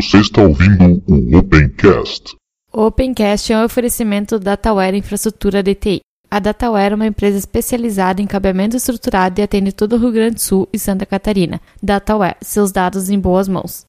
[0.00, 2.36] Você está ouvindo o Opencast.
[2.72, 6.02] O Opencast é um oferecimento da Dataware Infraestrutura DTI.
[6.30, 10.36] A Dataware é uma empresa especializada em cabeamento estruturado e atende todo o Rio Grande
[10.36, 11.60] do Sul e Santa Catarina.
[11.82, 13.86] Dataware, seus dados em boas mãos.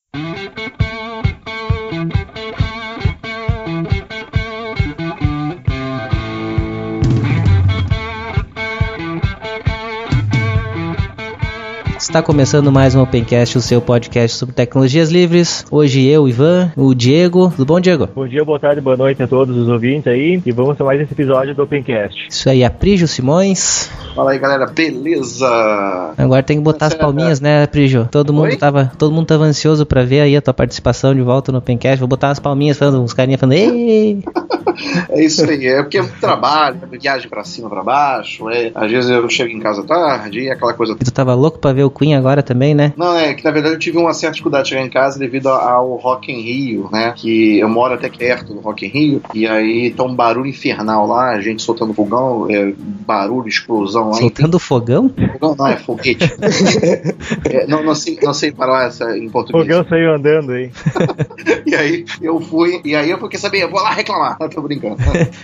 [12.10, 15.64] Está começando mais um Opencast, o seu podcast sobre tecnologias livres.
[15.70, 17.52] Hoje eu, Ivan, o Diego.
[17.52, 18.08] Tudo bom, Diego?
[18.08, 20.42] Bom dia, boa tarde, boa noite a todos os ouvintes aí.
[20.44, 22.28] E vamos a mais esse episódio do Opencast.
[22.28, 23.92] Isso aí, Aprígio Simões.
[24.16, 25.48] Fala aí, galera, beleza?
[26.18, 28.10] Agora tem que botar as palminhas, né, Aprígio?
[28.12, 28.58] Todo mundo Oi?
[28.58, 32.00] tava, todo mundo tava ansioso pra ver aí a tua participação de volta no Opencast.
[32.00, 34.24] Vou botar as palminhas, falando, uns carinha falando, ei!
[35.10, 38.72] É isso aí, é porque é muito trabalho, é viagem pra cima, pra baixo, é,
[38.74, 40.94] às vezes eu chego em casa tarde e aquela coisa.
[40.94, 42.94] E tu tava louco pra ver o Queen agora também, né?
[42.96, 45.50] Não, é que na verdade eu tive uma certa dificuldade de chegar em casa devido
[45.50, 47.14] ao Rock in Rio, né?
[47.16, 51.06] Que eu moro até perto do Rock in Rio, e aí tá um barulho infernal
[51.06, 52.74] lá, a gente soltando fogão, é,
[53.06, 54.14] barulho, explosão lá.
[54.14, 55.10] Soltando fogão?
[55.34, 56.30] Fogão não, é foguete.
[57.50, 59.66] É, não, não sei, não sei falar essa em O português.
[59.66, 60.72] fogão saiu andando aí.
[61.66, 64.38] E aí eu fui, e aí eu fiquei sabendo, eu vou lá reclamar.
[64.40, 64.98] Não, tô brincando.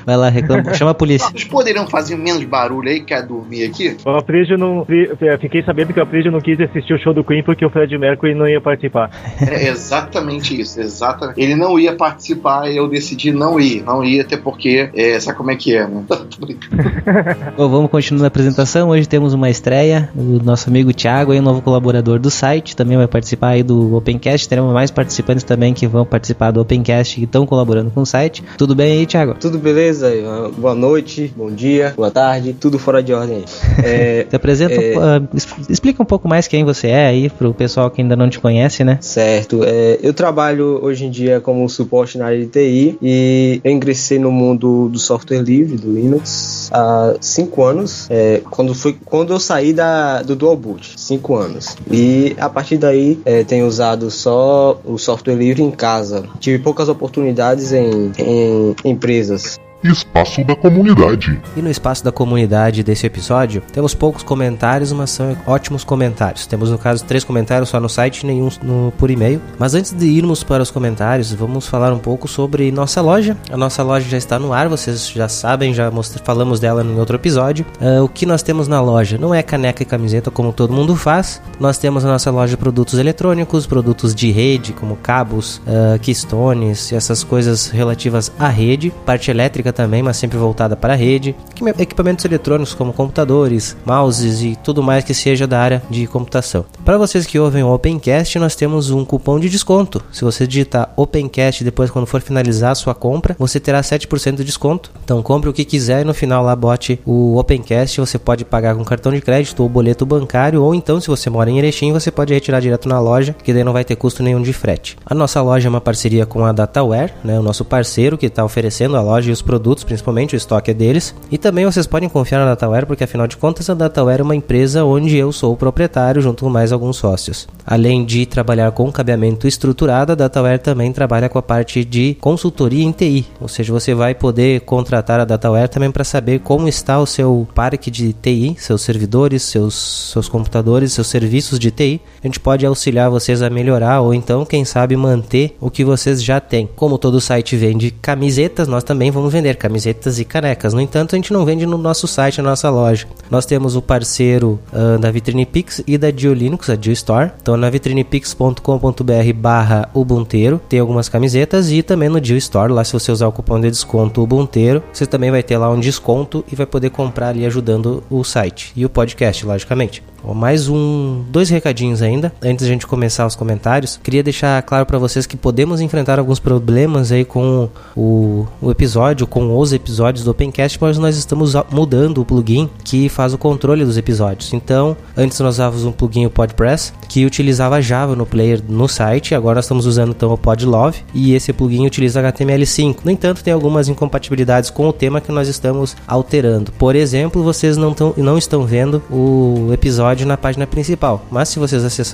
[0.06, 1.30] Vai lá, reclama, chama a polícia.
[1.30, 3.96] Vocês poderiam fazer menos barulho aí, quer dormir aqui?
[4.06, 4.86] O Aprígio não.
[4.90, 7.70] eu Fiquei sabendo que o Aprígio não quis assistir o show do Queen porque o
[7.72, 9.10] Fred Mercury não ia participar.
[9.56, 11.40] É exatamente isso, exatamente.
[11.42, 13.84] Ele não ia participar e eu decidi não ir.
[13.84, 16.04] Não ir, até porque, é, sabe como é que é, né?
[16.08, 16.84] Tô brincando.
[17.56, 18.90] Bom, vamos continuando a apresentação.
[18.90, 20.10] Hoje temos uma estreia.
[20.16, 23.96] O nosso amigo Thiago, aí, um novo colaborador do site, também vai participar aí do
[23.96, 24.48] Opencast.
[24.50, 28.44] Teremos mais participantes também que vão participar do Opencast e estão colaborando com o site.
[28.58, 29.36] Tudo bem aí, Thiago?
[29.40, 30.12] Tudo beleza?
[30.58, 33.46] Boa noite, bom dia, boa tarde, tudo fora de ordem aí.
[33.84, 34.96] É, Se apresenta, É.
[34.98, 35.22] ah,
[35.70, 38.84] explica um pouco mais quem você é aí pro pessoal que ainda não te conhece,
[38.84, 38.98] né?
[39.02, 43.72] certo, é, eu trabalho hoje em dia como suporte na área de TI e eu
[43.72, 49.34] ingressei no mundo do software livre, do Linux, há cinco anos, é, quando, foi, quando
[49.34, 51.76] eu saí da, do Dual Boot, cinco anos.
[51.90, 56.24] E a partir daí é, tenho usado só o software livre em casa.
[56.40, 59.60] Tive poucas oportunidades em, em empresas.
[59.92, 61.40] Espaço da comunidade.
[61.56, 66.46] E no espaço da comunidade desse episódio, temos poucos comentários, mas são ótimos comentários.
[66.48, 69.42] Temos, no caso, três comentários só no site, nenhum no- por e-mail.
[69.60, 73.38] Mas antes de irmos para os comentários, vamos falar um pouco sobre nossa loja.
[73.52, 75.92] A nossa loja já está no ar, vocês já sabem, já
[76.24, 77.66] falamos dela em outro episódio.
[77.80, 80.96] Ah, o que nós temos na loja não é caneca e camiseta como todo mundo
[80.96, 81.42] faz.
[81.60, 87.24] Nós temos na nossa loja produtos eletrônicos, produtos de rede, como cabos, ah, keystones essas
[87.24, 88.92] coisas relativas à rede.
[89.06, 91.36] Parte elétrica também, mas sempre voltada para a rede.
[91.52, 96.66] Equip- Equipamentos eletrônicos como computadores, mouses e tudo mais que seja da área de computação.
[96.84, 100.02] Para vocês que ouvem o Opencast, nós temos um cupom de desconto.
[100.12, 104.44] Se você digitar Opencast depois quando for finalizar a sua compra, você terá 7% de
[104.44, 104.92] desconto.
[105.04, 108.00] Então compre o que quiser e no final lá bote o Opencast.
[108.00, 111.50] Você pode pagar com cartão de crédito ou boleto bancário, ou então se você mora
[111.50, 114.42] em Erechim, você pode retirar direto na loja, que daí não vai ter custo nenhum
[114.42, 114.98] de frete.
[115.06, 118.44] A nossa loja é uma parceria com a Dataware, né, o nosso parceiro que está
[118.44, 121.16] oferecendo a loja e os produtos, principalmente o estoque é deles.
[121.32, 124.36] E também vocês podem confiar na Dataware, porque afinal de contas a Dataware é uma
[124.36, 127.48] empresa onde eu sou o proprietário junto com mais alguns sócios.
[127.66, 132.84] Além de trabalhar com cabeamento estruturado, a Dataware também trabalha com a parte de consultoria
[132.84, 137.00] em TI, ou seja, você vai poder contratar a Dataware também para saber como está
[137.00, 142.02] o seu parque de TI, seus servidores, seus, seus computadores, seus serviços de TI.
[142.26, 146.24] A gente pode auxiliar vocês a melhorar ou então, quem sabe, manter o que vocês
[146.24, 146.68] já têm.
[146.76, 150.74] Como todo site vende camisetas, nós também vamos vender camisetas e canecas.
[150.74, 153.06] No entanto, a gente não vende no nosso site, na nossa loja.
[153.30, 157.30] Nós temos o parceiro ah, da Vitrine Pix e da Geolinux, a GeoStore.
[157.40, 163.12] Então, na vitrinepix.com.br barra Ubunteiro tem algumas camisetas e também no GeoStore, lá se você
[163.12, 166.66] usar o cupom de desconto Ubunteiro, você também vai ter lá um desconto e vai
[166.66, 170.02] poder comprar ali ajudando o site e o podcast, logicamente.
[170.34, 174.00] Mais um, dois recadinhos ainda, antes de a gente começar os comentários.
[174.02, 179.28] Queria deixar claro para vocês que podemos enfrentar alguns problemas aí com o, o episódio,
[179.28, 183.84] com os episódios do Opencast, mas nós estamos mudando o plugin que faz o controle
[183.84, 184.54] dos episódios.
[184.54, 189.36] Então, antes nós usávamos um plugin o PodPress que utilizava Java no player no site,
[189.36, 192.98] agora estamos usando então o PodLove e esse plugin utiliza HTML5.
[193.04, 196.72] No entanto, tem algumas incompatibilidades com o tema que nós estamos alterando.
[196.74, 201.60] Por exemplo, vocês não, tão, não estão vendo o episódio na página principal, mas se
[201.60, 202.05] vocês acessarem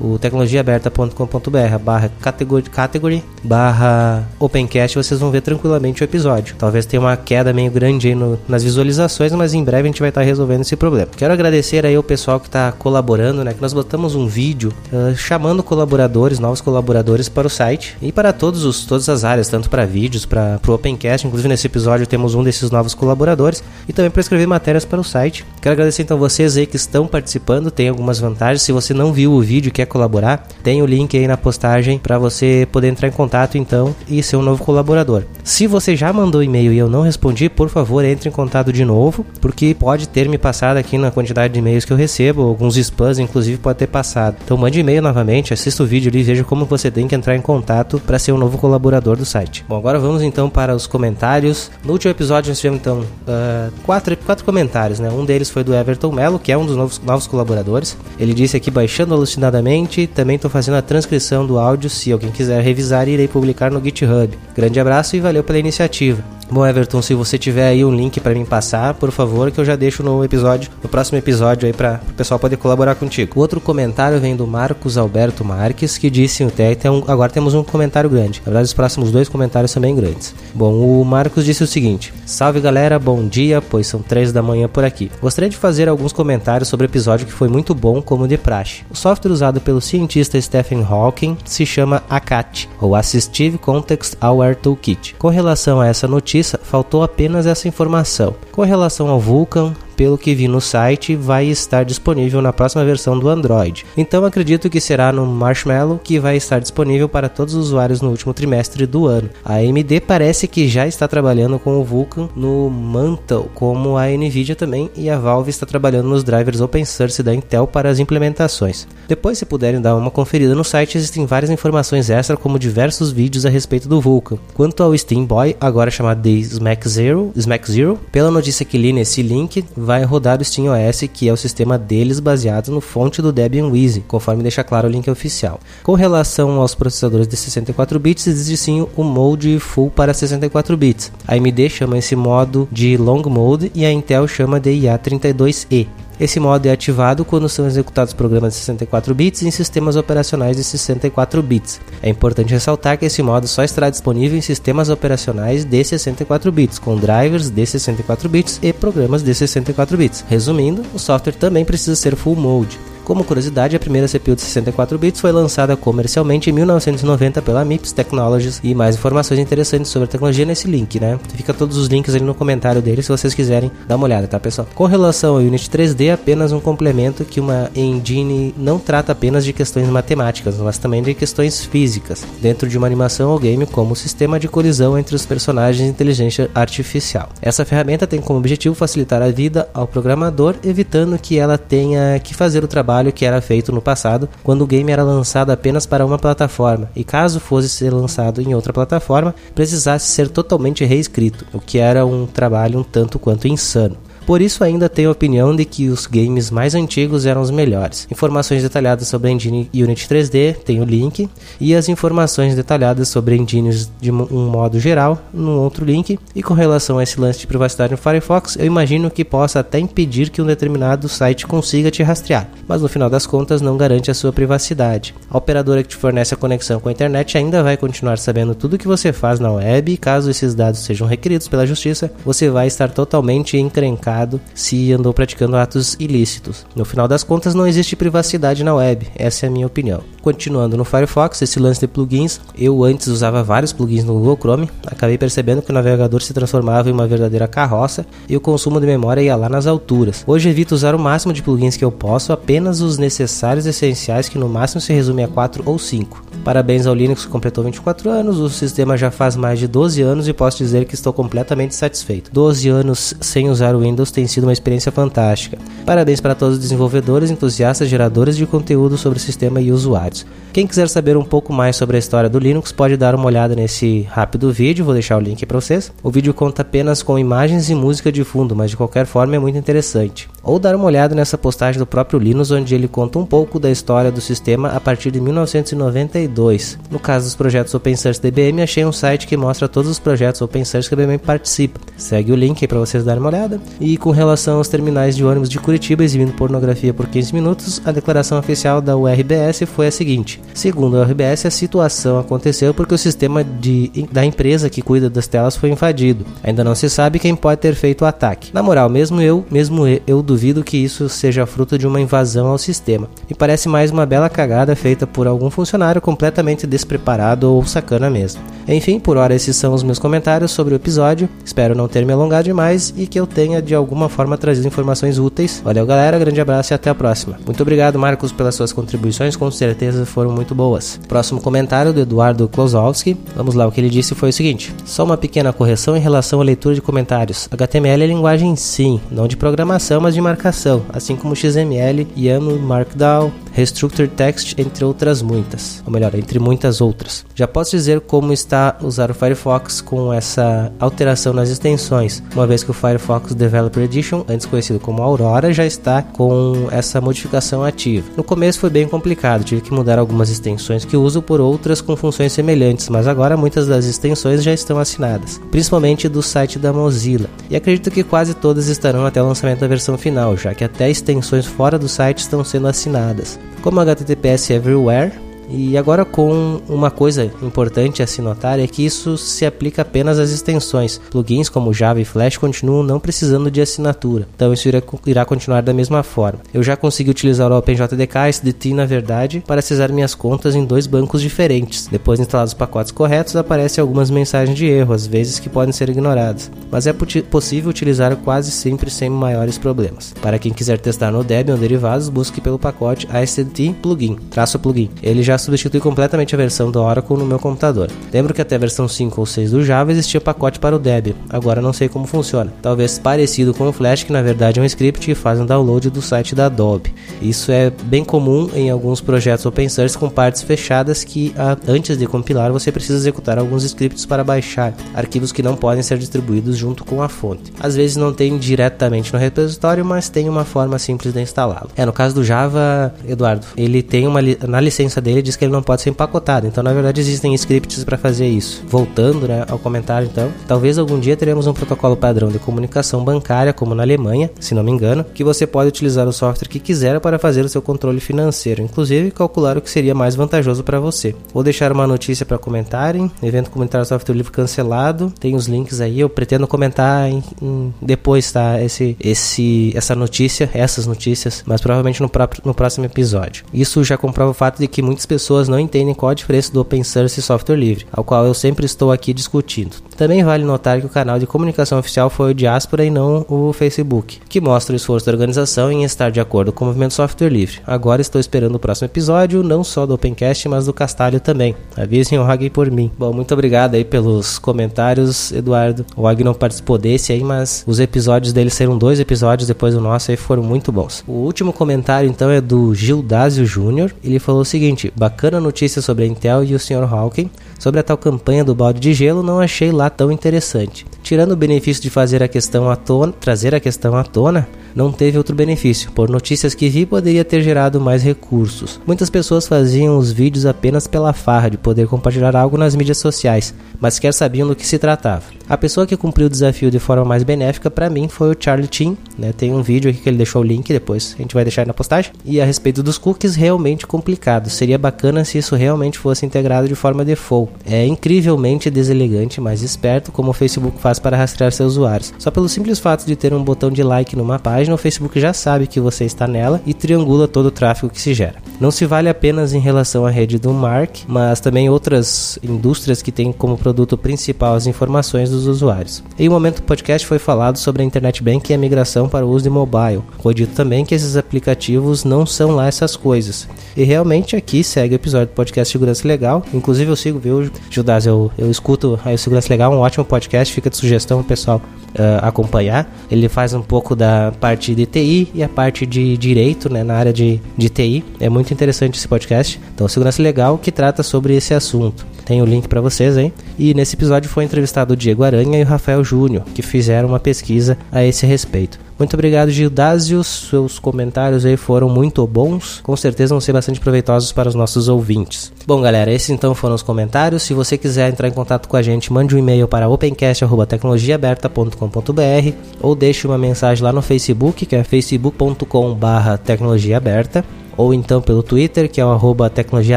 [0.00, 6.54] o tecnologiaaberta.com.br barra category, barra opencast, vocês vão ver tranquilamente o episódio.
[6.58, 10.00] Talvez tenha uma queda meio grande aí no, nas visualizações, mas em breve a gente
[10.00, 11.08] vai estar resolvendo esse problema.
[11.16, 13.52] Quero agradecer aí o pessoal que está colaborando, né?
[13.52, 18.32] Que nós botamos um vídeo uh, chamando colaboradores, novos colaboradores para o site e para
[18.32, 21.26] todos os, todas as áreas, tanto para vídeos, para o Opencast.
[21.26, 25.04] Inclusive nesse episódio temos um desses novos colaboradores e também para escrever matérias para o
[25.04, 25.44] site.
[25.60, 28.62] Quero agradecer então vocês aí que estão participando, tem algumas vantagens.
[28.62, 31.98] Se você não viu o vídeo e quer colaborar, tem o link aí na postagem
[31.98, 35.24] para você poder entrar em contato então e ser um novo colaborador.
[35.42, 38.84] Se você já mandou e-mail e eu não respondi, por favor, entre em contato de
[38.84, 42.76] novo, porque pode ter me passado aqui na quantidade de e-mails que eu recebo, alguns
[42.76, 44.36] spams inclusive pode ter passado.
[44.44, 47.34] Então mande e-mail novamente, assista o vídeo ali e veja como você tem que entrar
[47.34, 49.64] em contato para ser um novo colaborador do site.
[49.68, 51.72] Bom, agora vamos então para os comentários.
[51.84, 55.10] No último episódio nós tivemos então uh, quatro, quatro comentários, né?
[55.10, 57.96] Um deles foi do Everton Mello, que é um dos novos, novos colaboradores.
[58.16, 62.62] Ele disse aqui baixando alucinadamente, também estou fazendo a transcrição do áudio, se alguém quiser
[62.62, 64.36] revisar, irei publicar no GitHub.
[64.54, 66.22] Grande abraço e valeu pela iniciativa.
[66.50, 69.64] Bom, Everton, se você tiver aí um link para mim passar, por favor, que eu
[69.66, 73.34] já deixo no episódio, no próximo episódio aí para o pessoal poder colaborar contigo.
[73.36, 77.62] O outro comentário vem do Marcos Alberto Marques, que disse até então, agora temos um
[77.62, 78.40] comentário grande.
[78.40, 80.34] Na verdade, os próximos dois comentários bem grandes.
[80.54, 84.68] Bom, o Marcos disse o seguinte: Salve galera, bom dia, pois são três da manhã
[84.68, 85.10] por aqui.
[85.20, 88.84] Gostaria de fazer alguns comentários sobre o episódio que foi muito bom, como de praxe.
[88.98, 95.14] Software usado pelo cientista Stephen Hawking se chama ACAT, ou Assistive Context Aware Toolkit.
[95.14, 98.34] Com relação a essa notícia, faltou apenas essa informação.
[98.50, 103.18] Com relação ao Vulkan, pelo que vi no site, vai estar disponível na próxima versão
[103.18, 103.84] do Android.
[103.96, 108.10] Então acredito que será no Marshmallow que vai estar disponível para todos os usuários no
[108.10, 109.28] último trimestre do ano.
[109.44, 114.54] A AMD parece que já está trabalhando com o Vulkan no Mantle, como a Nvidia
[114.54, 118.86] também, e a Valve está trabalhando nos drivers open source da Intel para as implementações.
[119.08, 123.44] Depois, se puderem dar uma conferida no site, existem várias informações extra, como diversos vídeos
[123.44, 124.38] a respeito do Vulkan.
[124.54, 128.92] Quanto ao Steam Boy, agora chamado de Smack Zero, Smack Zero, pela notícia que li
[128.92, 133.32] nesse link, vai rodar o SteamOS, que é o sistema deles baseado no fonte do
[133.32, 135.58] Debian Wheezy, conforme deixa claro o link oficial.
[135.82, 141.10] Com relação aos processadores de 64 bits, existe sim o mode full para 64 bits.
[141.26, 145.88] A AMD chama esse modo de Long Mode e a Intel chama de IA32E.
[146.20, 150.64] Esse modo é ativado quando são executados programas de 64 bits em sistemas operacionais de
[150.64, 151.80] 64 bits.
[152.02, 156.78] É importante ressaltar que esse modo só estará disponível em sistemas operacionais de 64 bits,
[156.78, 160.24] com drivers de 64 bits e programas de 64 bits.
[160.28, 162.78] Resumindo, o software também precisa ser full mode.
[163.08, 167.92] Como curiosidade, a primeira CPU de 64 bits foi lançada comercialmente em 1990 pela MIPS
[167.92, 171.18] Technologies e mais informações interessantes sobre a tecnologia nesse link, né?
[171.34, 174.38] Fica todos os links ali no comentário dele se vocês quiserem dar uma olhada, tá
[174.38, 174.68] pessoal?
[174.74, 179.54] Com relação ao Unity 3D, apenas um complemento que uma engine não trata apenas de
[179.54, 183.96] questões matemáticas, mas também de questões físicas, dentro de uma animação ou game como o
[183.96, 187.30] sistema de colisão entre os personagens de inteligência artificial.
[187.40, 192.34] Essa ferramenta tem como objetivo facilitar a vida ao programador, evitando que ela tenha que
[192.34, 195.86] fazer o trabalho trabalho que era feito no passado, quando o game era lançado apenas
[195.86, 201.46] para uma plataforma, e caso fosse ser lançado em outra plataforma, precisasse ser totalmente reescrito,
[201.52, 203.96] o que era um trabalho um tanto quanto insano.
[204.28, 208.06] Por isso ainda tenho a opinião de que os games mais antigos eram os melhores.
[208.10, 211.26] Informações detalhadas sobre a engine Unity 3D, tem o link,
[211.58, 216.18] e as informações detalhadas sobre engines de um modo geral, num outro link.
[216.34, 219.78] E com relação a esse lance de privacidade no Firefox, eu imagino que possa até
[219.78, 224.10] impedir que um determinado site consiga te rastrear, mas no final das contas não garante
[224.10, 225.14] a sua privacidade.
[225.30, 228.74] A operadora que te fornece a conexão com a internet ainda vai continuar sabendo tudo
[228.74, 232.50] o que você faz na web e caso esses dados sejam requeridos pela justiça, você
[232.50, 234.17] vai estar totalmente encrencado
[234.54, 236.66] se andou praticando atos ilícitos.
[236.74, 240.02] No final das contas, não existe privacidade na web, essa é a minha opinião.
[240.22, 244.70] Continuando no Firefox, esse lance de plugins, eu antes usava vários plugins no Google Chrome,
[244.86, 248.86] acabei percebendo que o navegador se transformava em uma verdadeira carroça e o consumo de
[248.86, 250.24] memória ia lá nas alturas.
[250.26, 254.28] Hoje evito usar o máximo de plugins que eu posso, apenas os necessários e essenciais
[254.28, 256.24] que no máximo se resume a 4 ou 5.
[256.44, 260.28] Parabéns ao Linux que completou 24 anos, o sistema já faz mais de 12 anos
[260.28, 262.30] e posso dizer que estou completamente satisfeito.
[262.32, 265.58] 12 anos sem usar o Windows tem sido uma experiência fantástica.
[265.84, 270.26] Parabéns para todos os desenvolvedores, entusiastas, geradores de conteúdo sobre o sistema e usuários.
[270.52, 273.54] Quem quiser saber um pouco mais sobre a história do Linux pode dar uma olhada
[273.54, 275.92] nesse rápido vídeo, vou deixar o link para vocês.
[276.02, 279.38] O vídeo conta apenas com imagens e música de fundo, mas de qualquer forma é
[279.38, 280.28] muito interessante.
[280.48, 283.70] Ou dar uma olhada nessa postagem do próprio Linus, onde ele conta um pouco da
[283.70, 286.78] história do sistema a partir de 1992.
[286.90, 290.40] No caso dos projetos Open Source DBM, achei um site que mostra todos os projetos
[290.40, 291.78] Open Source que a DBM participa.
[291.96, 293.60] Segue o link aí para vocês darem uma olhada.
[293.78, 297.92] E com relação aos terminais de ônibus de Curitiba exibindo pornografia por 15 minutos, a
[297.92, 302.98] declaração oficial da URBS foi a seguinte: segundo a URBS, a situação aconteceu porque o
[302.98, 306.24] sistema de, da empresa que cuida das telas foi invadido.
[306.42, 308.50] Ainda não se sabe quem pode ter feito o ataque.
[308.54, 312.46] Na moral, mesmo eu, mesmo eu, eu duvido que isso seja fruto de uma invasão
[312.46, 313.10] ao sistema.
[313.28, 318.40] Me parece mais uma bela cagada feita por algum funcionário completamente despreparado ou sacana mesmo.
[318.68, 321.28] Enfim, por hora esses são os meus comentários sobre o episódio.
[321.44, 325.18] Espero não ter me alongado demais e que eu tenha de alguma forma trazido informações
[325.18, 325.60] úteis.
[325.64, 327.38] Valeu galera, grande abraço e até a próxima.
[327.44, 331.00] Muito obrigado Marcos pelas suas contribuições, com certeza foram muito boas.
[331.08, 333.16] Próximo comentário do Eduardo Klosowski.
[333.34, 336.40] Vamos lá, o que ele disse foi o seguinte: só uma pequena correção em relação
[336.40, 337.48] à leitura de comentários.
[337.50, 343.32] HTML é linguagem sim, não de programação, mas de marcação, assim como XML, YAML, Markdown,
[343.52, 345.82] Restructured Text, entre outras muitas.
[345.84, 347.24] Ou melhor, entre muitas outras.
[347.34, 352.62] Já posso dizer como está usar o Firefox com essa alteração nas extensões, uma vez
[352.62, 358.08] que o Firefox Developer Edition, antes conhecido como Aurora, já está com essa modificação ativa.
[358.16, 361.96] No começo foi bem complicado, tive que mudar algumas extensões que uso por outras com
[361.96, 367.28] funções semelhantes, mas agora muitas das extensões já estão assinadas, principalmente do site da Mozilla.
[367.50, 370.90] E acredito que quase todas estarão até o lançamento da versão final, já que até
[370.90, 375.12] extensões fora do site estão sendo assinadas como HTTPS Everywhere
[375.48, 380.18] e agora com uma coisa importante a se notar é que isso se aplica apenas
[380.18, 381.00] às extensões.
[381.10, 385.62] Plugins como Java e Flash continuam não precisando de assinatura, então isso irá, irá continuar
[385.62, 386.40] da mesma forma.
[386.52, 390.86] Eu já consegui utilizar o OpenJDK SDT na verdade para acessar minhas contas em dois
[390.86, 391.86] bancos diferentes.
[391.86, 395.72] Depois de instalados os pacotes corretos, aparecem algumas mensagens de erro, às vezes que podem
[395.72, 400.14] ser ignoradas, mas é possível utilizar quase sempre sem maiores problemas.
[400.20, 404.90] Para quem quiser testar no Debian ou derivados, busque pelo pacote ASDT plugin, traço plugin.
[405.02, 407.90] Ele já substitui completamente a versão do Oracle no meu computador.
[408.12, 411.14] Lembro que até a versão 5 ou 6 do Java existia pacote para o Debian,
[411.30, 412.52] agora não sei como funciona.
[412.60, 415.90] Talvez parecido com o Flash, que na verdade é um script que faz um download
[415.90, 416.94] do site da Adobe.
[417.22, 421.34] Isso é bem comum em alguns projetos open source com partes fechadas que
[421.66, 425.98] antes de compilar você precisa executar alguns scripts para baixar arquivos que não podem ser
[425.98, 427.52] distribuídos junto com a fonte.
[427.60, 431.70] Às vezes não tem diretamente no repositório, mas tem uma forma simples de instalá-lo.
[431.76, 435.52] É, no caso do Java, Eduardo, ele tem uma na licença dele diz que ele
[435.52, 436.46] não pode ser empacotado.
[436.46, 438.64] Então, na verdade, existem scripts para fazer isso.
[438.66, 443.52] Voltando né, ao comentário, então, talvez algum dia teremos um protocolo padrão de comunicação bancária,
[443.52, 446.98] como na Alemanha, se não me engano, que você pode utilizar o software que quiser
[447.00, 451.14] para fazer o seu controle financeiro, inclusive calcular o que seria mais vantajoso para você.
[451.32, 453.10] Vou deixar uma notícia para comentarem.
[453.22, 455.12] Evento comunitário software livre cancelado.
[455.20, 456.00] Tem os links aí.
[456.00, 458.60] Eu pretendo comentar em, em, depois, tá?
[458.62, 463.44] Esse, esse, essa notícia, essas notícias, mas provavelmente no, próprio, no próximo episódio.
[463.52, 465.17] Isso já comprova o fato de que muitas pessoas
[465.48, 468.66] não entendem qual a diferença do open source e software livre, ao qual eu sempre
[468.66, 469.76] estou aqui discutindo.
[469.96, 473.52] Também vale notar que o canal de comunicação oficial foi o Diaspora e não o
[473.52, 477.28] Facebook, que mostra o esforço da organização em estar de acordo com o movimento software
[477.28, 477.60] livre.
[477.66, 481.56] Agora estou esperando o próximo episódio, não só do Opencast, mas do Castalho também.
[481.76, 482.90] Avisem o Hag por mim.
[482.96, 485.84] Bom, muito obrigado aí pelos comentários, Eduardo.
[485.96, 489.80] O Hag não participou desse aí, mas os episódios dele serão dois episódios depois do
[489.80, 491.02] nosso aí foram muito bons.
[491.06, 493.92] O último comentário então é do Gildásio Júnior.
[494.02, 496.84] Ele falou o seguinte: bacana notícia sobre a Intel e o Sr.
[496.84, 497.30] Hawking.
[497.58, 500.86] Sobre a tal campanha do balde de gelo, não achei lá tão interessante.
[501.02, 504.92] Tirando o benefício de fazer a questão à tona, trazer a questão à tona, não
[504.92, 505.90] teve outro benefício.
[505.90, 508.80] Por notícias que vi, poderia ter gerado mais recursos.
[508.86, 513.52] Muitas pessoas faziam os vídeos apenas pela farra de poder compartilhar algo nas mídias sociais,
[513.80, 515.24] mas sequer sabiam do que se tratava.
[515.48, 518.68] A pessoa que cumpriu o desafio de forma mais benéfica para mim foi o Charlie
[518.70, 518.96] Chin.
[519.18, 519.32] Né?
[519.32, 521.74] Tem um vídeo aqui que ele deixou o link, depois a gente vai deixar na
[521.74, 522.12] postagem.
[522.24, 524.50] E a respeito dos cookies, realmente complicado.
[524.50, 527.47] Seria bacana se isso realmente fosse integrado de forma default.
[527.66, 532.14] É incrivelmente deselegante, mas esperto como o Facebook faz para rastrear seus usuários.
[532.18, 535.32] Só pelo simples fato de ter um botão de like numa página o Facebook já
[535.32, 538.36] sabe que você está nela e triangula todo o tráfego que se gera.
[538.60, 543.12] Não se vale apenas em relação à rede do Mark, mas também outras indústrias que
[543.12, 546.02] têm como produto principal as informações dos usuários.
[546.18, 549.24] Em um momento do podcast foi falado sobre a Internet Bank e a migração para
[549.24, 550.02] o uso de mobile.
[550.20, 553.48] Foi dito também que esses aplicativos não são lá essas coisas.
[553.76, 556.44] E realmente aqui segue o episódio do podcast Segurança Legal.
[556.52, 557.37] Inclusive eu sigo, viu,
[557.70, 558.06] Judas?
[558.06, 562.26] Eu, eu escuto aí o Segurança Legal, um ótimo podcast, fica de sugestão pessoal uh,
[562.26, 562.90] acompanhar.
[563.10, 566.94] Ele faz um pouco da parte de TI e a parte de direito, né, na
[566.94, 568.04] área de, de TI.
[568.20, 569.60] É muito interessante esse podcast.
[569.74, 572.06] Então, Segurança Legal que trata sobre esse assunto.
[572.24, 573.32] Tem o link para vocês aí.
[573.58, 577.20] E nesse episódio foi entrevistado o Diego Aranha e o Rafael Júnior, que fizeram uma
[577.20, 578.78] pesquisa a esse respeito.
[578.98, 580.22] Muito obrigado, Gildásio.
[580.24, 582.80] Seus comentários aí foram muito bons.
[582.82, 585.52] Com certeza vão ser bastante proveitosos para os nossos ouvintes.
[585.66, 587.44] Bom, galera, esses então foram os comentários.
[587.44, 592.96] Se você quiser entrar em contato com a gente, mande um e-mail para opencast.tecnologiaaberta.com.br ou
[592.96, 597.44] deixe uma mensagem lá no Facebook, que é facebook.com/tecnologiaaberta
[597.78, 599.96] ou então pelo Twitter, que é o arroba tecnologia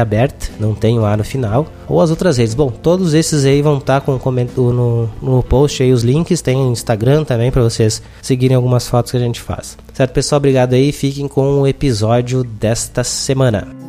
[0.00, 2.54] aberta, não tem o A no final, ou as outras redes.
[2.54, 4.18] Bom, todos esses aí vão estar tá com
[4.56, 9.16] no, no post aí os links, tem Instagram também para vocês seguirem algumas fotos que
[9.16, 9.76] a gente faz.
[9.92, 10.38] Certo, pessoal?
[10.38, 13.81] Obrigado aí, fiquem com o episódio desta semana.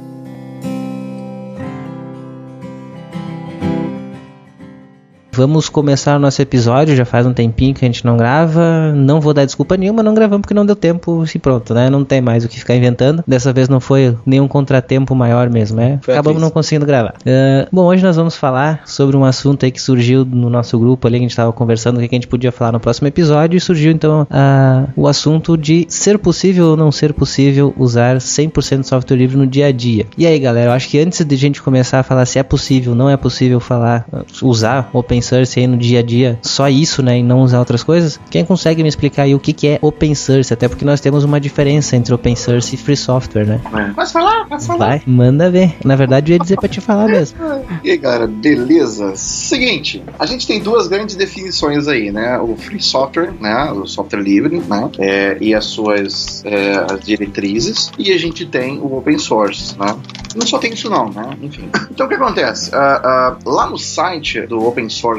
[5.35, 8.93] Vamos começar o nosso episódio, já faz um tempinho que a gente não grava.
[8.93, 11.89] Não vou dar desculpa nenhuma, não gravamos porque não deu tempo e pronto, né?
[11.89, 13.23] Não tem mais o que ficar inventando.
[13.27, 15.97] Dessa vez não foi nenhum contratempo maior mesmo, né?
[16.03, 17.15] Foi Acabamos não conseguindo gravar.
[17.21, 21.07] Uh, bom, hoje nós vamos falar sobre um assunto aí que surgiu no nosso grupo
[21.07, 23.57] ali, que a gente estava conversando, o que a gente podia falar no próximo episódio,
[23.57, 28.81] e surgiu então uh, o assunto de ser possível ou não ser possível usar 100%
[28.81, 30.05] de software livre no dia a dia.
[30.15, 32.43] E aí, galera, eu acho que antes de a gente começar a falar se é
[32.43, 34.05] possível ou não é possível falar,
[34.43, 37.83] usar open source aí no dia a dia, só isso, né, e não usar outras
[37.83, 40.53] coisas, quem consegue me explicar aí o que, que é open source?
[40.53, 43.61] Até porque nós temos uma diferença entre open source e free software, né?
[43.73, 43.93] É.
[43.93, 44.47] Posso falar?
[44.47, 44.87] Posso falar?
[44.87, 45.75] Vai, manda ver.
[45.83, 47.37] Na verdade, eu ia dizer pra te falar mesmo.
[47.83, 49.15] E aí, galera, beleza?
[49.15, 52.37] Seguinte, a gente tem duas grandes definições aí, né?
[52.39, 53.71] O free software, né?
[53.71, 54.89] O software livre, né?
[54.99, 57.91] É, e as suas é, as diretrizes.
[57.97, 59.95] E a gente tem o open source, né?
[60.35, 61.37] Não só tem isso não, né?
[61.41, 61.69] Enfim.
[61.93, 62.71] Então o que acontece?
[62.71, 65.12] Uh, uh, lá no site do open source.org,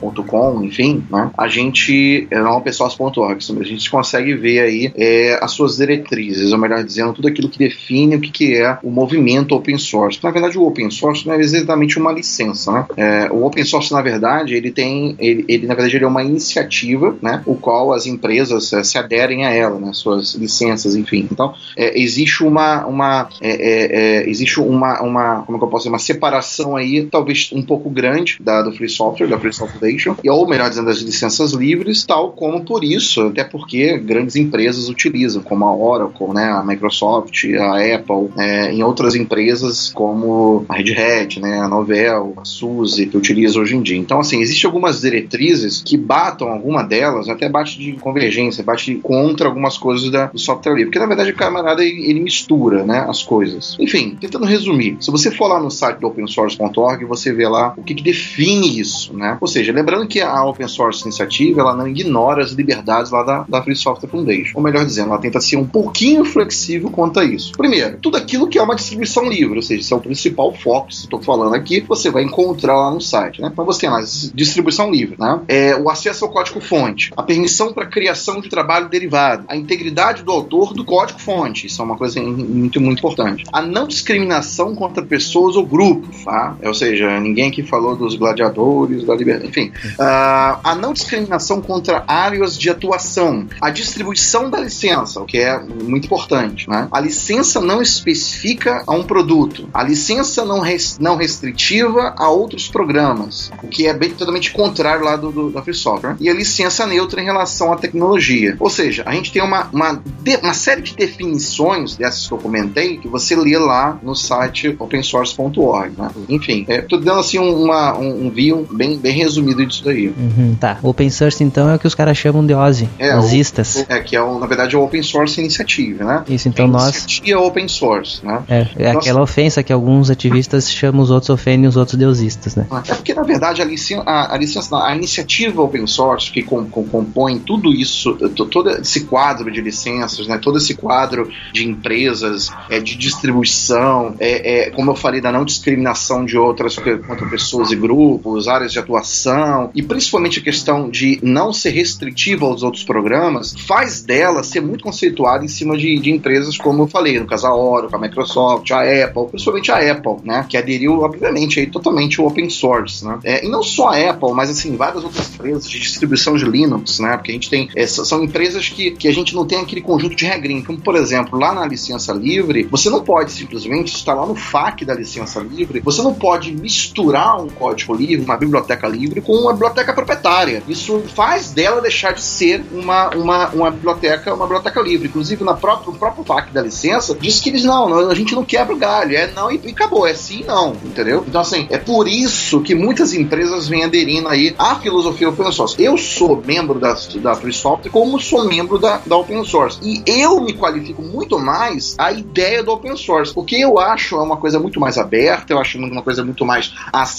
[0.00, 1.30] .com, enfim, né?
[1.36, 6.58] A gente, é, não opensource.org, a gente consegue ver aí é, as suas diretrizes, ou
[6.58, 10.18] melhor dizendo, tudo aquilo que define o que, que é o movimento open source.
[10.22, 12.86] Na verdade, o open source não é exatamente uma licença, né?
[12.96, 16.22] É, o open source, na verdade, ele tem, ele, ele, na verdade, ele é uma
[16.22, 17.42] iniciativa, né?
[17.46, 19.90] O qual as empresas é, se aderem a ela, né?
[19.92, 21.28] Suas licenças, enfim.
[21.30, 23.86] Então, é, existe uma, uma é, é,
[24.24, 27.62] é, existe uma, uma como é que eu posso dizer, uma separação aí talvez um
[27.62, 30.98] pouco grande da do Free Software, da Free Software Foundation, e ou melhor dizendo das
[30.98, 36.50] licenças livres, tal como por isso, até porque grandes empresas utilizam, como a Oracle, né,
[36.50, 42.34] a Microsoft, a Apple, é, em outras empresas como a Red Hat, né, a Novell,
[42.36, 43.96] a SUSE, que utiliza hoje em dia.
[43.96, 49.48] Então, assim, existem algumas diretrizes que batam, alguma delas, até bate de convergência, bate contra
[49.48, 53.06] algumas coisas da, do software livre, porque na verdade o camarada ele, ele mistura, né,
[53.08, 53.76] as coisas.
[53.78, 57.82] Enfim, tentando resumir, se você for lá no site do opensource.org, você vê lá o
[57.82, 59.36] que, que, define isso, né?
[59.40, 63.44] Ou seja, lembrando que a Open Source Iniciativa, ela não ignora as liberdades lá da,
[63.48, 64.52] da Free Software Foundation.
[64.54, 67.52] Ou melhor dizendo, ela tenta ser um pouquinho flexível quanto a isso.
[67.52, 70.92] Primeiro, tudo aquilo que é uma distribuição livre, ou seja, esse é o principal foco,
[70.92, 73.50] se estou falando aqui, você vai encontrar lá no site, né?
[73.52, 75.40] Então você tem lá distribuição livre, né?
[75.48, 80.30] É, o acesso ao código-fonte, a permissão para criação de trabalho derivado, a integridade do
[80.30, 83.44] autor do código-fonte, isso é uma coisa muito muito importante.
[83.52, 86.56] A não discriminação contra pessoas ou grupos, tá?
[86.62, 89.72] Ou seja, ninguém aqui falou dos gladiadores, da liberdade, enfim.
[89.98, 93.46] Uh, a não discriminação contra áreas de atuação.
[93.60, 96.88] A distribuição da licença, o que é muito importante, né?
[96.90, 99.68] A licença não especifica a um produto.
[99.72, 105.04] A licença não, res, não restritiva a outros programas, o que é bem totalmente contrário
[105.04, 106.16] lá do, do da Free Software.
[106.20, 108.56] E a licença neutra em relação à tecnologia.
[108.60, 112.38] Ou seja, a gente tem uma, uma, de, uma série de definições dessas que eu
[112.38, 115.92] comentei que você lê lá no site opensource.org.
[115.96, 116.10] Né?
[116.28, 120.08] Enfim, é, tô dando assim uma, um, um view bem, bem resumido disso daí.
[120.08, 120.78] Uhum, tá.
[120.82, 122.88] Open source então é o que os caras chamam de OSI.
[122.98, 123.76] É, Osistas.
[123.76, 126.24] O, é, que é, na verdade, é o Open Source Initiative, né?
[126.28, 126.96] Isso, então é nós.
[126.96, 128.42] Iniciativa open source, né?
[128.48, 132.66] É, é aquela ofensa que alguns ativistas chamam os outros ofendem os outros deusistas, né?
[132.88, 136.66] É porque, na verdade, a licença, a, a, licença, a iniciativa open source que com,
[136.66, 140.38] com, compõe tudo isso, todo esse quadro de licenças, né?
[140.38, 145.44] Todo esse quadro de empresas é, de distribuição, é, é, como eu falei, da não
[145.44, 151.18] discriminação de outras contra pessoas e grupos, áreas de atuação, e principalmente a questão de
[151.22, 156.10] não ser restritiva aos outros programas, faz dela ser muito conceituada em cima de, de
[156.10, 160.16] empresas, como eu falei, no caso a Oracle, a Microsoft, a Apple, principalmente a Apple,
[160.24, 164.10] né, que aderiu, obviamente, aí, totalmente ao open source, né, é, e não só a
[164.10, 167.68] Apple, mas assim, várias outras empresas de distribuição de Linux, né, porque a gente tem,
[167.74, 170.96] é, são empresas que, que a gente não tem aquele conjunto de regrinhas, como por
[170.96, 175.40] exemplo, lá na licença livre, livre, você não pode simplesmente instalar no FAQ da licença
[175.40, 180.62] livre, você não pode misturar um código livre, uma biblioteca livre, com uma biblioteca proprietária.
[180.68, 185.08] Isso faz dela deixar de ser uma, uma, uma biblioteca uma biblioteca livre.
[185.08, 188.34] Inclusive, na própria, no próprio FAQ da licença, diz que eles não, não, a gente
[188.34, 191.24] não quebra o galho, é não e, e acabou, é sim não, entendeu?
[191.26, 195.82] Então, assim, é por isso que muitas empresas vêm aderindo aí à filosofia open source.
[195.82, 199.78] Eu sou membro da, da Free Software como sou membro da, da open source.
[199.82, 204.22] E eu me qualifico muito mais a ideia do open source, porque eu acho é
[204.22, 207.15] uma coisa muito mais aberta, eu acho uma coisa muito mais acessível.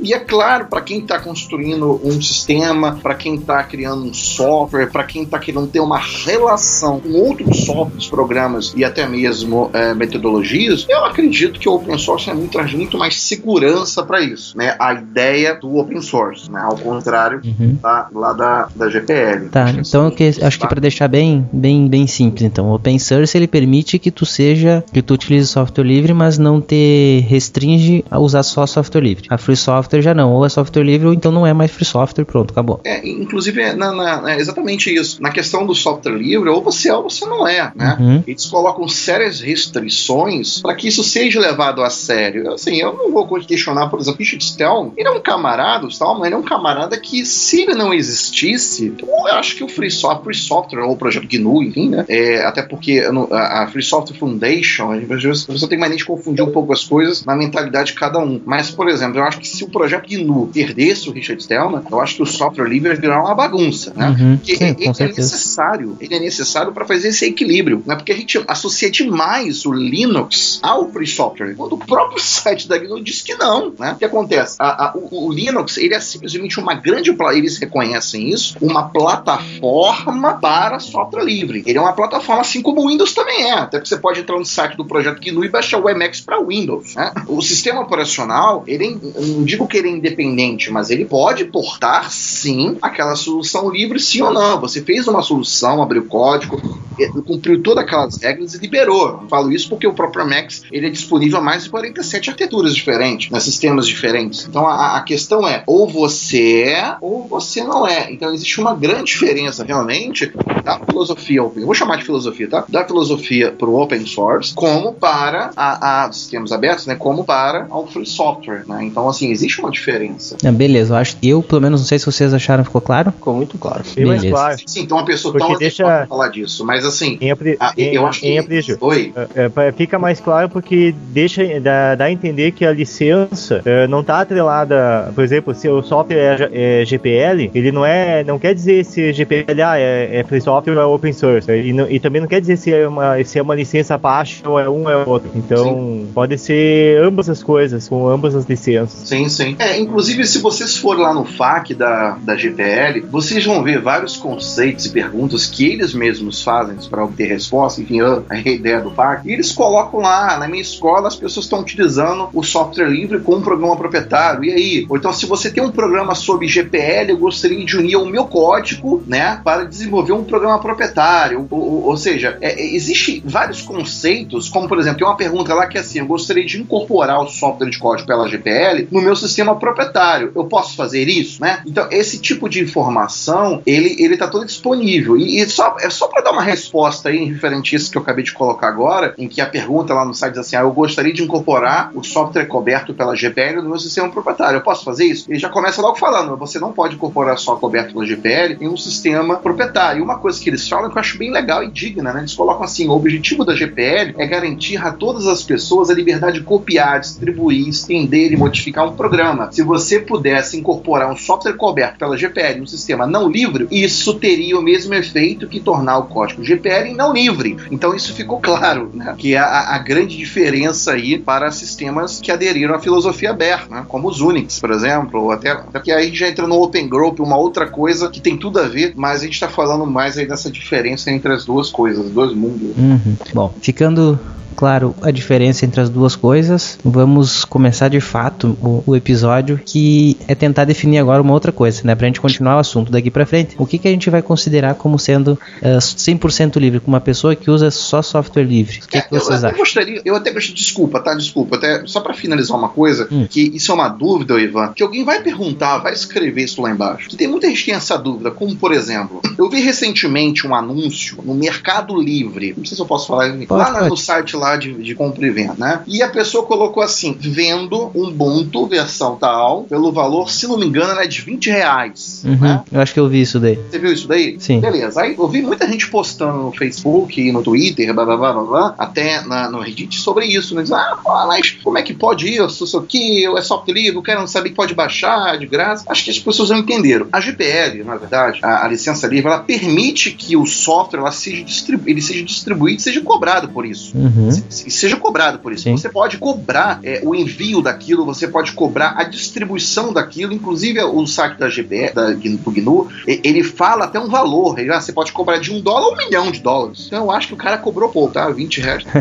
[0.00, 4.86] E é claro, para quem está construindo um sistema, para quem está criando um software,
[4.90, 9.94] para quem está querendo ter uma relação com outros softwares, programas e até mesmo é,
[9.94, 14.56] metodologias, eu acredito que o open source é muito, traz muito mais segurança para isso,
[14.56, 14.76] né?
[14.78, 16.60] A ideia do open source, né?
[16.60, 17.76] Ao contrário Uhum.
[17.82, 19.48] da, lá da, da GPL.
[19.50, 20.68] Tá, Acho que então que, acho que tá?
[20.68, 24.84] para deixar bem, bem, bem simples, então, o open source ele permite que tu seja,
[24.92, 29.26] que tu utilize software livre, mas não te restringe a usar só software livre.
[29.30, 31.84] A free software já não, ou é software livre ou então não é mais free
[31.84, 32.80] software, pronto, acabou.
[32.84, 35.22] É, inclusive, é, na, na- é exatamente isso.
[35.22, 37.96] Na questão do software livre, ou você é ou você não é, né?
[37.98, 38.24] Uhum.
[38.26, 42.52] Eles colocam sérias restrições para que isso seja levado a sério.
[42.52, 46.26] Assim, eu não vou questionar, por exemplo, Richard Stallman, ele é um camarada, o Stallman,
[46.26, 50.24] ele é um camarada que, se ele não existisse, eu acho que o Free Software,
[50.24, 52.04] Free Software ou o projeto GNU, enfim, né?
[52.08, 53.00] É, até porque
[53.32, 56.84] a, a Free Software Foundation, às vezes você tem mania de confundir um pouco as
[56.84, 58.40] coisas na mentalidade de cada um.
[58.44, 62.00] Mas, por exemplo, eu acho que se o projeto GNU perdesse o Richard Stallman, eu
[62.00, 64.08] acho que o software livre ia virar uma bagunça, né?
[64.18, 64.36] Uhum.
[64.36, 67.94] Porque Sim, ele é necessário, ele é necessário para fazer esse equilíbrio, né?
[67.96, 72.78] Porque a gente associa demais o Linux ao free software, quando o próprio site da
[72.78, 73.92] GNU diz que não, né?
[73.92, 74.56] O que acontece?
[74.58, 80.34] A- a- o, o Linux, ele é simplesmente uma grande, eles reconhecem isso, uma plataforma
[80.34, 81.62] para software livre.
[81.66, 84.38] Ele é uma plataforma assim como o Windows também é, até que você pode entrar
[84.38, 87.12] no site do projeto GNU e baixar o Emacs para Windows, né?
[87.26, 92.10] O sistema operacional, ele é- não digo que ele é independente, mas ele pode portar
[92.10, 94.60] sim aquela solução livre, sim ou não.
[94.60, 96.60] Você fez uma solução, abriu código,
[96.98, 99.20] eh, cumpriu todas aquelas regras e liberou.
[99.22, 102.74] Eu falo isso porque o próprio Emacs ele é disponível a mais de 47 arquiteturas
[102.74, 104.46] diferentes, né, sistemas diferentes.
[104.48, 108.10] Então a, a questão é ou você é ou você não é.
[108.12, 110.32] Então existe uma grande diferença realmente
[110.64, 111.64] da filosofia open.
[111.64, 112.64] Vou chamar de filosofia, tá?
[112.68, 116.94] Da filosofia para o open source, como para a, a sistemas abertos, né?
[116.94, 118.84] Como para ao free software, né?
[118.84, 120.36] Então assim existe uma diferença.
[120.44, 123.12] Ah, beleza, eu acho, eu pelo menos não sei se vocês acharam, ficou claro?
[123.12, 123.82] Ficou muito claro.
[123.84, 124.28] Mais Beleza.
[124.30, 124.56] claro.
[124.66, 127.56] Sim, então uma pessoa Porque tão deixa- falar disso, mas assim, Em, apri...
[127.60, 128.76] ah, em, eu acho que em aprígio.
[128.80, 129.12] Oi.
[129.34, 133.86] É, é, fica mais claro porque deixa dá, dá a entender que a licença é,
[133.86, 138.38] não está atrelada, por exemplo, se o software é, é GPL, ele não é, não
[138.38, 141.88] quer dizer se GPL ah, é, é free software ou é open source, e, não-
[141.90, 144.68] e também não quer dizer se é uma se é uma licença Apache ou é
[144.68, 145.30] um ou é outro.
[145.34, 149.08] Então pode ser ambas as coisas com ambas as licenças.
[149.08, 149.56] Sim, sim.
[149.58, 154.16] É, inclusive, se vocês forem lá no FAQ da, da GPL, vocês vão ver vários
[154.16, 159.28] conceitos e perguntas que eles mesmos fazem para obter resposta, enfim, a, ideia do FAQ,
[159.28, 163.36] e eles colocam lá, na minha escola, as pessoas estão utilizando o software livre com
[163.36, 164.86] um programa proprietário, e aí?
[164.88, 168.24] Ou então, se você tem um programa sob GPL, eu gostaria de unir o meu
[168.26, 173.62] código, né, para desenvolver um programa proprietário, ou, ou- ou seja, é, é, existe vários
[173.62, 177.20] conceitos, como, por exemplo, tem uma pergunta lá que é assim, eu gostaria de incorporar
[177.20, 180.32] o software de código pela GPL no meu sistema proprietário.
[180.34, 181.62] Eu posso fazer isso, né?
[181.66, 185.16] Então, esse tipo de informação, ele ele tá todo disponível.
[185.16, 188.02] E, e só, é só para dar uma resposta aí referente a isso que eu
[188.02, 190.72] acabei de colocar agora, em que a pergunta lá no site diz assim: ah, eu
[190.72, 194.58] gostaria de incorporar o software coberto pela GPL no meu sistema proprietário.
[194.58, 195.30] Eu posso fazer isso?
[195.30, 198.76] Ele já começa logo falando: você não pode incorporar só coberto pela GPL em um
[198.76, 200.00] sistema proprietário.
[200.00, 202.20] E uma coisa que eles falam que eu acho bem legal e digna, né?
[202.20, 206.38] Eles colocam assim: o objetivo da GPL é garantir a todas as pessoas a liberdade
[206.38, 209.50] de copiar, distribuir, estender e modificar um programa.
[209.50, 214.58] Se você pudesse incorporar um software coberto pela GPL um sistema não livre, isso teria
[214.58, 217.56] o mesmo efeito que tornar o código GPL não livre.
[217.70, 219.14] Então isso ficou claro, né?
[219.16, 223.84] Que é a, a grande diferença aí para sistemas que aderiram à filosofia aberta, né?
[223.88, 227.20] Como os Unix, por exemplo, ou até, até que aí já entra no Open Group,
[227.20, 230.26] uma outra coisa que tem tudo a ver, mas a gente está falando mais aí
[230.26, 232.76] dessa diferença entre as duas coisas, dois mundos.
[232.76, 233.16] Uhum.
[233.34, 234.18] Bom, ficando
[234.52, 240.16] claro a diferença entre as duas coisas, vamos começar de fato o, o episódio, que
[240.28, 241.94] é tentar definir agora uma outra coisa, né?
[241.94, 243.54] Pra gente continuar o assunto daqui pra frente.
[243.58, 247.34] O que, que a gente vai considerar como sendo uh, 100% livre, com uma pessoa
[247.34, 248.80] que usa só software livre?
[248.84, 249.58] O que, É, que eu, vocês até acham?
[249.58, 251.14] gostaria, eu até gostaria, desculpa, tá?
[251.14, 253.26] Desculpa, até só pra finalizar uma coisa, Hum.
[253.28, 257.08] que isso é uma dúvida, Ivan, que alguém vai perguntar, vai escrever isso lá embaixo.
[257.08, 260.54] Que tem muita gente que tem essa dúvida, como por exemplo, eu vi recentemente um
[260.54, 263.88] anúncio no Mercado Livre, não sei se eu posso falar, lá na- pode.
[263.90, 265.80] no site lá de, de compra e venda, né?
[265.86, 270.66] E a pessoa colocou assim, vendo um Ubuntu versão tal, pelo valor, se não me
[270.66, 272.62] engano, era de 20 reais, Uhum, né?
[272.70, 273.58] Eu acho que eu vi isso daí.
[273.70, 274.36] Você viu isso daí?
[274.38, 274.60] Sim.
[274.60, 275.00] Beleza.
[275.00, 278.42] Aí eu vi muita gente postando no Facebook e no Twitter, blá, blá, blá, blá,
[278.42, 280.62] blá, até na- no Reddit sobre isso, né?
[280.62, 282.64] Diz, ah, mas como é que pode isso?
[282.64, 285.84] Isso aqui é software livre, o cara não sabe que pode baixar de graça.
[285.88, 287.06] Acho que as pessoas não entenderam.
[287.12, 291.42] A GPL, na verdade, a, a licença livre, ela permite que o software ela seja
[291.42, 293.96] distribu ele seja distribuído e seja cobrado por isso.
[293.96, 294.30] Uhum.
[294.48, 295.64] Se- seja cobrado por isso.
[295.64, 295.76] Sim.
[295.76, 301.06] Você pode cobrar é, o envio daquilo, você pode cobrar a distribuição daquilo, inclusive o
[301.06, 304.58] site da GPL, da, do GNU, ele fala até um valor.
[304.58, 306.84] Ele, ah, você pode cobrar de um dólar a um milhão de dólares.
[306.86, 308.28] Então eu acho que o cara cobrou pouco, tá?
[308.30, 308.84] 20 reais.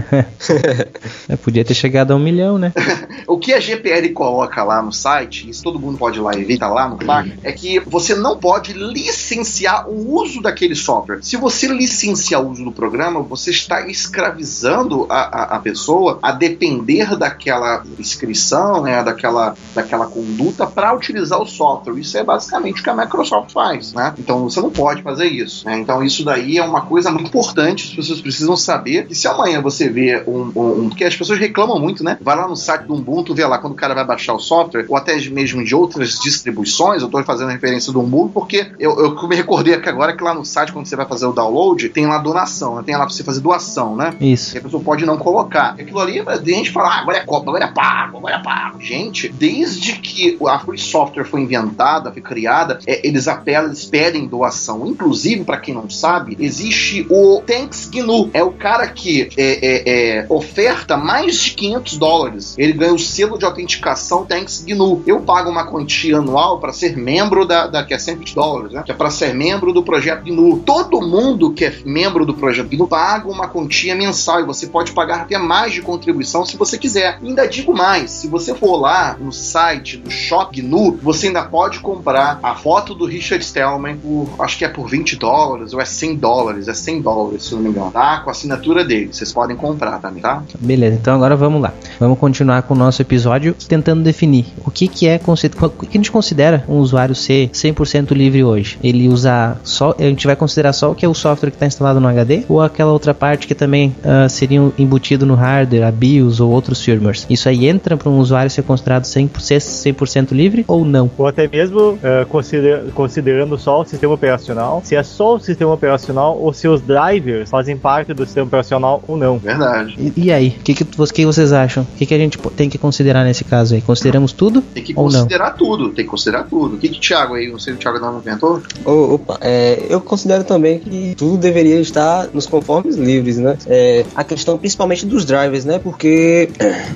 [1.29, 2.73] É, podia ter chegado a um milhão, né?
[3.27, 6.43] O que a GPL coloca lá no site, isso todo mundo pode ir lá e
[6.43, 11.19] ver, tá lá no pack, é que você não pode licenciar o uso daquele software.
[11.21, 16.31] Se você licenciar o uso do programa, você está escravizando a, a, a pessoa a
[16.31, 21.99] depender daquela inscrição, né, daquela, daquela conduta para utilizar o software.
[21.99, 24.13] Isso é basicamente o que a Microsoft faz, né?
[24.17, 25.65] Então você não pode fazer isso.
[25.65, 25.79] né?
[25.79, 27.89] Então isso daí é uma coisa muito importante.
[27.89, 31.39] As pessoas precisam saber que se amanhã você vê um, um, um- porque as pessoas
[31.39, 32.17] reclamam muito, né?
[32.21, 34.85] Vai lá no site do Ubuntu, vê lá quando o cara vai baixar o software,
[34.89, 37.01] ou até mesmo de outras distribuições.
[37.01, 40.33] Eu tô fazendo referência do Ubuntu porque eu, eu me recordei aqui agora que lá
[40.33, 42.83] no site, quando você vai fazer o download, tem lá donação, né?
[42.85, 44.13] tem lá pra você fazer doação, né?
[44.19, 44.55] Isso.
[44.55, 45.75] E a pessoa pode não colocar.
[45.79, 48.81] Aquilo ali, a gente fala, ah, agora é copa, agora é pago, agora é pago.
[48.81, 54.27] Gente, desde que a Free Software foi inventada, foi criada, é, eles apelam, eles pedem
[54.27, 54.87] doação.
[54.87, 58.29] Inclusive, para quem não sabe, existe o Thanks GNU.
[58.33, 62.55] É o cara que é, é, é, oferta mais de 500 dólares.
[62.57, 65.03] Ele ganha o selo de autenticação Thanks GNU.
[65.05, 68.83] Eu pago uma quantia anual para ser membro da, da que é 120 dólares, né?
[68.83, 70.59] Que é para ser membro do projeto GNU.
[70.59, 74.91] Todo mundo que é membro do projeto GNU paga uma quantia mensal e você pode
[74.91, 77.17] pagar até mais de contribuição se você quiser.
[77.21, 81.43] E ainda digo mais, se você for lá no site do Shop GNU, você ainda
[81.43, 85.81] pode comprar a foto do Richard Stallman por, acho que é por 20 dólares ou
[85.81, 88.19] é 100 dólares, é 100 dólares, se não me engano, tá?
[88.19, 89.09] Com a assinatura dele.
[89.11, 90.43] Vocês podem comprar também, tá?
[90.59, 91.73] Beleza, então agora vamos lá.
[91.99, 95.87] Vamos continuar com o nosso episódio tentando definir o que, que é conce- o que
[95.89, 98.77] a gente considera um usuário ser 100% livre hoje.
[98.83, 101.65] Ele usa só, a gente vai considerar só o que é o software que está
[101.65, 104.61] instalado no HD ou aquela outra parte que também ah, seria
[104.91, 107.25] embutido no hardware, a BIOS ou outros firmwares.
[107.29, 111.09] Isso aí entra para um usuário ser considerado 100%, 100% livre ou não?
[111.17, 116.37] Ou até mesmo considera- considerando só o sistema operacional, se é só o sistema operacional
[116.37, 119.37] ou se os drivers fazem parte do sistema operacional ou não.
[119.37, 119.95] Verdade.
[119.97, 121.83] E, e aí, o que, que, que vocês acham?
[121.83, 123.81] O que, que a gente tem que considerar nesse caso aí?
[123.81, 125.21] Consideramos tudo Tem que ou não?
[125.21, 126.75] considerar tudo, tem que considerar tudo.
[126.75, 128.61] O que que o Thiago aí, não sei se o Thiago não inventou?
[128.83, 133.57] Ô, opa, é, eu considero também que tudo deveria estar nos conformes livres, né?
[133.67, 135.79] É, a questão principalmente dos drivers, né?
[135.79, 136.49] Porque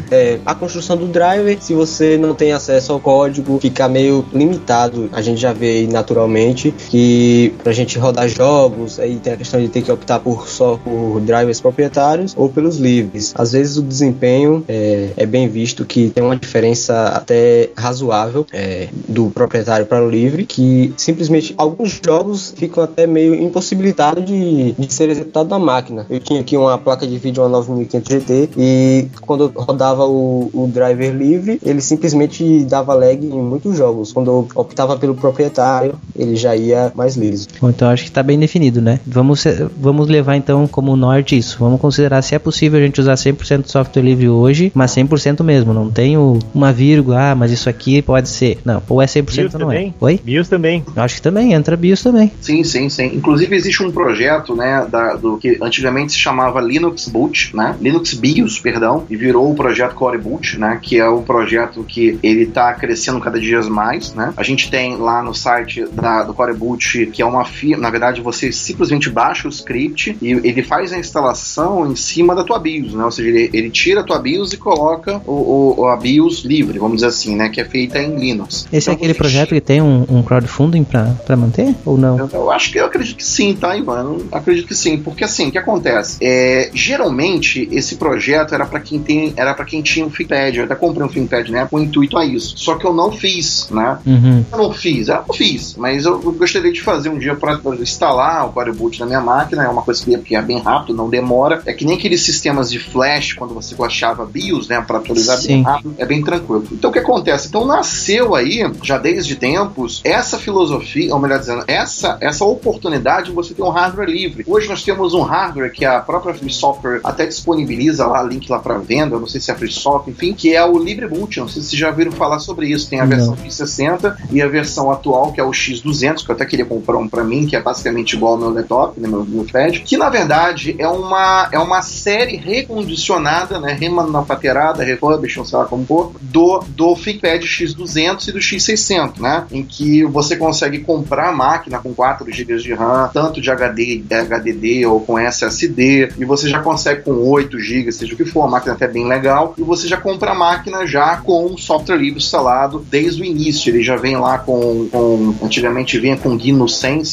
[0.09, 5.09] é, a construção do driver, se você não tem acesso ao código, fica meio limitado.
[5.11, 9.59] A gente já vê aí naturalmente que pra gente rodar jogos, aí tem a questão
[9.59, 13.33] de ter que optar por só por drivers proprietários ou pelos livres.
[13.37, 18.87] Às vezes o desempenho é, é bem visto que tem uma diferença até razoável é,
[19.07, 24.93] do proprietário para o livre, que simplesmente alguns jogos ficam até meio impossibilitados de, de
[24.93, 26.05] ser executado na máquina.
[26.09, 30.49] Eu tinha aqui uma placa de vídeo, uma 9500 GT, e quando eu rodava o,
[30.53, 34.11] o driver livre, ele simplesmente dava lag em muitos jogos.
[34.13, 37.47] Quando eu optava pelo proprietário, ele já ia mais liso.
[37.59, 38.99] Bom, então acho que está bem definido, né?
[39.05, 39.43] Vamos,
[39.77, 41.57] vamos levar então como norte isso.
[41.59, 45.43] Vamos considerar se é possível a gente usar 100% de software livre hoje, mas 100%
[45.43, 45.73] mesmo.
[45.73, 48.59] Não tem o- uma vírgula, ah, mas isso aqui pode ser.
[48.65, 49.75] Não, ou é 100% BIOS ou não é.
[49.75, 49.95] também?
[49.99, 50.19] Oi?
[50.23, 50.83] BIOS também.
[50.95, 52.31] Acho que também, entra BIOS também.
[52.41, 53.05] Sim, sim, sim.
[53.13, 58.13] Inclusive existe um projeto, né, da, do que antigamente se chamava Linux Boot, né, Linux
[58.13, 62.45] BIOS, perdão, e virou o projeto Core Boot, né, que é um projeto que ele
[62.45, 64.33] tá crescendo cada dia mais, né.
[64.35, 67.89] A gente tem lá no site da, do Core Boot, que é uma firma, na
[67.89, 72.59] verdade você simplesmente baixa o script e ele faz a instalação em cima da tua
[72.59, 75.95] BIOS, né, ou seja, ele, ele tira a tua BIOS e coloca o, o- a
[75.95, 78.67] BIOS livre, vamos dizer assim, né, que é feita em Linux.
[78.71, 82.17] Esse é Então aquele você projeto que tem um, um crowdfunding para manter ou não?
[82.17, 84.01] eu, eu acho que eu acredito que sim, tá, Ivan?
[84.03, 86.17] Eu acredito que sim, porque assim, o que acontece?
[86.21, 90.57] É, geralmente inicialmente esse projeto era para quem tem, era para quem tinha um ThinkPad.
[90.57, 92.57] Eu até comprei um ThinkPad né, com intuito a isso.
[92.57, 93.99] Só que eu não fiz, né?
[94.05, 94.45] Uhum.
[94.51, 98.47] Eu não fiz, eu não fiz, mas eu gostaria de fazer um dia para instalar
[98.47, 99.63] o Core Boot na minha máquina.
[99.63, 101.61] É uma coisa que é bem rápido, não demora.
[101.65, 105.47] É que nem aqueles sistemas de flash quando você baixava BIOS, né, para atualizar Sim.
[105.47, 105.95] bem rápido.
[105.97, 106.65] É bem tranquilo.
[106.71, 107.47] Então o que acontece?
[107.47, 113.31] Então nasceu aí, já desde tempos, essa filosofia, ou melhor dizendo, essa, essa oportunidade de
[113.31, 114.43] você ter um hardware livre.
[114.47, 118.59] Hoje nós temos um hardware que a própria Free Software até disponibiliza lá, link lá
[118.59, 121.39] para venda, não sei se é Free Software, enfim, que é o LibreBoot.
[121.39, 122.89] Não sei se vocês já ouviram falar sobre isso.
[122.89, 123.09] Tem a Não.
[123.15, 126.97] versão X60 e a versão atual, que é o X200, que eu até queria comprar
[126.97, 129.97] um para mim, que é basicamente igual ao meu laptop, né, meu, meu pad, que
[129.97, 136.11] na verdade é uma, é uma série recondicionada, né, remanufaturada, refurbished, sei lá como for,
[136.21, 141.79] do, do ThinkPad X200 e do X600, né, em que você consegue comprar a máquina
[141.79, 146.59] com 4 GB de RAM, tanto de HD, HDD ou com SSD, e você já
[146.59, 149.87] consegue com 8 GB, seja o que for, a máquina até bem legal, e você
[149.87, 153.69] já compra a máquina já com o software livre instalado desde o início.
[153.69, 156.65] Ele já vem lá com, com antigamente vinha com GNU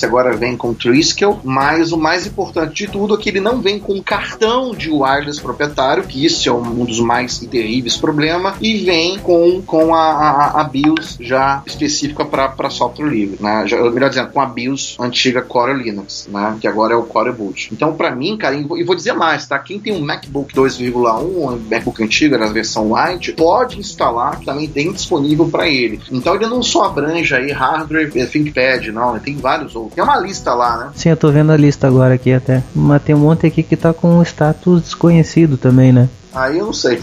[0.05, 3.79] agora vem com Triskel, mas o mais importante de tudo é que ele não vem
[3.79, 9.18] com cartão de wireless proprietário, que isso é um dos mais terríveis problemas, e vem
[9.18, 13.64] com, com a, a, a BIOS já específica para software livre, né?
[13.66, 16.57] Já, melhor dizendo, com a BIOS antiga Core Linux, né?
[16.61, 17.70] Que agora é o Core Boot.
[17.72, 19.59] Então, para mim, cara, e vou dizer mais, tá?
[19.59, 24.69] Quem tem um MacBook 2,1, um MacBook antigo, na versão Lite, pode instalar, que também
[24.69, 26.01] tem disponível para ele.
[26.11, 29.95] Então, ele não só abrange aí hardware, eh, ThinkPad, não, tem vários outros.
[29.95, 30.91] Tem uma lista lá, né?
[30.95, 32.62] Sim, eu tô vendo a lista agora aqui até.
[32.75, 36.09] Mas tem um monte aqui que tá com status desconhecido também, né?
[36.35, 37.01] Aí eu não sei.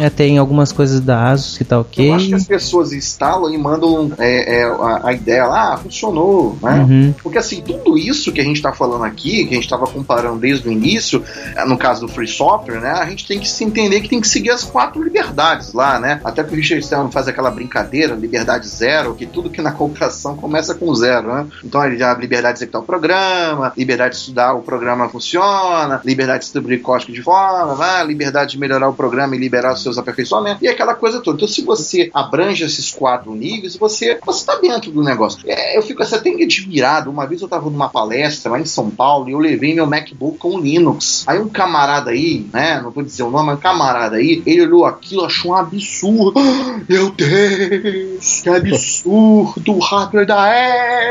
[0.00, 2.10] É, tem algumas coisas da Asus que tá ok.
[2.10, 5.76] Eu acho que as pessoas instalam e mandam é, é, a, a ideia lá, ah,
[5.76, 6.86] funcionou, né?
[6.88, 7.14] Uhum.
[7.22, 10.38] Porque assim, tudo isso que a gente está falando aqui, que a gente estava comparando
[10.38, 11.22] desde o início,
[11.54, 12.90] eh, no caso do Free Software, né?
[12.90, 16.20] A gente tem que se entender que tem que seguir as quatro liberdades lá, né?
[16.24, 20.36] Até que o Richard Stallman faz aquela brincadeira, liberdade zero, que tudo que na cooperação
[20.36, 21.46] começa com zero, né?
[21.62, 26.40] Então ele já liberdade de executar o programa, liberdade de estudar o programa funciona, liberdade
[26.40, 28.04] de distribuir código de forma, né?
[28.04, 31.36] liberdade de melhorar o programa e liberar os seus aperfeiçoamentos, e aquela coisa toda.
[31.36, 35.40] Então, se você abrange esses quatro níveis, você está dentro do negócio.
[35.46, 37.10] É, eu fico assim, até admirado.
[37.10, 40.38] Uma vez eu estava numa palestra lá em São Paulo e eu levei meu MacBook
[40.38, 41.24] com Linux.
[41.26, 44.62] Aí um camarada aí, né, não vou dizer o nome, mas um camarada aí, ele
[44.62, 46.40] olhou aquilo, achou um absurdo.
[46.88, 50.44] Meu Deus, que absurdo, o hardware da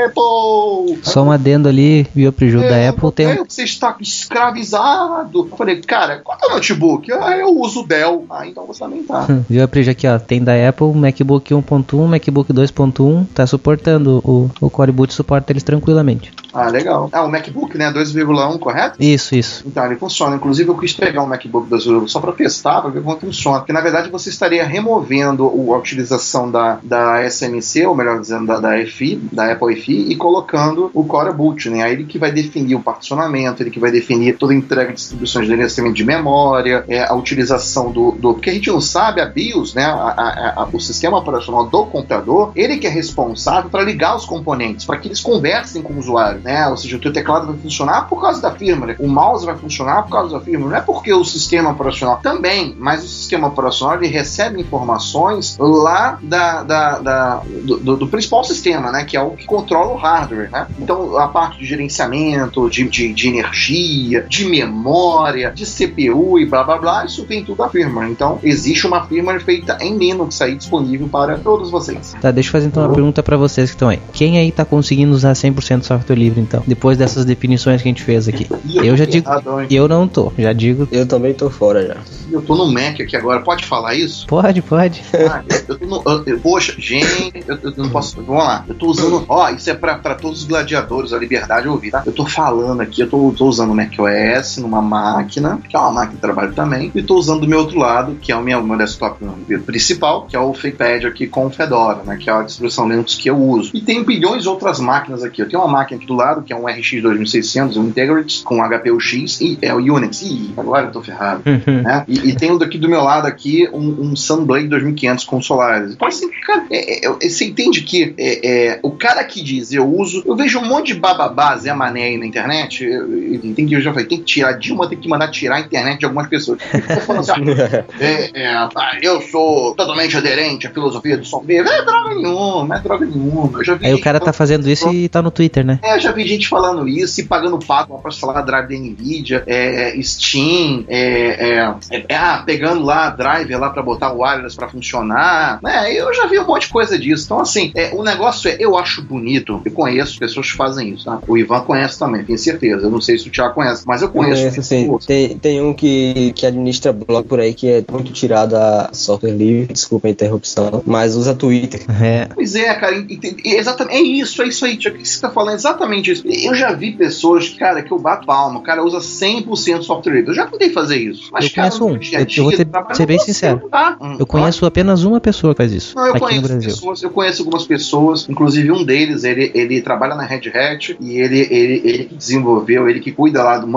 [0.06, 1.00] Apple.
[1.04, 5.48] Só um adendo ali, viu, pro jogo da É, Apple tem um- Você está escravizado.
[5.52, 7.12] Eu falei, cara, qual é o notebook?
[7.12, 8.26] Ah, eu uso Dell.
[8.30, 9.28] Ah, então você também tá.
[9.50, 10.18] Viu a Prija aqui, ó?
[10.20, 15.64] Tem da Apple, MacBook 1.1, MacBook 2.1, tá suportando o, o Core Boot suporta eles
[15.64, 16.32] tranquilamente.
[16.54, 17.10] Ah, legal.
[17.12, 17.92] Ah, o MacBook, né?
[17.92, 19.02] 2,1, correto?
[19.02, 19.64] Isso, isso.
[19.66, 20.36] Então, ele funciona.
[20.36, 23.60] Inclusive, eu quis pegar um MacBook 2,1 só para testar, para ver como funciona.
[23.60, 28.60] Porque, na verdade, você estaria removendo a utilização da, da SMC, ou melhor dizendo, da,
[28.60, 31.84] da FI, da Apple FI, e colocando o Core Boot, né?
[31.84, 34.96] Aí ele que vai definir o particionamento, ele que vai definir toda a entrega de
[34.96, 38.34] distribuições de gerenciamento de memória, é, a utilização do, do...
[38.34, 39.86] Porque a gente não sabe, a BIOS, né?
[39.86, 44.26] A- a- a- o sistema operacional do computador, ele que é responsável para ligar os
[44.26, 46.68] componentes, para que eles conversem com o usuário, né?
[46.68, 50.04] Ou seja, o teu teclado vai funcionar por causa da firmware, o mouse vai funcionar
[50.04, 53.96] por causa da firmware, não é porque o sistema operacional também, mas o sistema operacional
[53.98, 59.04] ele recebe informações lá da, da- da- do, do- principal sistema, né?
[59.06, 60.68] Que é o que controla o hardware, né?
[60.80, 66.64] Então a parte de gerenciamento, de, de, de energia, de memória, de CPU e blá
[66.64, 68.10] blá blá, isso vem tudo da firmware.
[68.10, 72.16] Então existe uma firmware feita em Linux aí disponível para todos vocês.
[72.22, 74.00] Tá, deixa eu fazer então uma pergunta pra vocês que estão aí.
[74.14, 76.64] Quem aí tá conseguindo usar 100% software livre então?
[76.68, 78.48] Depois dessas definições que a gente fez aqui.
[78.66, 80.88] Ih, Eu já digo, errado, eu não tô, já digo.
[80.92, 81.96] Eu também tô fora já.
[82.32, 84.28] Eu tô no Mac aqui agora, pode falar isso?
[84.28, 85.02] Pode, pode.
[85.30, 88.22] Ah, eu, eu tô no, eu- eu- poxa, gente, eu, eu não posso.
[88.22, 88.64] Vamos lá.
[88.68, 89.26] Eu tô usando.
[89.28, 92.04] Ó, isso é pra, pra todos os gladiadores da liberdade ouvir, tá?
[92.06, 95.92] Eu tô falando aqui, eu tô, tô usando o macOS numa máquina, que é uma
[95.92, 98.62] máquina de trabalho também, e tô usando do meu outro lado, que é o meu,
[98.62, 99.24] meu desktop
[99.66, 102.18] principal, que é o ThinkPad aqui com o Fedora, né?
[102.18, 103.72] Que é a distribuição Linux que eu uso.
[103.74, 105.42] E tem bilhões de outras máquinas aqui.
[105.42, 108.62] Eu tenho uma máquina aqui do lado, que é um RX 2600, um Integrity, com
[108.62, 110.22] HPUX, e é o Unix.
[110.22, 112.04] Ih, agora eu tô ferrado né?
[112.08, 115.94] E, e tem daqui do meu lado aqui, um, um Sunblade 2500 com Solaris.
[115.94, 119.88] Então, assim, cara, é, é, você entende que é, é, o cara que diz eu
[119.88, 123.66] uso, eu vejo um monte de bababá, Zé Mané aí na internet, eu, eu, tem
[123.66, 126.06] que, eu já falei, tem que tirar, Dilma tem que mandar tirar a internet de
[126.06, 126.60] algumas pessoas.
[126.74, 131.70] Eu falo assim, ah, é, eu sou totalmente aderente à filosofia do som livre.
[131.70, 133.60] É droga nenhuma, não é droga nenhuma.
[133.60, 135.80] Eu já vi Aí o cara tá fazendo isso e tá no Twitter, né?
[135.82, 139.44] é, já já vi gente falando isso e pagando pago para instalar drive da Nvidia,
[139.46, 141.60] é, é Steam, é,
[141.92, 145.94] é, é, ah, pegando lá drive lá para botar o wireless para funcionar, né?
[145.94, 147.26] Eu já vi um monte de coisa disso.
[147.26, 151.06] Então, assim, é, o negócio é, eu acho bonito, eu conheço pessoas que fazem isso,
[151.06, 151.20] tá?
[151.28, 152.88] O Ivan conhece também, tenho certeza.
[152.88, 154.42] Eu não sei se o Thiago conhece, mas eu conheço.
[154.42, 154.98] Conheço sim.
[155.06, 159.32] Tem, tem um que, que administra blog por aí que é muito tirado a software
[159.32, 161.86] livre, desculpa a interrupção, mas usa Twitter.
[162.02, 162.28] É.
[162.34, 165.30] Pois é, cara, e, e, exatamente, é isso, é isso aí, Tiago, que você tá
[165.30, 166.24] falando, exatamente isso.
[166.28, 170.32] Eu já vi pessoas, cara, que eu bato palma, o cara usa 100% software livre.
[170.32, 171.30] Eu já tentei fazer isso.
[171.32, 171.94] Mas, eu cara, conheço um.
[171.94, 173.68] no dia Eu, eu vou dia, ter, trabalho, ser bem sincero.
[173.70, 173.98] tá?
[174.02, 176.70] Hum, Eu conheço apenas uma pessoa que faz isso Não, eu aqui no conheço Brasil.
[176.70, 181.18] pessoas, eu conheço algumas pessoas, inclusive um deles, ele, ele trabalha na Red Hat e
[181.20, 183.70] ele, ele, ele que desenvolveu, ele que cuida lá do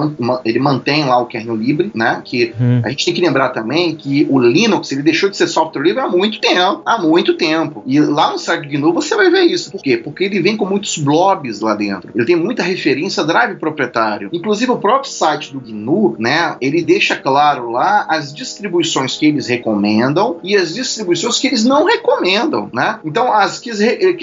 [0.44, 2.20] ele mantém lá o kernel livre, né?
[2.25, 2.81] Que Hum.
[2.85, 6.00] a gente tem que lembrar também que o Linux ele deixou de ser software livre
[6.00, 7.83] há muito tempo, há muito tempo.
[7.87, 9.70] E lá no site do GNU você vai ver isso.
[9.73, 9.96] Por quê?
[9.96, 12.10] Porque ele vem com muitos blobs lá dentro.
[12.15, 14.29] Ele tem muita referência a drive proprietário.
[14.33, 16.56] Inclusive o próprio site do GNU, né?
[16.60, 21.85] Ele deixa claro lá as distribuições que eles recomendam e as distribuições que eles não
[21.85, 22.98] recomendam, né?
[23.04, 23.71] Então as que,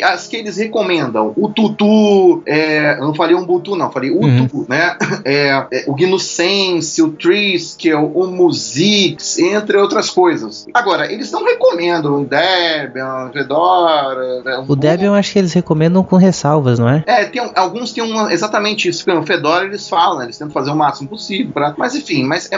[0.03, 4.95] as que eles recomendam, o Tutu, é, eu não falei Ubuntu não, falei Utu, né?
[5.25, 10.67] É, é, o GNU Sense, o Triskel, o Musix, entre outras coisas.
[10.73, 14.41] Agora, eles não recomendam o Debian, Fedora...
[14.43, 17.03] né, O Debian eu acho que eles recomendam com ressalvas, não é?
[17.07, 19.09] é, tem, um- alguns têm uma, exatamente isso.
[19.09, 21.51] No Fedora eles falam, eles tentam fazer o máximo possível.
[21.51, 22.57] Pra, mas enfim, mas é,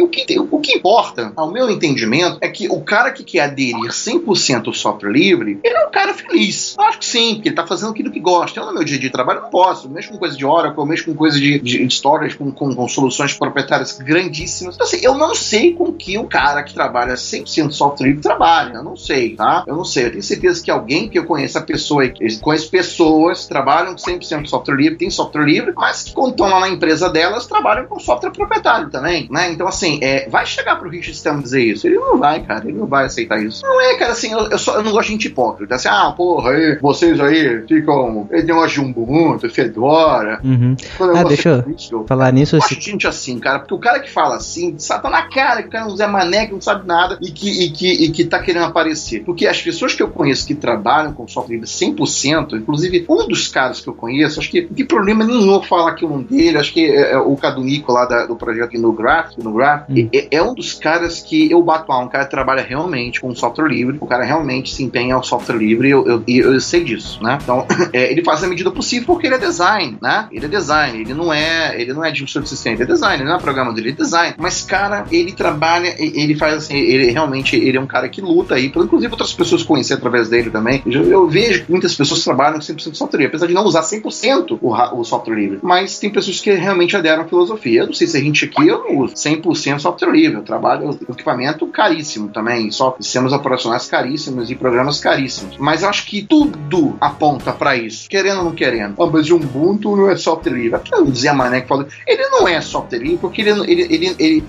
[0.00, 3.90] o, que, o que importa, ao meu entendimento, é que o cara que quer aderir
[3.90, 6.76] 100% ao software livre, ele é um cara feliz.
[6.78, 8.60] Eu acho que sim, porque ele tá fazendo aquilo que gosta.
[8.60, 9.86] Eu no meu dia de trabalho não posso.
[9.86, 12.74] Eu mexo com coisa de Oracle, eu mexo com coisa de, de, storage, com, com,
[12.74, 14.74] com soluções proprietárias grandíssimas.
[14.74, 18.74] Então, assim, eu não sei com que o cara que trabalha 100% software livre trabalha.
[18.74, 19.64] Eu não sei, tá?
[19.66, 20.06] Eu não sei.
[20.06, 23.92] Eu tenho certeza que alguém que eu conheço, a pessoa, eu conheço pessoas que trabalham
[23.92, 27.46] com 100% software livre, tem software livre, mas que quando estão lá na empresa delas,
[27.46, 29.50] trabalham com software proprietário também, né?
[29.50, 31.86] Então, assim, é, vai chegar pro Richard Stallman dizer isso?
[31.86, 32.66] Ele não vai, cara.
[32.68, 33.62] Ele não vai aceitar isso.
[33.64, 35.76] Não é, cara, assim, eu, eu, só, eu não gosto de gente hipócrita.
[35.76, 38.28] Assim, ah, porra, aí, vocês aí ficam...
[38.30, 40.40] Ele tem negócio de Ubuntu, Fedora...
[40.44, 40.76] Uhum.
[41.00, 44.10] Ah, deixa eu político, Falar nisso, eu de gente assim, cara, porque o cara que
[44.10, 46.86] fala assim, sabe, tá na cara, que o cara não Zé Mané, que não sabe
[46.86, 49.22] nada e que, e, que, e que tá querendo aparecer.
[49.24, 53.48] Porque as pessoas que eu conheço que trabalham com software livre 100%, inclusive um dos
[53.48, 56.58] caras que eu conheço, acho que não tem problema nenhum eu falar o nome dele,
[56.58, 59.88] acho que é, é o Cadu Nico lá da- do projeto no Graph, no Graph
[59.88, 60.08] Hum.
[60.12, 63.34] é, é um dos caras que eu bato lá, um cara que trabalha realmente com
[63.34, 66.60] software livre, o cara realmente se empenha ao software livre e eu, eu, e eu
[66.60, 67.38] sei disso, né?
[67.42, 70.28] Então, é, ele faz a medida possível porque ele é design, né?
[70.32, 73.28] Ele é design, ele não é, ele não é de sistema, ele é design, ele
[73.28, 74.34] não é programador, ele é design.
[74.38, 78.54] Mas, cara, ele trabalha, ele faz assim, ele realmente, ele é um cara que luta
[78.54, 80.82] aí, inclusive outras pessoas conhecem através dele também.
[80.86, 83.64] Eu, eu vejo que muitas pessoas trabalham com 100% de software livre, apesar de não
[83.64, 84.29] usar 100%
[84.60, 85.58] o, ra- o software livre.
[85.62, 87.82] Mas tem pessoas que realmente aderam à filosofia.
[87.82, 90.94] Eu não sei se a gente aqui, eu não uso 100% software livre, eu trabalho
[90.94, 95.56] com equipamento caríssimo também, só sistemas operacionais caríssimos e programas caríssimos.
[95.58, 98.94] Mas eu acho que tudo aponta para isso, querendo ou não querendo.
[99.00, 100.74] Ah, mas o Ubuntu não é software livre.
[100.76, 104.44] Aquele Zé Mané que falou, ele não é software livre porque ele, ele, ele, ele,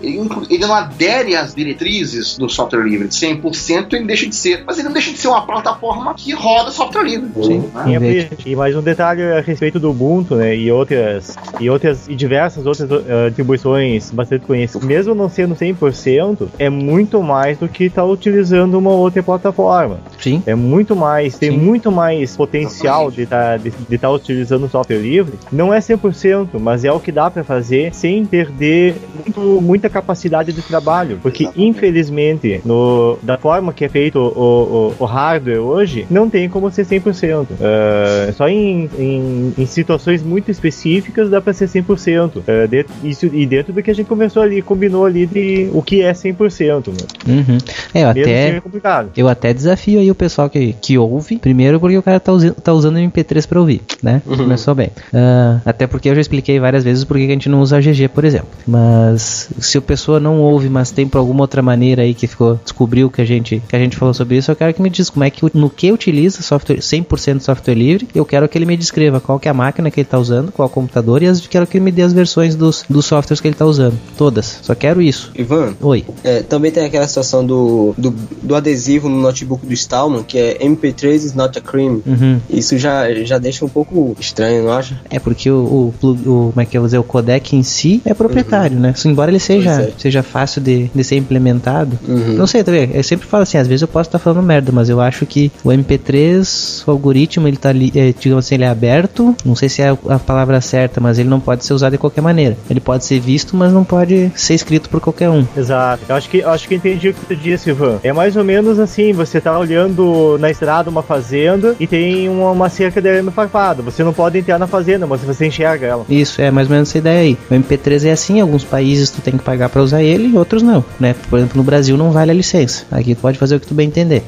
[0.50, 3.08] ele, não adere às diretrizes do software livre.
[3.08, 4.64] 100% ele deixa de ser.
[4.66, 7.30] Mas ele não deixa de ser uma plataforma que roda software livre.
[7.44, 7.70] Sim.
[7.74, 8.30] Né?
[8.46, 10.56] E, e mais um detalhe a respeito do Ubuntu, né?
[10.56, 14.88] E outras e outras e diversas outras uh, distribuições bastante conhecidas.
[14.88, 20.00] Mesmo não sendo 100%, é muito mais do que estar utilizando uma outra plataforma.
[20.20, 20.42] Sim.
[20.46, 21.58] É muito mais, tem Sim.
[21.58, 25.34] muito mais potencial de estar de, de tá utilizando software livre.
[25.52, 30.52] Não é 100%, mas é o que dá para fazer sem perder muito- muita capacidade
[30.54, 31.20] de trabalho.
[31.22, 31.70] Porque, Exatamente.
[31.70, 36.70] infelizmente, no, da forma que é feito o, o, o hardware hoje, não tem como
[36.72, 37.48] ser 100%.
[37.60, 42.41] Ah, só em, em, em situações muito específicas dá para ser 100%.
[42.47, 45.82] Ah, dentro, isso, e dentro do que a gente conversou ali, combinou ali de o
[45.82, 46.88] que é 100%.
[46.89, 46.95] Né?
[47.28, 47.57] Uhum.
[47.93, 48.47] É, eu Mesmo assim até.
[48.57, 49.09] é complicado.
[49.16, 51.38] Eu até desafio aí o pessoal que, que ouve.
[51.38, 54.22] Primeiro porque o cara tá, usi- tá usando MP3 pra ouvir, né?
[54.26, 54.89] Começou bem.
[55.14, 58.07] Ah, até porque eu já expliquei várias vezes porque que a gente não usa GG,
[58.09, 58.47] por exemplo.
[58.68, 62.59] Mas se a pessoa não ouve, mas tem por alguma outra maneira aí que ficou
[62.64, 65.09] descobriu que a gente que a gente falou sobre isso, eu quero que me diz
[65.09, 68.07] como é que no que utiliza software 100% de software livre.
[68.16, 70.52] Eu quero que ele me descreva qual que é a máquina que ele tá usando,
[70.52, 73.47] qual computador e as, quero que ele me dê as versões dos, dos softwares que
[73.47, 73.97] ele tá usando.
[74.18, 74.60] Todas.
[74.62, 75.32] Só quero isso.
[75.36, 76.06] Ivan, Oi.
[76.24, 80.58] é, também tem aquela situação do, do, do adesivo no notebook do Stallman, que é
[80.60, 82.02] MP3 is not a crime.
[82.06, 82.39] Uhum.
[82.49, 84.99] Isso já, já deixa um pouco estranho, não acha?
[85.10, 86.16] É porque o, o, o-
[86.52, 88.93] como é que eu vou dizer, o codec em si é proprietário, né?
[88.95, 89.91] Se- Embora ele seja, é.
[89.97, 91.97] seja fácil de, de ser implementado.
[92.08, 92.34] Uhum.
[92.36, 92.93] Não sei, tá vendo?
[92.93, 95.52] Eu sempre falo assim, às vezes eu posso estar falando merda, mas eu acho que
[95.64, 99.70] o MP3, o algoritmo, ele tá ali, é, digamos assim, ele é aberto não sei
[99.70, 102.58] se é a palavra certa, mas ele não pode ser usado de qualquer maneira.
[102.70, 105.46] Ele pode ser visto, mas não pode ser escrito por qualquer um.
[105.56, 106.04] Exato.
[106.08, 108.00] Eu acho que, eu acho que entendi o que tu disse, Ivan.
[108.04, 112.52] É mais ou menos assim, você tá olhando na estrada uma fazenda e tem uma,
[112.52, 113.84] uma cerca de arame farpado.
[113.84, 116.06] Você não pode entrar na fazenda, mas você enxerga ela.
[116.10, 117.38] Isso, é mais ou menos essa ideia aí.
[117.50, 120.38] O MP3 é assim, em alguns países tu tem que pagar para usar ele, em
[120.38, 121.16] outros não, né?
[121.30, 122.86] Por exemplo, no Brasil não vale a licença.
[122.92, 124.24] Aqui tu pode fazer o que tu bem entender.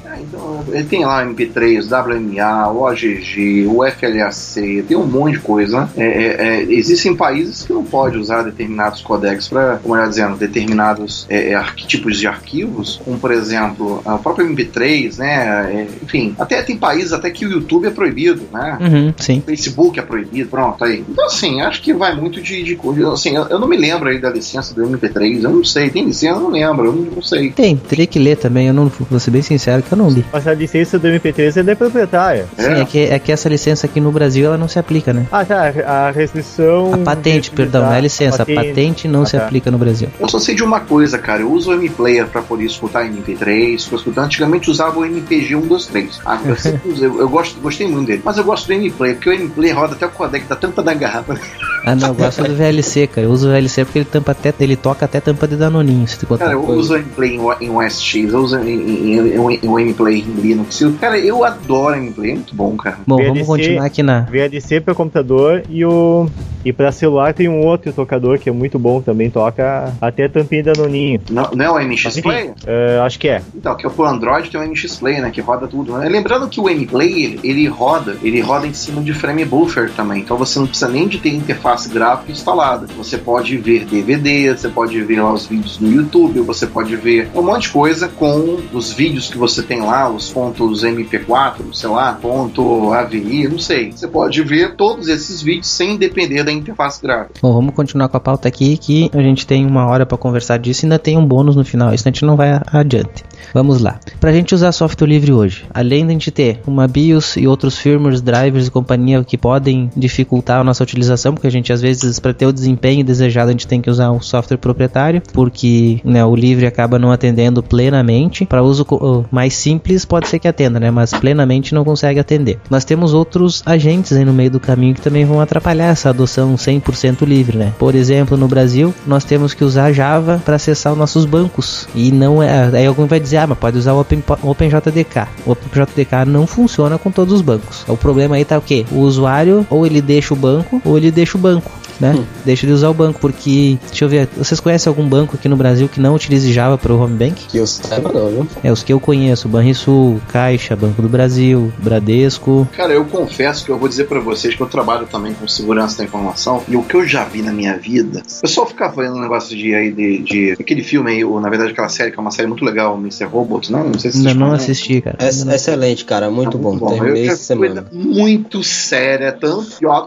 [0.72, 5.82] Ele tem lá o MP3, WMA, o OGG, o FLAC, tem um monte de coisa,
[5.82, 5.90] né?
[5.98, 10.10] É, é, é, existem países que não pode usar determinados codecs para, como eu ia
[10.10, 15.74] dizendo, determinados é, é tipos de arquivos, como por exemplo, o próprio MP3, né?
[15.74, 18.78] É, enfim, até tem países até que o YouTube é proibido, né?
[18.82, 19.40] Uhum, sim.
[19.40, 21.04] O Facebook é proibido, pronto, aí.
[21.08, 22.80] Então, assim, acho que vai muito de, de
[23.12, 26.06] assim, eu, eu, não me lembro aí da licença do MP3, eu não sei, tem
[26.06, 27.52] licença, eu não lembro, eu não, não sei.
[27.52, 30.26] Tem, teria que ler também, eu não vou ser bem sincero que eu não li.
[30.32, 32.48] Mas a licença do MP3 é proprietária.
[32.58, 32.80] Sim, é.
[32.80, 32.86] é.
[32.86, 35.28] que, é que essa licença aqui no Brasil ela não se aplica, né?
[35.32, 36.94] Ah, tá, a restrição...
[36.94, 39.46] A patente, perdão, não é licença, a patente, a patente não ah, se tá.
[39.46, 40.10] aplica no Brasil.
[40.20, 43.88] Eu só sei de uma coisa, cara, eu uso o MPlayer pra poder escutar MP3,
[43.88, 46.22] pra escutar, antigamente usava o MPG 123.
[46.26, 46.56] Ah, eu,
[46.98, 49.94] eu, eu gosto, gostei muito dele, mas eu gosto do MPlayer, porque o MPlayer roda
[49.94, 51.38] até o codec da tampa da garrafa.
[51.86, 53.28] Ah, não, eu gosto do VLC, cara.
[53.28, 56.18] Eu uso o VLC porque ele tampa até, ele toca até tampa de danoninho, se
[56.18, 56.80] tu botar Cara, eu coisa.
[56.80, 60.84] uso o gameplay em, em OSX, eu uso em, em, em, em gameplay em Linux.
[61.00, 63.00] Cara, eu adoro gameplay, é muito bom, cara.
[63.08, 66.28] Bom, VLC, vamos continuar aqui na VLC para computador e o
[66.66, 70.64] e para celular tem um outro tocador que é muito bom também, toca até tampinha
[70.64, 71.20] danoninho.
[71.30, 72.48] Não, não é o MX Play?
[72.48, 73.42] Uh, acho que é.
[73.54, 75.98] Então, que é pro Android tem o MX Play, né, que roda tudo.
[75.98, 76.08] Né?
[76.08, 80.22] Lembrando que o MPlay, ele, ele roda, ele roda em cima de frame buffer também,
[80.22, 82.88] então você não precisa nem de ter interface gráfica instalada.
[82.98, 87.30] Você pode ver DVD, você pode ver lá os vídeos no YouTube, você pode ver
[87.36, 91.90] um monte de coisa com os vídeos que você tem lá, os pontos MP4, sei
[91.90, 93.92] lá, ponto AVI, não sei.
[93.92, 97.40] Você pode ver todos esses vídeos sem depender da interface gráfica.
[97.42, 100.58] Bom, vamos continuar com a pauta aqui que a gente tem uma hora para conversar
[100.58, 103.24] disso e ainda tem um bônus no final, isso a gente não vai adiante.
[103.54, 104.00] Vamos lá.
[104.20, 107.48] Para a gente usar software livre hoje, além de a gente ter uma BIOS e
[107.48, 111.82] outros firmwares, drivers e companhia que podem dificultar a nossa utilização, porque a gente às
[111.82, 116.00] vezes para ter o desempenho desejado a gente tem que usar um software proprietário, porque
[116.04, 118.46] né, o livre acaba não atendendo plenamente.
[118.46, 118.86] Para uso
[119.32, 122.60] mais simples pode ser que atenda, né, mas plenamente não consegue atender.
[122.70, 126.56] Nós temos outros agentes aí no meio do caminho que também vão atrapalhar essa adoção
[126.56, 127.74] 100% livre, né?
[127.78, 132.12] Por exemplo, no Brasil nós temos que usar Java para acessar os nossos bancos e
[132.12, 132.70] não é.
[132.74, 135.28] Aí algum vai dizer, ah, mas pode usar o Open, OpenJDK.
[135.46, 137.84] O OpenJDK não funciona com todos os bancos.
[137.88, 138.86] O problema aí tá o quê?
[138.92, 142.14] O usuário ou ele deixa o banco ou ele deixa o banco né?
[142.18, 142.24] Hum.
[142.46, 145.56] Deixa de usar o banco, porque, deixa eu ver, vocês conhecem algum banco aqui no
[145.56, 147.48] Brasil que não utilize Java para o home bank?
[147.48, 148.48] Que eu saiba não, viu?
[148.64, 152.68] É, os que eu conheço, Banrisul, Caixa, Banco do Brasil, Bradesco.
[152.76, 155.98] Cara, eu confesso que eu vou dizer para vocês que eu trabalho também com segurança
[155.98, 159.18] da informação, e o que eu já vi na minha vida, o pessoal ficava fazendo
[159.18, 162.20] um negócio de aí, de, de, aquele filme aí, ou na verdade aquela série, que
[162.20, 163.26] é uma série muito legal, Mr.
[163.26, 163.86] Robot, não?
[163.86, 165.18] Não sei se vocês Não, não assisti, cara.
[165.20, 166.88] É, excelente, cara, muito, ah, muito bom.
[166.88, 166.94] bom.
[166.94, 167.86] Terminei essa semana.
[167.92, 170.06] Muito séria, tanto que, ó,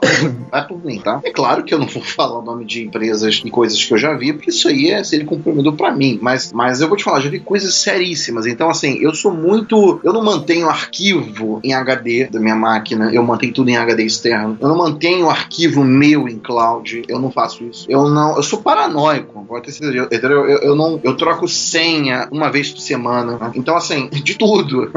[0.53, 1.21] é por mim, tá?
[1.25, 3.99] É claro que eu não vou falar o nome de empresas e coisas que eu
[3.99, 6.19] já vi, porque isso aí é ser comprometedor para mim.
[6.21, 8.47] Mas, mas eu vou te falar, já vi coisas seríssimas.
[8.47, 10.01] Então, assim, eu sou muito.
[10.03, 14.57] Eu não mantenho arquivo em HD da minha máquina, eu mantenho tudo em HD externo.
[14.61, 17.87] Eu não mantenho arquivo meu em cloud, eu não faço isso.
[17.89, 18.37] Eu não.
[18.37, 20.09] Eu sou paranoico, pode ter certeza.
[20.11, 21.01] Eu, eu, eu, não.
[21.03, 23.39] Eu troco senha uma vez por semana.
[23.39, 23.53] Né?
[23.55, 24.91] Então, assim, de tudo.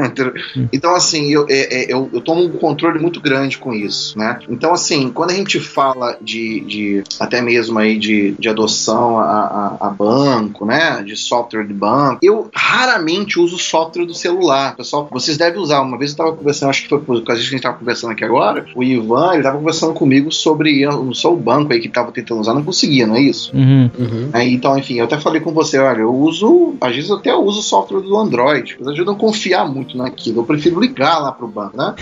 [0.56, 0.68] Hum.
[0.72, 4.38] Então, assim, eu, é, é, eu, eu tomo um controle muito grande com isso, né?
[4.48, 9.76] Então, assim, quando a gente fala de, de até mesmo aí de, de adoção a,
[9.80, 11.02] a, a, banco, né?
[11.02, 12.20] De software de banco.
[12.22, 14.76] Eu raramente uso software do celular.
[14.76, 15.80] Pessoal, vocês devem usar.
[15.82, 17.76] Uma vez eu estava conversando, acho que foi por causa disso que a gente estava
[17.76, 18.64] conversando aqui agora.
[18.74, 22.54] O Ivan, ele estava conversando comigo sobre só o banco aí que estava tentando usar,
[22.54, 23.54] não conseguia, não é isso?
[23.54, 23.90] Uhum.
[23.98, 24.30] Uhum.
[24.32, 27.34] É, então, enfim, eu até falei com você, olha, eu uso, às vezes eu até
[27.34, 30.40] uso software do Android, mas eu não confiar muito naquilo.
[30.40, 31.94] Eu prefiro ligar lá pro banco, né?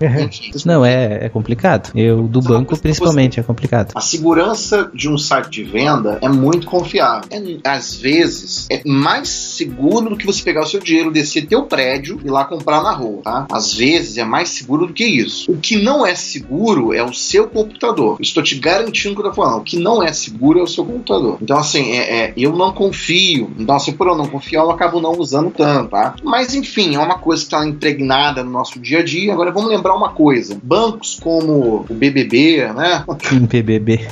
[0.66, 1.90] não, é, é complicado.
[1.94, 3.92] Eu, do banco, principalmente, é complicado.
[4.08, 7.28] Segurança de um site de venda é muito confiável.
[7.30, 9.28] É, às vezes, é mais
[9.58, 12.92] seguro do que você pegar o seu dinheiro, descer teu prédio e lá comprar na
[12.92, 13.46] rua, tá?
[13.50, 15.50] Às vezes é mais seguro do que isso.
[15.50, 18.16] O que não é seguro é o seu computador.
[18.20, 19.60] Estou te garantindo que eu tô falando.
[19.60, 21.38] O que não é seguro é o seu computador.
[21.42, 23.50] Então, assim, é, é, eu não confio.
[23.58, 26.14] Então, assim, por eu não confiar, eu acabo não usando tanto, tá?
[26.22, 29.32] Mas, enfim, é uma coisa que está impregnada no nosso dia a dia.
[29.32, 30.58] Agora, vamos lembrar uma coisa.
[30.62, 33.04] Bancos como o BBB, né?
[33.48, 34.08] BBB.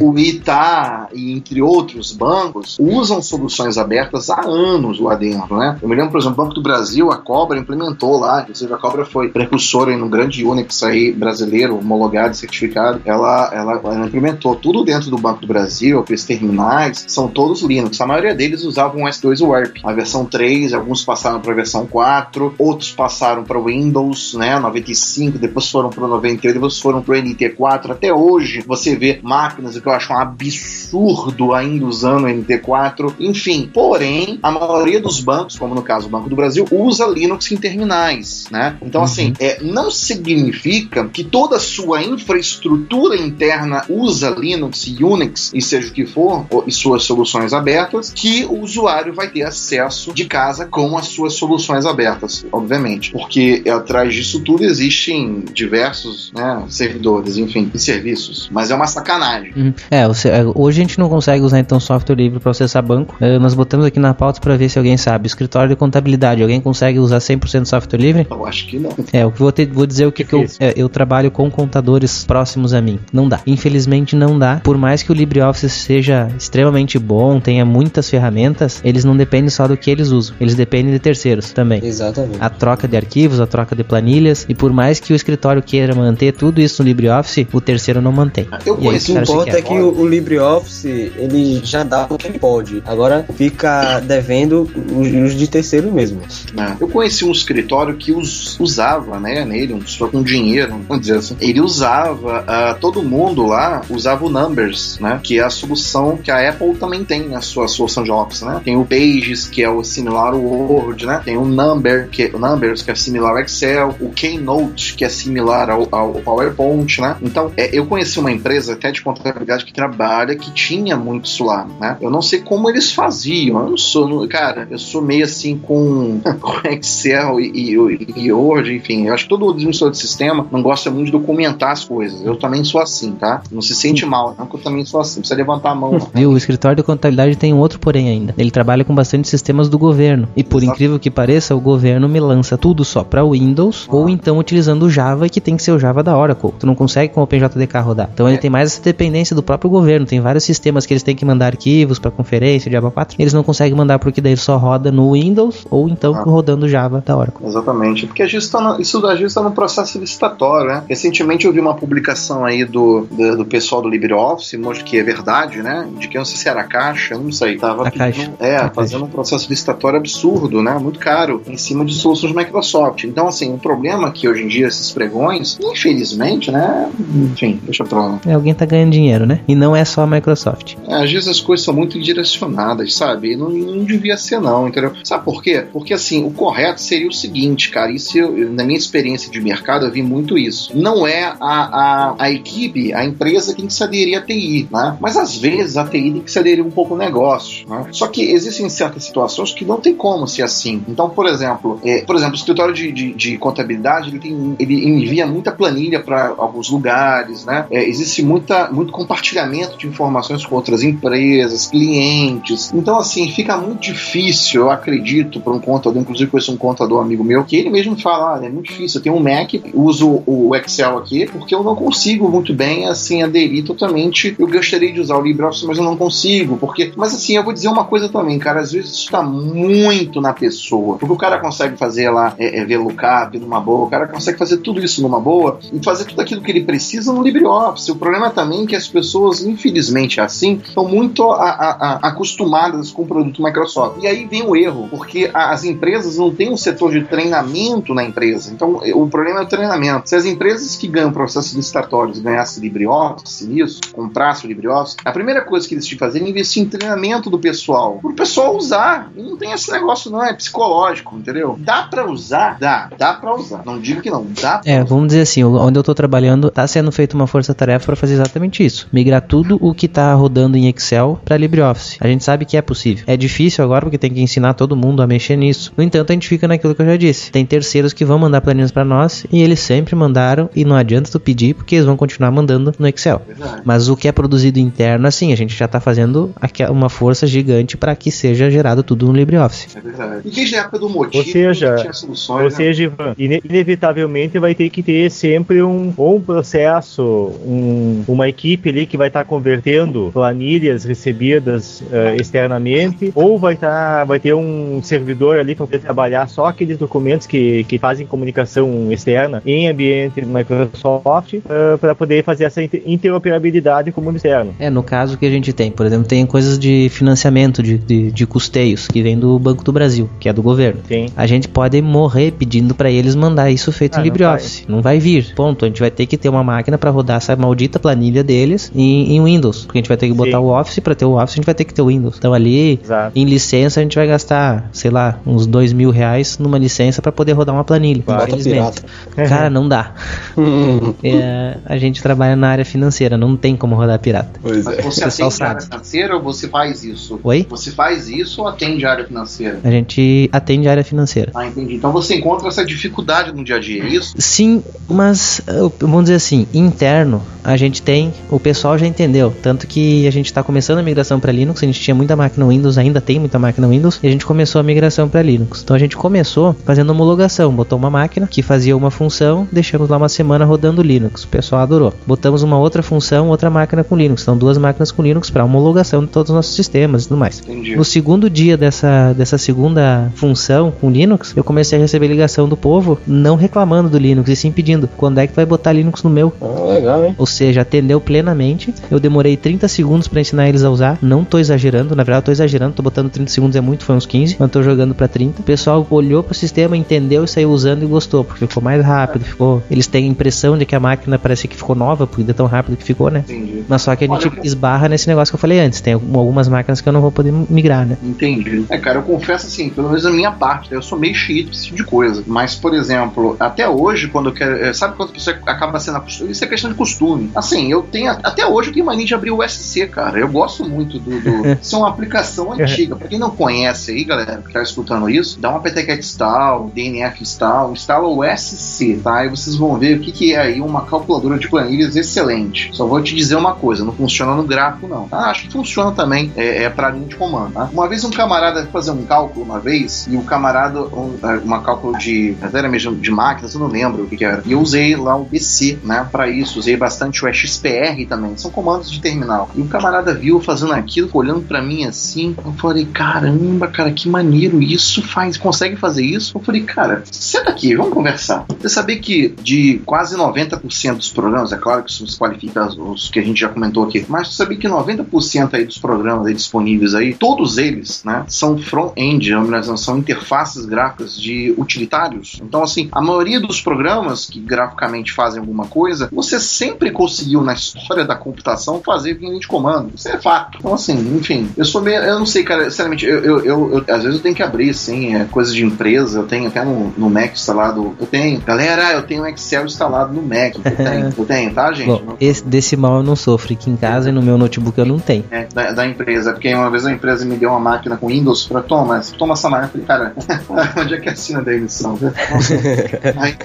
[0.00, 5.78] o Ita e entre outros bancos usam soluções abertas há anos lá dentro, né?
[5.80, 9.04] Eu me lembro, por exemplo, Banco do Brasil, a Cobra implementou lá, inclusive a Cobra
[9.04, 13.00] foi precursora em um grande Unix aí brasileiro, homologado, certificado.
[13.04, 18.00] Ela, ela, ela implementou tudo dentro do Banco do Brasil, aqueles terminais, são todos Linux.
[18.00, 21.86] A maioria deles usavam o S2 Warp, a versão 3, alguns passaram para a versão
[21.86, 27.02] 4, outros passaram para o Windows, né, 95, depois foram para o 98, depois foram
[27.02, 27.90] para o NT4.
[27.90, 33.14] Até hoje você vê máquinas que eu acho um absurdo ainda usando o NT4.
[33.20, 37.50] Enfim, porém, a maioria dos bancos, como no caso o Banco do Brasil, usa Linux
[37.52, 38.76] em terminais, né?
[38.82, 39.04] Então, uhum.
[39.04, 45.60] assim, é, não significa que toda a sua infraestrutura interna usa Linux e Unix, e
[45.60, 50.24] seja o que for, e suas soluções abertas, que o usuário vai ter acesso de
[50.24, 53.12] casa com as suas soluções abertas, obviamente.
[53.12, 58.48] Porque atrás disso tudo existem diversos né, servidores, enfim, e serviços.
[58.52, 59.52] Mas é uma sacanagem.
[59.56, 59.74] Uhum.
[59.90, 60.06] É,
[60.54, 63.16] hoje a gente não consegue usar então software livre para acessar banco.
[63.20, 65.26] É, nós botamos aqui na pauta para ver se alguém sabe.
[65.26, 68.26] Escritório de contabilidade, alguém consegue usar 100% software livre?
[68.30, 68.90] Eu acho que não.
[69.12, 72.24] É, eu vou, ter, vou dizer o que, que eu, é, eu trabalho com contadores
[72.24, 72.98] próximos a mim.
[73.12, 73.40] Não dá.
[73.46, 74.60] Infelizmente não dá.
[74.64, 79.68] Por mais que o LibreOffice seja extremamente bom, tenha muitas ferramentas, eles não dependem só
[79.68, 80.34] do que eles usam.
[80.40, 81.84] Eles dependem de terceiros também.
[81.84, 82.38] Exatamente.
[82.40, 84.46] A troca de arquivos, a troca de planilhas.
[84.48, 88.12] E por mais que o escritório queira manter tudo isso no LibreOffice, o terceiro não
[88.12, 88.48] mantém.
[88.64, 92.16] Eu e aí, o que importa é que o, o LibreOffice ele já dá o
[92.16, 92.82] que ele pode.
[92.86, 96.20] Agora fica devendo os, os de terceiro mesmo.
[96.56, 96.76] É.
[96.80, 101.18] Eu conheci um escritório que us, usava, né, nele, um pessoa com dinheiro, vamos dizer
[101.18, 101.36] assim.
[101.40, 106.30] Ele usava, uh, todo mundo lá usava o Numbers, né, que é a solução que
[106.30, 108.60] a Apple também tem na sua solução de Office, né.
[108.64, 111.20] Tem o Pages, que é o similar ao Word, né.
[111.24, 115.08] Tem o Number, que o Numbers, que é similar ao Excel, o Keynote, que é
[115.08, 117.16] similar ao, ao PowerPoint, né.
[117.20, 121.44] Então, é, eu conheci uma empresa até de contabilidade que trabalha que tinha muito isso
[121.44, 121.96] lá, né.
[122.00, 126.20] Eu não sei como eles faziam, eu não sou, cara, eu sou meio assim com,
[126.40, 130.62] com Excel e, e, e Word, enfim, eu acho que todo administrador de sistema não
[130.62, 132.24] gosta muito de documentar as coisas.
[132.24, 133.42] Eu também sou assim, tá?
[133.50, 135.20] Não se sente mal, não, que eu também sou assim.
[135.20, 135.98] Precisa levantar a mão.
[136.14, 136.30] Viu?
[136.30, 138.34] O escritório de contabilidade tem um outro porém ainda.
[138.36, 140.28] Ele trabalha com bastante sistemas do governo.
[140.36, 140.74] E por Exato.
[140.74, 143.96] incrível que pareça, o governo me lança tudo só para Windows ah.
[143.96, 146.52] ou então utilizando o Java, que tem que ser o Java da Oracle.
[146.58, 148.10] Tu não consegue com o OpenJDK rodar.
[148.12, 148.32] Então é.
[148.32, 150.06] ele tem mais essa dependência do próprio governo.
[150.06, 153.16] Tem vários sistemas que eles têm que mandar arquivos para conferência, Java 4.
[153.18, 156.22] Eles não conseguem mandar porque daí só roda no Windows ou então ah.
[156.22, 157.46] rodando Java da Oracle.
[157.46, 158.06] Exatamente.
[158.06, 160.84] Porque a gente tá no, isso a gente está no processo licitatório, né?
[160.88, 165.62] Recentemente eu vi uma publicação aí do, do, do pessoal do LibreOffice, que é verdade,
[165.62, 165.88] né?
[165.98, 167.56] De que eu não sei se era a Caixa, não sei.
[167.56, 168.32] Tava a Caixa.
[168.40, 169.04] É, a fazendo caixa.
[169.04, 170.78] um processo licitatório absurdo, né?
[170.78, 173.04] Muito caro, em cima de soluções Microsoft.
[173.04, 176.90] Então, assim, o problema é que hoje em dia esses pregões, infelizmente, né?
[177.32, 178.20] Enfim, deixa pra lá.
[178.26, 179.40] É, alguém tá ganhando dinheiro, né?
[179.46, 180.76] E não é só a Microsoft.
[180.86, 183.36] É, às vezes as coisas são muito direcionadas, sabe?
[183.36, 184.92] Não, não devia ser, não, entendeu?
[185.02, 185.66] Sabe por quê?
[185.72, 189.86] Porque, assim, o correto seria o seguinte, cara, isso eu, na minha experiência de mercado
[189.86, 190.70] eu vi muito isso.
[190.74, 194.68] Não é a, a, a equipe, a empresa que tem que se aderir à TI,
[194.70, 194.96] né?
[195.00, 197.86] Mas às vezes a TI tem que se aderir um pouco ao negócio, né?
[197.90, 200.82] Só que existem certas situações que não tem como ser assim.
[200.88, 204.88] Então, por exemplo, é, por exemplo, o escritório de, de, de, contabilidade ele, tem, ele
[204.88, 207.66] envia muita planilha para alguns lugares, né?
[207.70, 212.72] É, existe muita, muito compartilhamento de informações com outras empresas, clientes.
[212.72, 217.24] Então, assim, fica muito difícil, eu acredito, para um contador, inclusive conheço um contador amigo
[217.24, 220.54] meu, que ele mesmo fala, ah, é muito difícil, eu tenho um Mac, uso o
[220.54, 224.34] Excel aqui, porque eu não consigo muito bem, assim, aderir totalmente.
[224.38, 226.92] Eu gostaria de usar o LibreOffice, mas eu não consigo, porque...
[226.96, 230.32] Mas, assim, eu vou dizer uma coisa também, cara, às vezes isso está muito na
[230.32, 234.38] pessoa, porque o cara consegue fazer lá, é, é VLOOKUP numa boa, o cara consegue
[234.38, 237.90] fazer tudo isso numa boa e fazer tudo aquilo que ele precisa no LibreOffice.
[237.90, 242.90] O problema também é que as pessoas, infelizmente, assim, estão muito a, a, a, acostumadas
[242.90, 243.53] com o produto Microsoft.
[244.00, 248.04] E aí vem o erro, porque as empresas não têm um setor de treinamento na
[248.04, 248.52] empresa.
[248.52, 250.08] Então, o problema é o treinamento.
[250.08, 255.42] Se as empresas que ganham processos licitatórios ganhassem LibreOffice nisso, comprassem o LibreOffice, a primeira
[255.42, 257.98] coisa que eles tinham que fazer é investir em treinamento do pessoal.
[258.00, 259.10] Para o pessoal usar.
[259.16, 260.24] E não tem esse negócio, não.
[260.24, 261.56] É psicológico, entendeu?
[261.58, 262.58] Dá para usar?
[262.58, 262.90] Dá.
[262.96, 263.62] Dá para usar.
[263.64, 264.26] Não digo que não.
[264.40, 264.84] Dá É, usar.
[264.84, 268.64] vamos dizer assim, onde eu estou trabalhando, está sendo feita uma força-tarefa para fazer exatamente
[268.64, 268.88] isso.
[268.92, 271.96] Migrar tudo o que está rodando em Excel para LibreOffice.
[272.00, 273.04] A gente sabe que é possível.
[273.06, 275.72] É difícil agora porque tem que ensinar todo mundo a mexer nisso.
[275.76, 277.30] No entanto, a gente fica naquilo que eu já disse.
[277.30, 281.10] Tem terceiros que vão mandar planilhas para nós e eles sempre mandaram e não adianta
[281.10, 283.22] tu pedir porque eles vão continuar mandando no Excel.
[283.26, 283.62] Verdade.
[283.64, 286.32] Mas o que é produzido interno, assim, a gente já está fazendo
[286.70, 289.68] uma força gigante para que seja gerado tudo no LibreOffice.
[289.76, 290.22] É verdade.
[290.24, 292.50] E desde a época do motivo, ou seja, soluções, ou né?
[292.50, 297.02] seja, ine inevitavelmente vai ter que ter sempre um, ou um processo,
[297.46, 303.56] um, uma equipe ali que vai estar tá convertendo planilhas recebidas uh, externamente, ou vai,
[303.56, 308.06] tá, vai ter um servidor ali para poder trabalhar só aqueles documentos que, que fazem
[308.06, 314.54] comunicação externa em ambiente Microsoft uh, para poder fazer essa interoperabilidade com o mundo externo.
[314.58, 318.10] É, no caso que a gente tem, por exemplo, tem coisas de financiamento de, de,
[318.10, 320.80] de custeios que vem do Banco do Brasil, que é do governo.
[320.86, 321.06] Sim.
[321.16, 324.64] A gente pode morrer pedindo para eles mandar isso feito ah, em LibreOffice.
[324.68, 325.34] Não, não, vai vir.
[325.34, 325.64] Ponto.
[325.64, 329.16] A gente vai ter que ter uma máquina para rodar essa maldita planilha deles em,
[329.16, 329.64] em, Windows.
[329.64, 330.44] Porque a gente vai ter que botar Sim.
[330.44, 332.16] o Office, para ter o Office a gente vai ter que ter o Windows.
[332.18, 333.12] Então ali, Exato.
[333.18, 337.12] em licença, a gente vai gastar, sei lá, uns dois mil reais numa licença para
[337.12, 338.02] poder rodar uma planilha.
[338.04, 338.82] Bota pirata.
[339.28, 339.92] Cara, não dá.
[341.02, 344.40] é, a gente trabalha na área financeira, não tem como rodar pirata.
[344.42, 344.82] Pois é.
[344.82, 347.20] Mas você atende a área financeira ou você faz isso?
[347.22, 347.46] Oi?
[347.48, 349.60] Você faz isso ou atende a área financeira?
[349.64, 351.32] A gente atende a área financeira.
[351.34, 351.74] Ah, entendi.
[351.74, 354.14] Então você encontra essa dificuldade no dia a dia, é isso?
[354.18, 355.40] Sim, mas
[355.78, 360.26] vamos dizer assim, interno, a gente tem, o pessoal já entendeu, tanto que a gente
[360.26, 363.38] está começando a migração para Linux, a gente tinha muita máquina Windows, ainda tem muita
[363.38, 365.62] máquina Windows, e a gente começou a migração para Linux.
[365.62, 369.96] Então a gente começou fazendo homologação, botou uma máquina que fazia uma função, deixamos lá
[369.96, 371.92] uma semana rodando Linux, o pessoal adorou.
[372.06, 376.04] Botamos uma outra função, outra máquina com Linux, então duas máquinas com Linux para homologação
[376.04, 377.40] de todos os nossos sistemas e tudo mais.
[377.40, 377.76] Entendi.
[377.76, 382.56] No segundo dia dessa, dessa segunda função com Linux, eu comecei a receber ligação do
[382.56, 386.10] povo não reclamando do Linux e sim pedindo quando é que vai botar Linux no
[386.10, 386.32] meu.
[386.40, 387.14] Ah, legal, hein?
[387.18, 388.74] Ou seja, atendeu plenamente.
[388.90, 390.98] Eu demorei 30 segundos para ensinar eles a usar.
[391.02, 393.96] Não tô exagerando, na verdade eu tô exagerando, tô botando 30 segundos é muito, foi
[393.96, 395.40] uns 15, mas tô jogando para 30.
[395.40, 399.24] O pessoal olhou pro sistema, entendeu e saiu usando e gostou, porque ficou mais rápido,
[399.24, 399.62] ficou.
[399.70, 402.46] Eles têm a impressão de que a máquina parece que ficou nova, porque é tão
[402.46, 403.24] rápido que ficou, né?
[403.28, 403.64] Entendi.
[403.68, 405.80] Mas só que a gente Olha, esbarra nesse negócio que eu falei antes.
[405.80, 407.96] Tem algumas máquinas que eu não vou poder migrar, né?
[408.02, 408.64] Entendi.
[408.68, 411.76] É, cara, eu confesso assim, pelo menos a minha parte, eu sou meio esse tipo
[411.76, 412.22] de coisa.
[412.26, 414.56] Mas, por exemplo, até hoje, quando eu quero.
[414.56, 416.32] Eh, sabe quando a pessoa acaba sendo acostumada?
[416.32, 417.30] Isso é questão de costume.
[417.34, 418.10] Assim, eu tenho.
[418.10, 420.18] Até hoje eu tenho mania de abrir o SC, cara.
[420.18, 421.20] Eu gosto muito do.
[421.20, 422.64] do isso é uma aplicação antiga.
[422.88, 427.22] Pra quem não conhece aí, galera, que tá escutando isso, dá uma PTCat install, DNF
[427.22, 429.24] install, instala o SC, tá?
[429.24, 432.70] E vocês vão ver o que, que é aí uma calculadora de planilhas excelente.
[432.72, 435.08] Só vou te dizer uma coisa, não funciona no gráfico, não.
[435.10, 437.68] Ah, acho que funciona também, é, é pra linha de comando, tá?
[437.72, 441.60] Uma vez um camarada fazer um cálculo uma vez, e o camarada, um, é, uma
[441.60, 444.42] cálculo de, era mesmo de máquinas, eu não lembro o que, que era.
[444.44, 446.58] E eu usei lá o BC, né, para isso.
[446.58, 448.36] Usei bastante o XPR também.
[448.36, 449.50] São comandos de terminal.
[449.54, 452.34] E o camarada viu fazendo aquilo, olhando para mim assim.
[452.44, 455.36] Eu falei, caramba, cara, que maneiro isso faz.
[455.36, 456.36] Consegue fazer isso?
[456.36, 458.46] Eu falei, cara, senta aqui, vamos conversar.
[458.58, 463.10] Você sabia que de quase 90% dos programas, é claro que isso se qualifica os
[463.10, 466.34] que a gente já comentou aqui, mas você sabia que 90% aí dos programas aí
[466.34, 469.30] disponíveis aí, todos eles, né, são front-end,
[469.76, 472.40] são interfaces gráficas de utilitários.
[472.42, 477.52] Então, assim, a maioria dos programas que graficamente fazem alguma coisa, você sempre conseguiu na
[477.52, 479.92] história da computação fazer linha de comando.
[479.94, 480.58] Isso é fato.
[480.58, 482.00] Então, assim, enfim, eu sou meio.
[482.00, 484.70] Eu não sei, cara, sinceramente, eu, eu, eu, eu às vezes eu tenho que abrir,
[484.70, 487.94] assim, é, coisas de empresa, eu tenho até no, no Mac instalado.
[487.98, 490.54] Eu tenho, galera, eu tenho Excel instalado no Mac.
[490.56, 491.86] Eu tenho, eu tenho tá, gente?
[491.86, 493.54] Bom, esse, desse mal eu não sofro.
[493.54, 495.24] Aqui em casa e no meu notebook eu não tenho.
[495.30, 498.46] É, da, da, empresa, porque uma vez a empresa me deu uma máquina com Windows
[498.46, 499.70] pra tomar, toma essa máquina.
[499.74, 501.98] Eu falei, cara, onde é que assina da emissão?
[503.16, 503.36] Aí,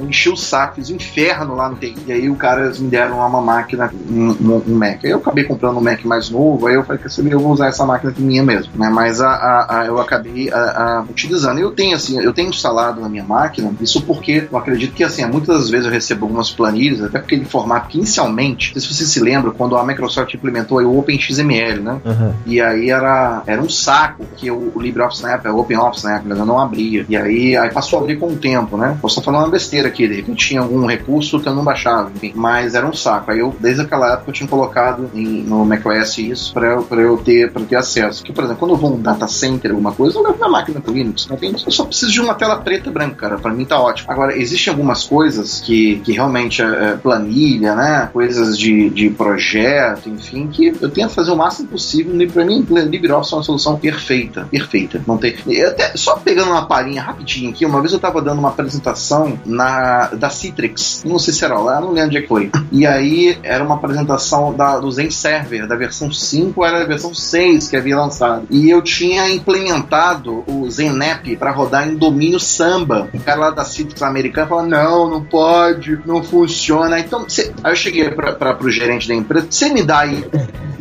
[0.00, 1.96] enchi o saco, fiz um inferno lá no TI.
[2.06, 5.04] E aí o cara me deram uma máquina, um, um, Mac.
[5.04, 7.66] Aí eu acabei comprando um Mac mais novo, aí eu falei que eu vou usar
[7.66, 8.88] essa máquina aqui minha mesmo, né?
[8.88, 11.58] Mas a, a, a eu acabei a, utilizando.
[11.58, 15.24] Eu tenho assim, eu tenho instalado na minha máquina, isso porque eu acredito que assim,
[15.26, 18.94] muitas vezes eu recebo algumas planilhas, até porque ele formato que inicialmente, não sei se
[18.94, 22.00] você se lembra, quando a Microsoft implementou o OpenXML, né?
[22.04, 22.32] Uhum.
[22.46, 26.16] E aí era, era um saco, que o, o LibreOffice na época, o OpenOffice na
[26.16, 27.04] época, não abria.
[27.08, 28.96] E aí, aí passou a abrir com o tempo, né?
[29.00, 32.10] Posso estar falando uma besteira aqui, de repente tinha algum recurso que eu não baixava,
[32.14, 33.30] enfim, mas era um saco.
[33.30, 37.00] Aí eu, desde aquela época, eu tinha colocado em, no macOS isso para eu, pra
[37.00, 38.22] eu, ter, pra ter acesso.
[38.22, 40.80] Que, por exemplo, quando eu vou um data center, alguma coisa, eu levo minha máquina
[40.80, 41.28] pro Linux.
[41.64, 43.38] Eu só preciso de uma tela preta e branca, cara.
[43.38, 44.10] Pra mim tá ótimo.
[44.10, 48.10] Agora, existem algumas coisas que, que realmente é, é planilha, né?
[48.12, 52.14] Coisas de, de projeto, enfim, que eu tento fazer o máximo possível.
[52.28, 54.48] Pra mim, LibreOffice é uma solução perfeita.
[54.50, 55.02] Perfeita.
[55.06, 55.34] Não tem.
[55.66, 60.08] Até, só pegando uma palhinha rapidinho aqui, uma vez eu tava dando uma apresentação na,
[60.08, 61.02] da Citrix.
[61.04, 62.50] Não sei se era lá, não lembro onde é que foi.
[62.72, 67.14] E aí era uma apresentação da, do Zen Server, da versão 5, era a versão
[67.14, 68.46] 6 que havia lançado.
[68.50, 73.08] E eu tinha implementado o ZenApp para rodar em domínio Samba.
[73.12, 76.98] O cara lá da Citrix americana falou: não, não pode, não funciona.
[76.98, 77.52] Então, cê...
[77.62, 80.24] aí eu cheguei para o gerente da empresa: você me dá aí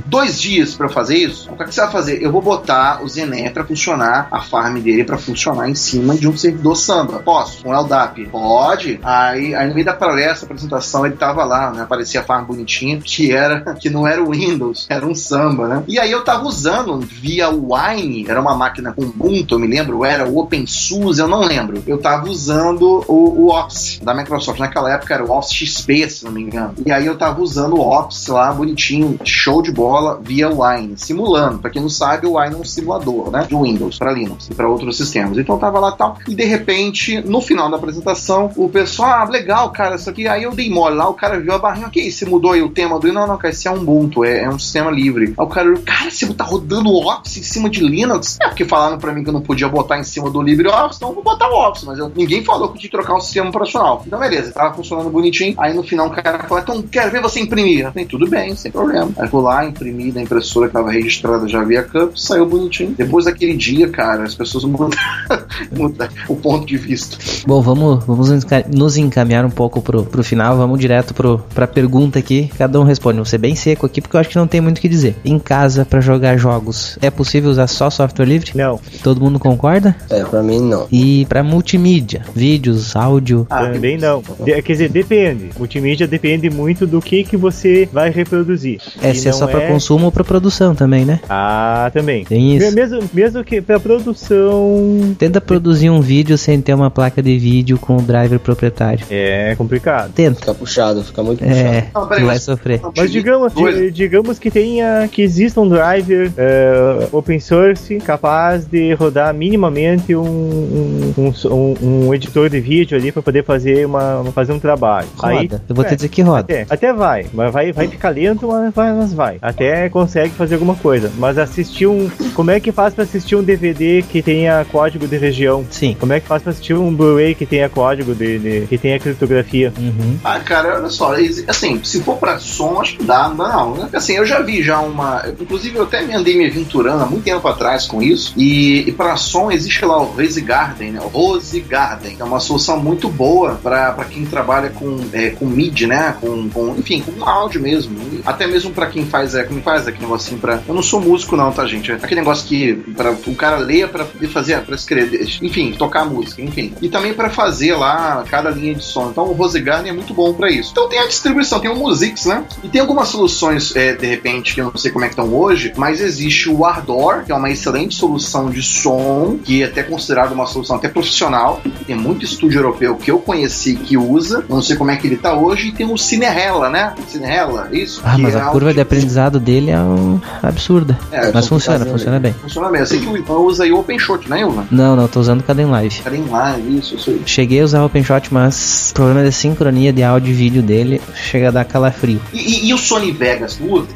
[0.08, 1.50] dois dias eu fazer isso.
[1.52, 2.24] O que você vai fazer?
[2.24, 6.28] Eu vou botar o Zené pra funcionar, a farm dele pra funcionar em cima de
[6.28, 7.20] um servidor samba.
[7.20, 7.64] Posso?
[7.64, 8.28] Com o LDAP?
[8.28, 9.00] Pode.
[9.04, 11.84] Aí, aí no meio da palestra, apresentação, ele tava lá, né?
[11.84, 15.84] Aparecia a farm bonitinha, que era, que não era o Windows, era um samba, né?
[15.88, 20.04] E aí eu tava usando via Wine, era uma máquina com Ubuntu, eu me lembro,
[20.06, 21.84] era o OpenSUSE, eu não lembro.
[21.86, 24.60] Eu tava usando o, o Office da Microsoft.
[24.60, 26.74] Naquela época era o Office XP, se não me engano.
[26.86, 31.60] E aí eu tava usando o Office lá, bonitinho, show de bola, via Wine, simulando.
[31.60, 33.46] Pra quem não sabe, o Wine é um simulador, né?
[33.48, 35.38] De Windows para Linux e para outros sistemas.
[35.38, 39.24] Então eu tava lá tal, e de repente, no final da apresentação, o pessoal, ah,
[39.26, 40.28] legal, cara, isso aqui.
[40.28, 42.70] Aí eu dei mole lá, o cara viu a barrinha, ok, você mudou aí o
[42.70, 43.12] tema do.
[43.12, 45.34] Não, não, cara, esse é um Ubuntu, é, é um sistema livre.
[45.38, 48.38] Aí o cara, cara, você tá rodando o Office cima de Linux?
[48.42, 51.10] É porque falaram pra mim que eu não podia botar em cima do LibreOffice, então
[51.10, 53.50] eu vou botar o Office, mas eu, ninguém falou que tinha que trocar um sistema
[53.50, 54.04] operacional.
[54.06, 55.56] Então, beleza, tava funcionando bonitinho.
[55.58, 57.86] Aí no final o cara falou, então quero ver você imprimir.
[57.86, 59.12] Eu falei, tudo bem, sem problema.
[59.18, 62.94] Aí fui lá, imprimi da impressora que tava registrada já via Cup, saiu bonitinho.
[62.98, 64.92] Depois daquele dia, cara, as pessoas mudaram,
[65.72, 67.18] mudaram o ponto de vista.
[67.46, 68.30] Bom, vamos, vamos
[68.74, 72.50] nos encaminhar um pouco pro, pro final, vamos direto pro, pra pergunta aqui.
[72.58, 73.18] Cada um responde.
[73.18, 75.16] Vou ser bem seco aqui, porque eu acho que não tem muito o que dizer.
[75.24, 78.52] Em casa, para jogar jogos, é possível usar só software livre?
[78.56, 78.80] Não.
[79.04, 79.96] Todo mundo concorda?
[80.10, 80.88] É, pra mim não.
[80.92, 83.46] E para multimídia, vídeos, áudio.
[83.50, 84.24] Ah, também não.
[84.40, 85.50] De, quer dizer, depende.
[85.58, 88.80] Multimídia depende muito do que, que você vai reproduzir.
[89.02, 91.20] É, se é só para consumo ou para produção também, né?
[91.30, 92.26] Ah, também.
[92.26, 92.74] Tem isso.
[92.74, 95.16] Mesmo, mesmo que para produção.
[95.18, 99.06] Tenta produzir um vídeo sem ter uma placa de vídeo com o driver proprietário.
[99.10, 100.12] É complicado.
[100.14, 100.40] Tenta.
[100.40, 101.60] Fica puxado, fica muito puxado.
[101.60, 102.82] É, não, tu vai sofrer.
[102.96, 103.54] Mas digamos,
[103.94, 111.14] digamos que tenha que exista um driver uh, open source capaz de rodar minimamente um,
[111.18, 115.08] um, um, um editor de vídeo ali para poder fazer, uma, fazer um trabalho.
[115.18, 115.34] Roda.
[115.34, 116.40] Aí, eu vou é, te dizer que roda.
[116.40, 119.38] Até, até vai, mas vai, vai ficar lento, mas vai, mas vai.
[119.42, 121.12] Até consegue fazer alguma coisa.
[121.18, 122.10] Mas assistir um.
[122.34, 125.66] Como é que faz para assistir um DVD que tenha código de região?
[125.70, 125.96] Sim.
[126.00, 129.00] Como é que faz para assistir um Blu-ray que tenha código de, de, que tenha
[129.00, 129.74] criptografia?
[129.78, 130.18] Uhum.
[130.24, 131.14] Ah, cara, olha só,
[131.48, 133.76] assim, se for para som, acho que dá, não não.
[133.76, 133.90] Né?
[133.94, 135.24] Assim, eu já vi já uma.
[135.40, 138.34] Inclusive, eu até me andei me aventurando muito tempo atrás com isso.
[138.38, 141.00] E, e para som existe lá o Rose Garden, né?
[141.02, 145.88] O Rose Garden, é uma solução muito boa para quem trabalha com, é, com MIDI,
[145.88, 146.16] né?
[146.20, 147.98] Com, com, enfim, com áudio mesmo.
[148.26, 150.62] Até mesmo para quem faz, é, como faz aquele negocinho para.
[150.68, 151.92] Eu não sou músico, não, tá, gente?
[151.92, 156.06] É aquele negócio que para o cara leia para poder fazer, para escrever, enfim, tocar
[156.06, 156.74] música, enfim.
[156.82, 159.10] E também para fazer lá cada linha de som.
[159.10, 160.72] Então o Rose Garden é muito bom para isso.
[160.72, 162.44] Então tem a distribuição, tem o Musix, né?
[162.64, 165.34] E tem algumas soluções, é, de repente, que eu não sei como é que estão
[165.34, 169.84] hoje, mas existe o Ardor, que é uma excelente solução de som, que é até
[169.84, 171.62] considerado uma solução até profissional.
[171.86, 175.18] Tem muito estúdio europeu que eu conheci que usa, não sei como é que ele
[175.18, 176.94] tá hoje, e tem o Cinerella, né?
[177.08, 178.02] Cinerella, isso?
[178.04, 180.20] Ah, mas é a curva de aprendizado dele é um...
[180.42, 180.98] absurda.
[181.12, 182.34] É, mas funciona, funciona bem.
[182.34, 182.82] Funciona bem.
[182.82, 184.66] Eu sei que o Ivan usa aí o OpenShot, né, Ivan?
[184.72, 186.02] Não, não, tô usando Caden Live.
[186.02, 187.22] Caden Live, isso, isso aí.
[187.26, 191.02] Cheguei a usar o OpenShot, mas o problema da sincronia de áudio e vídeo dele
[191.16, 192.20] chega a dar calafrio.
[192.34, 193.88] E, e, e o Sony Vegas, usa?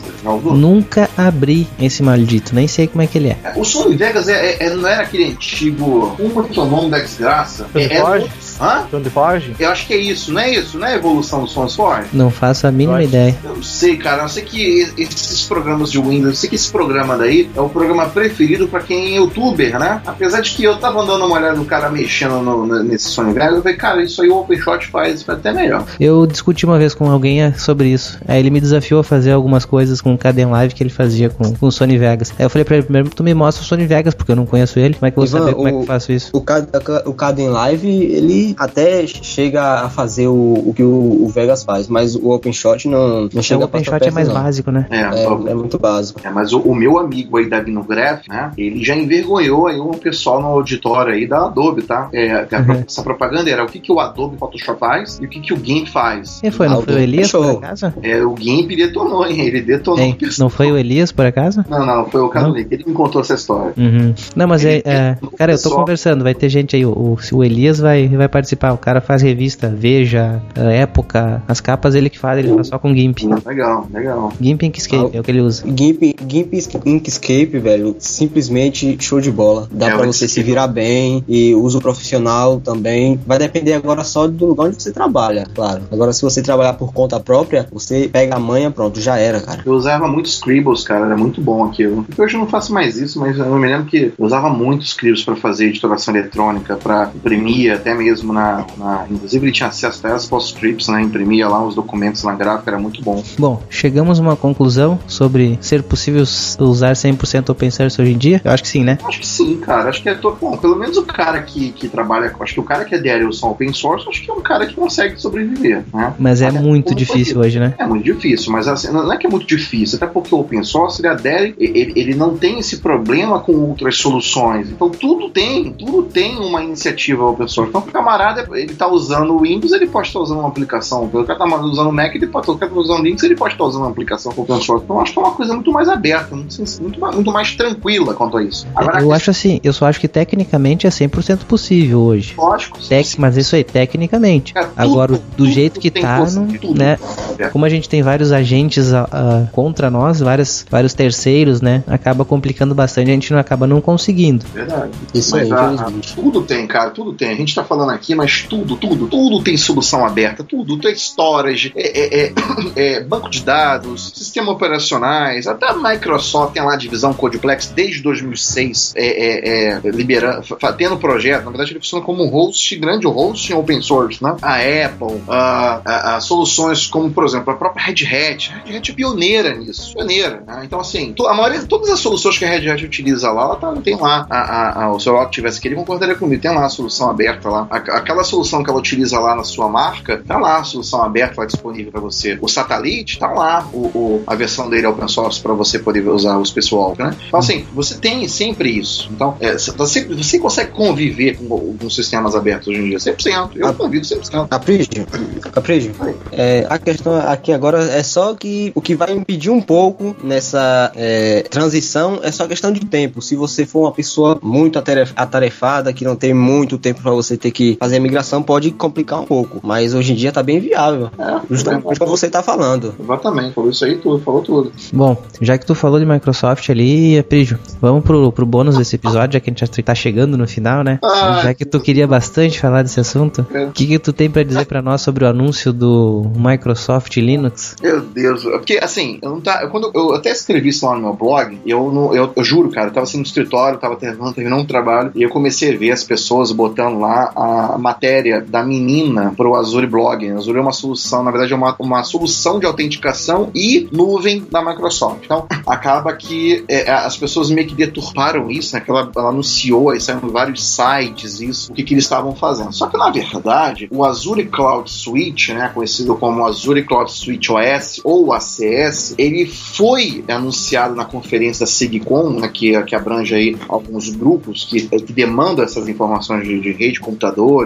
[0.53, 3.53] Nunca abri esse maldito, nem sei como é que ele é.
[3.55, 6.15] O Sony Vegas é, é, não era aquele antigo.
[6.17, 7.67] Como é que é o nome da desgraça?
[7.73, 8.29] É, é,
[8.61, 8.85] Hã?
[9.11, 9.55] Forge?
[9.59, 10.77] Eu acho que é isso, não é isso?
[10.77, 12.09] Não é a evolução do SourceForge?
[12.13, 13.35] Não faço a mínima eu ideia.
[13.43, 14.23] Eu não sei, cara.
[14.23, 17.67] Eu sei que esses programas de Windows, eu sei que esse programa daí é o
[17.67, 20.01] programa preferido para quem é youtuber, né?
[20.05, 23.55] Apesar de que eu tava dando uma olhada no cara mexendo no, nesse Sony Vegas,
[23.55, 25.85] eu falei, cara, isso aí o OpenShot faz até melhor.
[25.99, 28.19] Eu discuti uma vez com alguém é, sobre isso.
[28.27, 31.29] Aí ele me desafiou a fazer algumas coisas com o Caden Live que ele fazia
[31.29, 32.31] com, com o Sony Vegas.
[32.37, 34.45] Aí eu falei pra ele, primeiro tu me mostra o Sony Vegas, porque eu não
[34.45, 34.93] conheço ele.
[34.93, 36.31] Como é que eu vou Ivan, saber como o, é que eu faço isso?
[36.33, 41.63] O, o Caden Live, ele até chega a fazer o, o que o, o, Vegas
[41.63, 44.35] faz, mas o OpenShot não, não chega é, o OpenShot é mais não.
[44.35, 44.87] básico, né?
[44.89, 46.19] É, é, é muito básico.
[46.23, 48.51] É, mas o, o, meu amigo aí da Vinograph, né?
[48.57, 52.09] Ele já envergonhou aí um pessoal no auditório aí da Adobe, tá?
[52.13, 52.83] É, uhum.
[52.87, 55.57] Essa propaganda era o que, que o Adobe Photoshop faz e o que, que o
[55.63, 56.39] GIMP faz.
[56.41, 56.67] Quem foi?
[56.67, 56.93] Não Adobe.
[56.93, 57.93] foi o Elias, por acaso?
[58.01, 59.39] É, o GIMP detonou, hein?
[59.39, 59.99] Ele detonou.
[59.99, 61.63] Hein, não foi o Elias, por acaso?
[61.69, 62.67] Não, não, foi o Carolina.
[62.69, 63.73] Ele me contou essa história.
[63.77, 64.13] Uhum.
[64.35, 67.43] Não, mas ele, é, é cara, eu tô conversando, vai ter gente aí, o, o
[67.43, 68.40] Elias vai, vai participar,
[68.73, 72.93] o cara faz revista Veja, Época, as capas ele que faz, ele faz só com
[72.93, 73.23] GIMP.
[73.45, 74.33] Legal, legal.
[74.39, 75.63] GIMP Inkscape ah, é o que ele usa.
[75.65, 76.53] GIMP, GIMP
[76.85, 79.67] Inkscape, velho, simplesmente show de bola.
[79.71, 83.19] Dá é, pra você se virar bem e uso profissional também.
[83.25, 85.83] Vai depender agora só do lugar onde você trabalha, claro.
[85.91, 89.61] Agora, se você trabalhar por conta própria, você pega a manha, pronto, já era, cara.
[89.65, 92.05] Eu usava muito Scribbles, cara, era muito bom aquilo.
[92.17, 95.23] Hoje eu não faço mais isso, mas eu me lembro que eu usava muito Scribbles
[95.23, 100.13] para fazer editoração eletrônica, para imprimir até mesmo na, na- Inclusive ele tinha acesso até
[100.15, 101.01] às postscripts, né?
[101.01, 103.23] Imprimia lá os documentos na gráfica, era muito bom.
[103.37, 106.23] Bom, chegamos a uma conclusão sobre ser possível
[106.59, 108.41] usar 100% open source hoje em dia?
[108.43, 108.97] Eu acho que sim, né?
[109.03, 109.89] Acho que sim, cara.
[109.89, 110.15] Acho que é.
[110.15, 112.33] to- Bom, pelo menos o cara que, que trabalha.
[112.39, 114.73] Acho que o cara que adere ao open source, acho que é um cara que
[114.73, 116.13] consegue sobreviver, né?
[116.17, 117.73] Mas é Olha, muito difícil hoje, né?
[117.77, 120.63] É muito difícil, mas assim, não é que é muito difícil, até porque o open
[120.63, 124.69] source ele adere, ele, ele não tem esse problema com outras soluções.
[124.69, 127.69] Então tudo tem, tudo tem uma iniciativa open source.
[127.69, 131.05] Então o camarada, ele tá usando o Windows, ele pode estar usando uma aplicação.
[131.05, 133.63] O cara tá usando o Mac, ele pode estar usando o Linux, ele pode estar
[133.63, 134.83] usando uma aplicação open source.
[134.83, 138.43] Então acho que é uma coisa muito mais aberta, muito, muito, mais- tranquila quanto a
[138.43, 138.65] isso.
[138.75, 142.33] Agora, eu acho assim, eu só acho que tecnicamente é 100% possível hoje.
[142.37, 144.53] lógico, Tec, mas isso aí, tecnicamente.
[144.55, 146.77] É, tudo- Agora, do tudo jeito que tá, não, tudo.
[146.77, 146.97] né?
[147.37, 147.49] É.
[147.49, 151.83] Como a gente tem vários agentes ah, ah, contra nós, vários, vários terceiros, né?
[151.87, 154.45] Acaba complicando bastante, a gente não acaba não conseguindo.
[154.53, 154.91] Verdade.
[155.13, 157.29] Isso Mas aí, a- tudo tem, cara, tudo tem.
[157.31, 160.43] A gente tá falando mas tudo, tudo, tudo tem solução aberta.
[160.43, 162.33] Tudo, tem storage, é, é- é-
[162.97, 168.01] é banco de dados, sistema operacionais, até a Microsoft tem lá a divisão Codeplex desde
[168.01, 170.41] 2006, é, é, é, liberando,
[170.77, 171.43] tendo projeto.
[171.45, 174.35] Na verdade, ele funciona como um host, grande host em open source, né?
[174.41, 178.51] A Apple, a, a- a soluções como, por exemplo, a própria Red Hat.
[178.53, 180.43] A Red Hat é pioneira nisso, pioneira.
[180.45, 180.61] né?
[180.63, 183.73] Então, assim, a maioria, todas as soluções que a Red Hat utiliza lá, ela tá,
[183.83, 186.65] tem lá, a, a, a, o seu que tivesse aqui, ele concordaria comigo, tem lá
[186.65, 187.67] a solução aberta lá.
[187.69, 191.41] A- aquela solução que ela utiliza lá na sua marca, tá lá a solução aberta
[191.41, 192.37] lá disponível para você.
[192.41, 196.37] O satélite, tá lá o, o- a versão dele open source para você poder usar
[196.37, 197.15] o pessoal, né?
[197.27, 199.09] Então, assim, você tem sempre isso.
[199.11, 203.51] Então, é, você, você consegue conviver com, com sistemas abertos hoje em dia, 100%.
[203.55, 203.73] Eu Ah.
[203.73, 204.47] convido 100%.
[204.49, 205.07] Aprígio,
[205.55, 205.93] Aprígio,
[206.31, 210.91] é, a questão aqui agora é só que o que vai impedir um pouco nessa
[210.95, 213.21] é, transição é só questão de tempo.
[213.21, 217.37] Se você for uma pessoa muito ataref- atarefada, que não tem muito tempo para você
[217.37, 219.59] ter que fazer a migração, pode complicar um pouco.
[219.63, 221.09] Mas hoje em dia tá bem viável.
[221.17, 222.93] É, Justamente como você tá falando.
[222.99, 224.71] Exatamente, falou isso aí tudo, falou tudo.
[224.93, 229.33] Bom, já que tu falou de Microsoft ali, Prígio, vamos pro, pro bônus desse episódio,
[229.33, 230.99] já que a gente já tá chegando no final, né?
[231.03, 233.65] Ah, já que tu queria bastante falar desse assunto, É.
[233.65, 237.75] o que, que tu tem pra dizer pra nós sobre o anúncio do Microsoft Linux?
[237.81, 241.01] Meu Deus, porque assim, eu não tá, eu- quando eu até escrevi isso lá no
[241.01, 244.33] meu blog, eu, não, eu, eu juro, cara, eu tava assim no escritório, tava terminando,
[244.35, 248.63] terminando um trabalho, e eu comecei a ver as pessoas botando lá a matéria da
[248.63, 250.29] menina pro Azure Blog.
[250.29, 254.63] Azure é uma solução, na verdade, é uma, uma solução de autenticação e nuvem da
[254.63, 255.25] Microsoft.
[255.25, 258.83] Então, acaba que é, as pessoas meio que deturparam isso, né?
[258.87, 262.73] Ela, ela anunciou, aí saíram vários sites, isso, o que, que eles estavam fazendo.
[262.73, 268.01] Só que, na verdade, o Azure Cloud Suite, né, conhecido como Azure Cloud Suite OS
[268.03, 274.09] ou ACS, ele foi anunciado na conferência da SIGCOM, né, que, que abrange aí alguns
[274.09, 276.99] grupos que, que demandam essas informações de, de rede,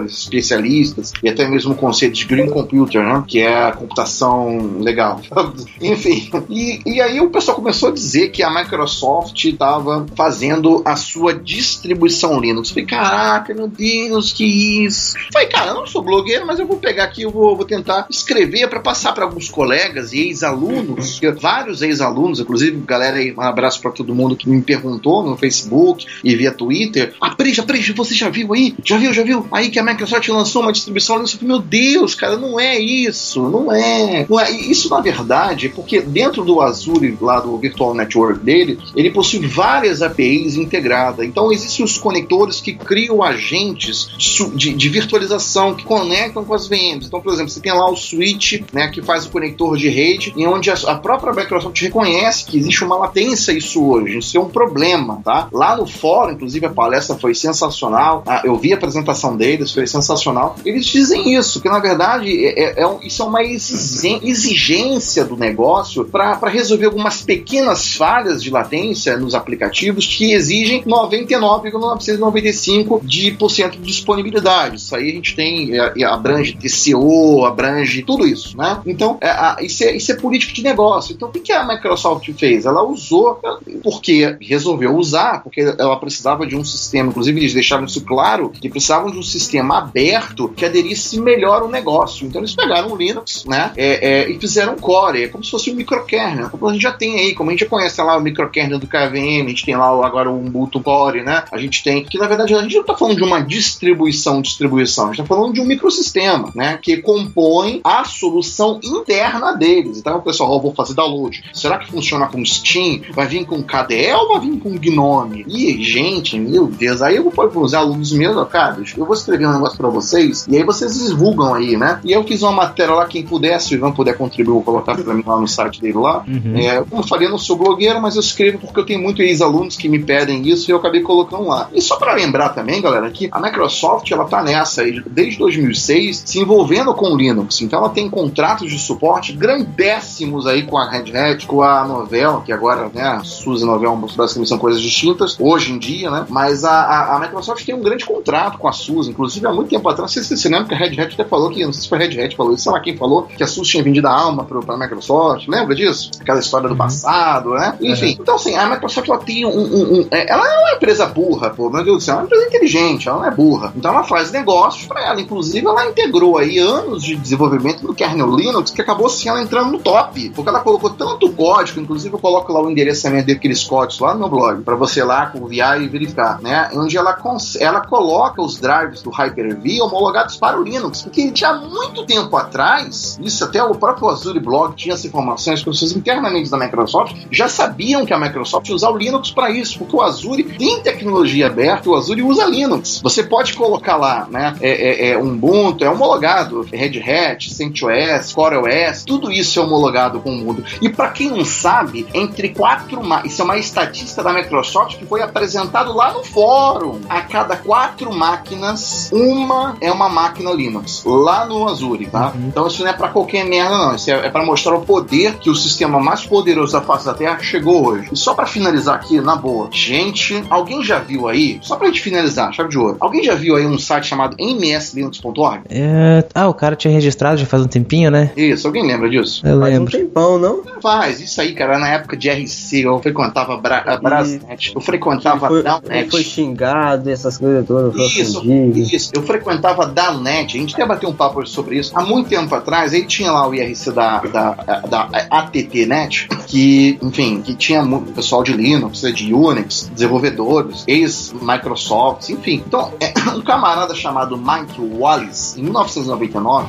[0.04, 5.20] especialistas e até mesmo o conceito de Green Computer, né, que é a computação legal.
[5.80, 10.96] Enfim, e, e aí o pessoal começou a dizer que a Microsoft estava fazendo a
[10.96, 12.70] sua distribuição Linux.
[12.70, 15.14] Falei, caraca, meu Deus, que isso.
[15.32, 18.06] Falei, cara, eu não sou blogueiro, mas eu vou pegar aqui, eu vou, vou tentar
[18.10, 23.40] escrever para passar para alguns colegas e ex-alunos, que- vários ex-alunos, inclusive, galera aí, um
[23.40, 27.14] abraço para todo mundo que me perguntou no Facebook e via Twitter.
[27.20, 28.74] Ah, Prija, Prija, você já viu aí?
[28.84, 29.46] Já viu, já viu?
[29.52, 31.16] Aí que a Microsoft lançou uma distribuição.
[31.16, 34.26] Eu falei, meu Deus, cara, não é isso, não é.
[34.50, 40.02] Isso, na verdade, porque dentro do Azure, lá do Virtual Network dele, ele possui várias
[40.02, 41.26] APIs integradas.
[41.26, 44.08] Então, existem os conectores que criam agentes
[44.54, 47.06] de, de virtualização que conectam com as VMs.
[47.06, 50.32] Então, por exemplo, você tem lá o switch, né, que faz o conector de rede,
[50.36, 54.18] e onde a, a própria Microsoft reconhece que existe uma latência isso hoje.
[54.18, 55.48] Isso é um problema, tá?
[55.52, 58.22] Lá no fórum, inclusive, a palestra foi sensacional.
[58.26, 60.56] Ah, eu vi a apresentação deles, foi sensacional.
[60.64, 66.06] Eles dizem isso, que na verdade é, é- é isso é uma exigência do negócio
[66.06, 74.76] para resolver algumas pequenas falhas de latência nos aplicativos que exigem 99,995% de, de disponibilidade.
[74.76, 78.80] Isso aí a gente tem, é, é, abrange TCO, abrange tudo isso, né?
[78.86, 81.12] Então, é, isso, é, isso é política de negócio.
[81.14, 82.64] Então, o que a Microsoft fez?
[82.64, 83.38] Ela usou,
[83.82, 88.70] porque resolveu usar, porque ela precisava de um sistema, inclusive eles deixaram isso claro, que
[88.70, 92.26] precisavam de um sistema aberto que aderisse melhor ao negócio.
[92.26, 93.72] Então, eles pegaram o Linux, né?
[93.76, 96.92] é, é, e fizeram core, é como se fosse um microkernel, como a gente já
[96.92, 99.76] tem aí, como a gente já conhece lá o microkernel do KVM, a gente tem
[99.76, 101.44] lá agora o Ubuntu Core, né?
[101.52, 105.04] A gente tem, que na verdade a gente não está falando de uma distribuição, distribuição,
[105.04, 106.78] a gente está falando de um microsistema, né?
[106.80, 109.98] Que compõe a solução interna deles.
[109.98, 111.42] Então o pessoal, vou fazer download.
[111.52, 113.02] Será que funciona com Steam?
[113.12, 115.44] Vai vir com KDE ou vai vir com Gnome?
[115.48, 119.45] E, gente, meu Deus, aí eu vou os alunos meus, ó, cara, eu vou escrever
[119.48, 122.00] um negócio pra vocês e aí vocês divulgam aí, né?
[122.04, 124.96] E eu fiz uma matéria lá, quem puder, se o Ivan puder contribuir, vou colocar
[124.96, 126.24] pra mim lá no site dele lá.
[126.26, 126.56] Uhum.
[126.56, 129.24] É, como eu falei, eu não sou blogueiro, mas eu escrevo porque eu tenho muitos
[129.24, 131.68] ex-alunos que me pedem isso e eu acabei colocando lá.
[131.72, 136.22] E só para lembrar também, galera, que a Microsoft ela tá nessa aí, desde 2006
[136.24, 137.60] se envolvendo com o Linux.
[137.60, 142.42] Então ela tem contratos de suporte grandéssimos aí com a Red Hat, com a Novell,
[142.42, 146.26] que agora, né, a SUSE e Novell basicamente são coisas distintas hoje em dia, né?
[146.28, 149.68] Mas a, a, a Microsoft tem um grande contrato com a SUSE, inclusive há muito
[149.68, 151.72] tempo atrás, não sei se você lembra que a Red Hat até falou que, não
[151.72, 153.70] sei se foi a Red Hat falou isso, sei lá quem falou, que a SUSE
[153.70, 156.10] tinha vendido a alma para a Microsoft, lembra disso?
[156.20, 156.78] Aquela história do Uhum.
[156.78, 157.76] passado, né?
[157.80, 161.06] Enfim, então assim, a Microsoft ela tem um, um- um- é, ela é uma empresa
[161.06, 163.72] burra, pô, meu Deus do céu, ela é uma empresa inteligente, ela não é burra.
[163.76, 168.34] Então ela faz negócios para ela, inclusive ela integrou aí anos de desenvolvimento do kernel
[168.34, 172.18] Linux que acabou assim ela entrando no top, porque ela colocou tanto código, inclusive eu
[172.18, 175.88] coloco lá o endereçamento daqueles códigos lá no meu blog, para você lá conviar e
[175.88, 176.68] verificar, né?
[176.74, 177.16] Onde ela,
[177.60, 182.36] ela coloca os drives do Hyper-V homologados para o Linux, porque já há muito tempo
[182.36, 187.16] atrás, isso até o próprio Azure Blog tinha essa informação, as pessoas internamente da Microsoft
[187.30, 190.82] já sabiam que a Microsoft ia usar o Linux para isso, porque o Azure tem
[190.82, 190.95] tecnologia
[191.44, 193.00] aberta, o Azure usa Linux.
[193.02, 194.56] Você pode colocar lá, né?
[194.60, 200.30] É, é, é Ubuntu, é homologado, Red Hat, CentOS, CoreOS, tudo isso é homologado com
[200.30, 200.64] o mundo.
[200.80, 205.22] E para quem não sabe, entre quatro, isso é uma estatística da Microsoft que foi
[205.22, 207.00] apresentado lá no fórum.
[207.08, 212.32] A cada quatro máquinas, uma é uma máquina Linux, lá no Azure, tá?
[212.36, 213.94] Então isso não é para qualquer merda, não.
[213.94, 217.14] Isso é, é para mostrar o poder que o sistema mais poderoso da face da
[217.14, 218.08] Terra chegou hoje.
[218.12, 222.00] E só para finalizar aqui, na boa, gente, alguém já viu aí, só pra gente
[222.00, 225.62] finalizar, chave de ouro, alguém já viu aí um site chamado mslinux.org?
[225.68, 228.30] É, Ah, o cara tinha registrado já faz um tempinho, né?
[228.36, 229.40] Isso, alguém lembra disso?
[229.46, 229.92] Eu Faz um lembro.
[229.92, 230.62] tempão, não?
[230.80, 235.48] Faz, isso aí, cara, na época de RC, eu frequentava Bra a Brasnet, eu frequentava
[235.48, 236.10] Foi, Downnet.
[236.10, 238.94] foi xingado, essas coisas todas, Isso, ofendido.
[238.94, 239.10] isso.
[239.14, 241.92] Eu frequentava a Downnet, a gente até bateu um papo sobre isso.
[241.94, 244.50] Há muito tempo atrás, aí tinha lá o IRC da, da,
[244.88, 247.84] da ATTNet, que, enfim, que tinha
[248.14, 252.62] pessoal de Linux, de Unix, desenvolvedores, ex-Microsoft, enfim.
[252.66, 256.66] Então, é, um camarada chamado Mike Wallace, em 1999,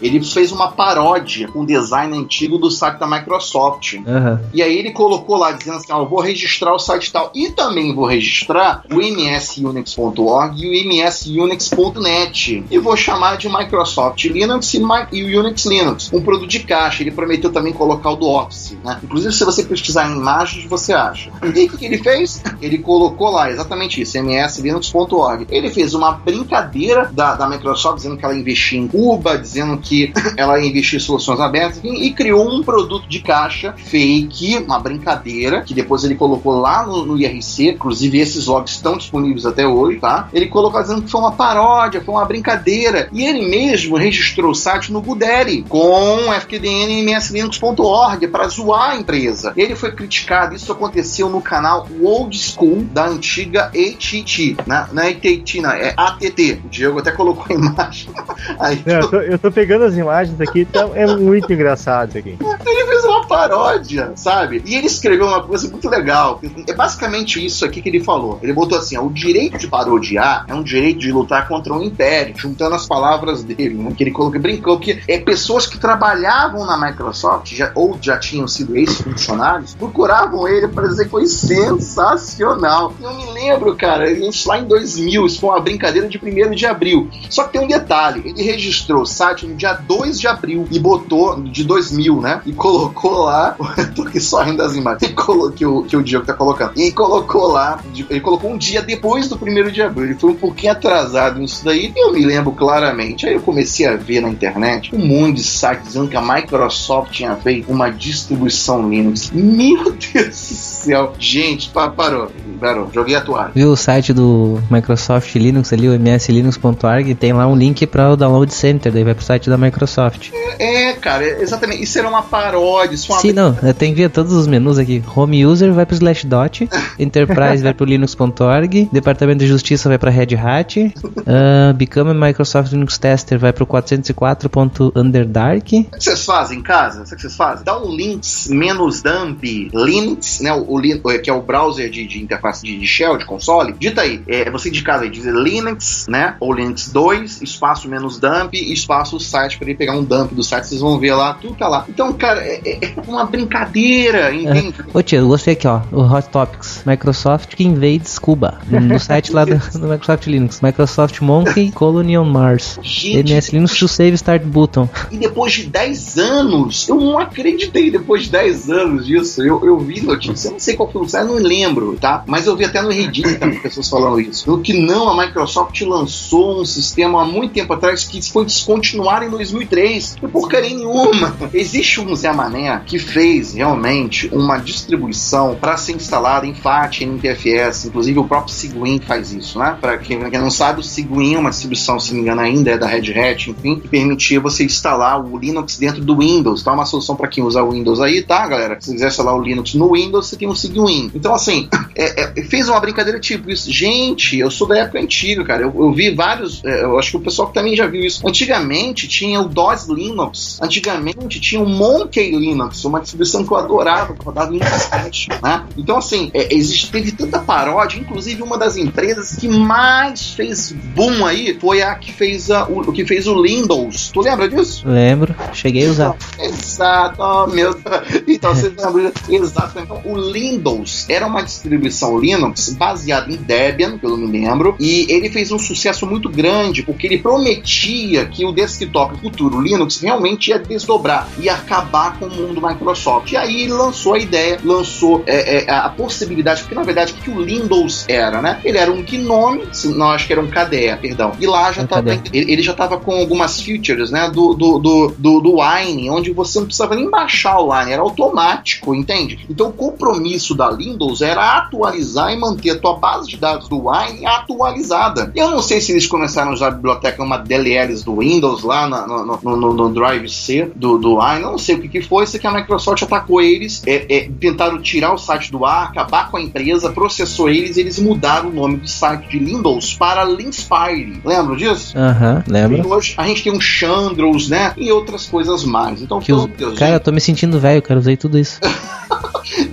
[0.00, 3.94] ele fez uma paródia com design antigo do site da Microsoft.
[4.06, 4.40] Aham.
[4.52, 7.30] E aí ele colocou lá dizendo assim: ó, eu vou registrar o site tal.
[7.34, 12.64] E também vou registrar o msunix.org e o msunix.net.
[12.70, 14.82] E vou chamar de Microsoft Linux e,
[15.12, 16.12] e o Unix Linux.
[16.12, 17.02] Um produto de caixa.
[17.02, 18.76] Ele prometeu também colocar o do Office.
[18.84, 18.98] Né?
[19.02, 21.30] Inclusive, se você pesquisar em imagens, você acha.
[21.42, 22.42] E o que, que ele fez?
[22.60, 25.46] Ele colocou lá exatamente isso: mslinux.org.
[25.50, 30.12] Ele fez uma brincadeira da, da Microsoft dizendo que ela investia em Cuba, dizendo que
[30.36, 34.78] ela ia investir em soluções abertas enfim, e criou um produto de caixa fake, uma
[34.78, 39.66] brincadeira, que depois ele colocou lá no, no IRC, inclusive esses logs estão disponíveis até
[39.66, 40.28] hoje, tá?
[40.32, 44.54] Ele colocou dizendo que foi uma paródia, foi uma brincadeira, e ele mesmo registrou o
[44.54, 49.52] site no Buderi com fqdn mslinux.org para zoar a empresa.
[49.56, 54.56] Ele foi criticado, isso aconteceu no canal Old School da antiga ATT,
[54.92, 56.60] não é ATT, não, é ATT.
[56.64, 58.10] O Diego até colocou a imagem.
[58.58, 62.18] Aí, Não, eu, tô, eu tô pegando as imagens aqui, então é muito engraçado isso
[62.18, 62.38] aqui.
[62.66, 64.62] Ele fez uma paródia, sabe?
[64.64, 66.40] E ele escreveu uma coisa muito legal.
[66.66, 68.38] É basicamente isso aqui que ele falou.
[68.42, 71.82] Ele botou assim: ó, o direito de parodiar é um direito de lutar contra um
[71.82, 73.92] império, juntando as palavras dele, né?
[73.96, 78.46] Que ele colocou, brincou que é pessoas que trabalhavam na Microsoft já, ou já tinham
[78.46, 82.92] sido ex-funcionários, procuravam ele para dizer que foi sensacional.
[83.00, 86.66] Eu me lembro, cara, isso lá em 2000, isso foi uma brincadeira de 1 de
[86.66, 87.08] abril.
[87.30, 90.78] Só que tem um detalhe: ele registrou o site no dia 2 de abril e
[90.78, 92.42] botou de 2000, né?
[92.44, 93.56] E colocou lá.
[93.76, 95.12] Eu tô aqui só rindo das imagens.
[95.14, 96.72] Colocou, que, o, que o Diogo tá colocando.
[96.76, 97.80] E colocou lá.
[98.10, 100.06] Ele colocou um dia depois do 1 de abril.
[100.06, 101.92] Ele foi um pouquinho atrasado nisso daí.
[101.94, 103.26] E eu me lembro claramente.
[103.26, 107.12] Aí eu comecei a ver na internet um monte de sites dizendo que a Microsoft
[107.12, 109.30] tinha feito uma distribuição Linux.
[109.32, 110.73] Meu Deus do céu.
[111.18, 112.30] Gente, pa- parou.
[112.60, 112.90] Parou.
[112.92, 113.50] Joguei a toalha.
[113.54, 118.16] Viu o site do Microsoft Linux ali, o mslinux.org, tem lá um link para o
[118.16, 120.30] Download Center, daí vai pro site da Microsoft.
[120.58, 121.82] É, cara, exatamente.
[121.82, 122.94] Isso era uma paródia.
[122.94, 125.02] Isso uma Sim, não, é, tem que ver todos os menus aqui.
[125.14, 126.68] Home User vai pro Slashdot,
[126.98, 130.94] Enterprise vai pro Linux.org, Departamento de Justiça vai pra Red Hat,
[131.26, 135.72] ah, Become a Microsoft Linux Tester vai pro 404.underdark.
[135.72, 137.00] O que vocês fazem em casa?
[137.00, 137.64] O que vocês fazem?
[137.64, 140.52] Dá um links menos dump Linux, né?
[140.52, 143.72] O, o, Lin- que é o browser de, de interface de, de shell, de console,
[143.72, 148.54] digita aí, é, você digita aí, diz Linux, né, ou Linux 2, espaço menos dump,
[148.54, 151.68] espaço site, para ele pegar um dump do site, vocês vão ver lá, tudo tá
[151.68, 151.84] lá.
[151.88, 154.74] Então, cara, é, é- é uma brincadeira, entende?
[154.92, 155.80] Ô tio, eu gostei aqui, ó.
[155.92, 156.82] O Hot Topics.
[156.86, 158.58] Microsoft que invades Cuba.
[158.68, 160.60] No site lá do, do Microsoft Linux.
[160.60, 162.78] Microsoft Monkey Colony on Mars.
[162.82, 164.88] Gente, MS Linux to save start button.
[165.10, 169.42] E depois de 10 anos, eu não acreditei depois de 10 anos disso.
[169.42, 172.24] Eu, eu vi notícia, eu não sei qual foi o eu não lembro, tá?
[172.26, 174.50] Mas eu vi até no Reddit também pessoas falando isso.
[174.50, 179.24] No que não, a Microsoft lançou um sistema há muito tempo atrás que foi descontinuado
[179.24, 180.16] em 2003.
[180.22, 181.36] Não porcaria nenhuma.
[181.52, 187.14] Existe um Zé Mané que fez realmente uma distribuição para ser instalada em FAT, em
[187.14, 187.86] NTFS.
[187.86, 189.76] Inclusive o próprio Ciguin faz isso, né?
[189.80, 192.78] Para quem, não sabe, o Ciguin é uma distribuição, se não me engano, ainda é
[192.78, 196.62] da Red Hat, enfim, que permitia você instalar o Linux dentro do Windows.
[196.62, 198.76] Tá uma solução para quem usa o Windows aí, tá, galera?
[198.80, 201.10] Se quiser instalar o Linux no Windows, você tem o Ciguin.
[201.14, 203.70] Então, assim, é, é, fez uma brincadeira tipo isso.
[203.70, 205.62] Gente, eu sou da época antiga, cara.
[205.62, 206.64] Eu, eu vi vários.
[206.64, 208.26] é, eu acho que o pessoal também já viu isso.
[208.26, 210.58] Antigamente tinha o DOS Linux.
[210.62, 215.64] Antigamente tinha o Monkey Linux, uma distribuição que eu adorava, que rodava em internet, né?
[215.76, 217.98] Então, assim, é, existe, teve tanta paródia.
[217.98, 222.92] Inclusive, uma das empresas que mais fez boom aí foi a que fez a, o,
[222.92, 224.10] que fez o Windows.
[224.12, 224.86] Tu lembra disso?
[224.86, 225.34] Lembro.
[225.52, 226.16] Cheguei a usar.
[226.38, 227.74] Exato, oh, meu
[228.26, 229.12] Então você lembra?
[229.28, 229.78] Exato.
[229.78, 235.30] Então, o Windows era uma distribuição Linux baseada em Debian, pelo me lembro, e ele
[235.30, 240.58] fez um sucesso muito grande porque ele prometia que o desktop futuro Linux realmente ia
[240.58, 243.32] desdobrar, ia acabar com o mundo Microsoft.
[243.32, 247.16] E aí ele lançou a ideia, lançou é, é, a possibilidade, porque na verdade o
[247.16, 248.60] que o Windows era, né?
[248.64, 249.62] Ele era um GNOME,
[249.96, 251.32] não acho que era um KDE, perdão.
[251.40, 254.78] E lá já Um tava, ele, ele já estava com algumas features, né, do, do,
[254.78, 259.46] do, do, do Wine, onde você não precisava nem baixar o Wine, era automático, entende?
[259.48, 260.23] Então o compromisso
[260.56, 265.30] da Windows era atualizar e manter a tua base de dados do Wine atualizada.
[265.34, 268.88] Eu não sei se eles começaram a usar a biblioteca, uma DLLs do Windows lá
[268.88, 272.26] no, no, no- no Drive C do, do Wine, não sei o que, que foi,
[272.26, 276.30] sei que a Microsoft atacou eles, é, é, tentaram tirar o site do ar, acabar
[276.30, 281.20] com a empresa, processou eles, eles mudaram o nome do site de Windows para Linspire.
[281.24, 281.96] Lembra disso?
[281.96, 282.88] Aham, E lembro.
[282.88, 284.72] hoje a gente tem um Chandros, né?
[284.76, 286.00] E outras coisas mais.
[286.02, 286.44] Então, Que os...
[286.46, 288.00] pelo Deus, Cara, eu tô me sentindo velho, cara.
[288.00, 288.60] Usei tudo isso.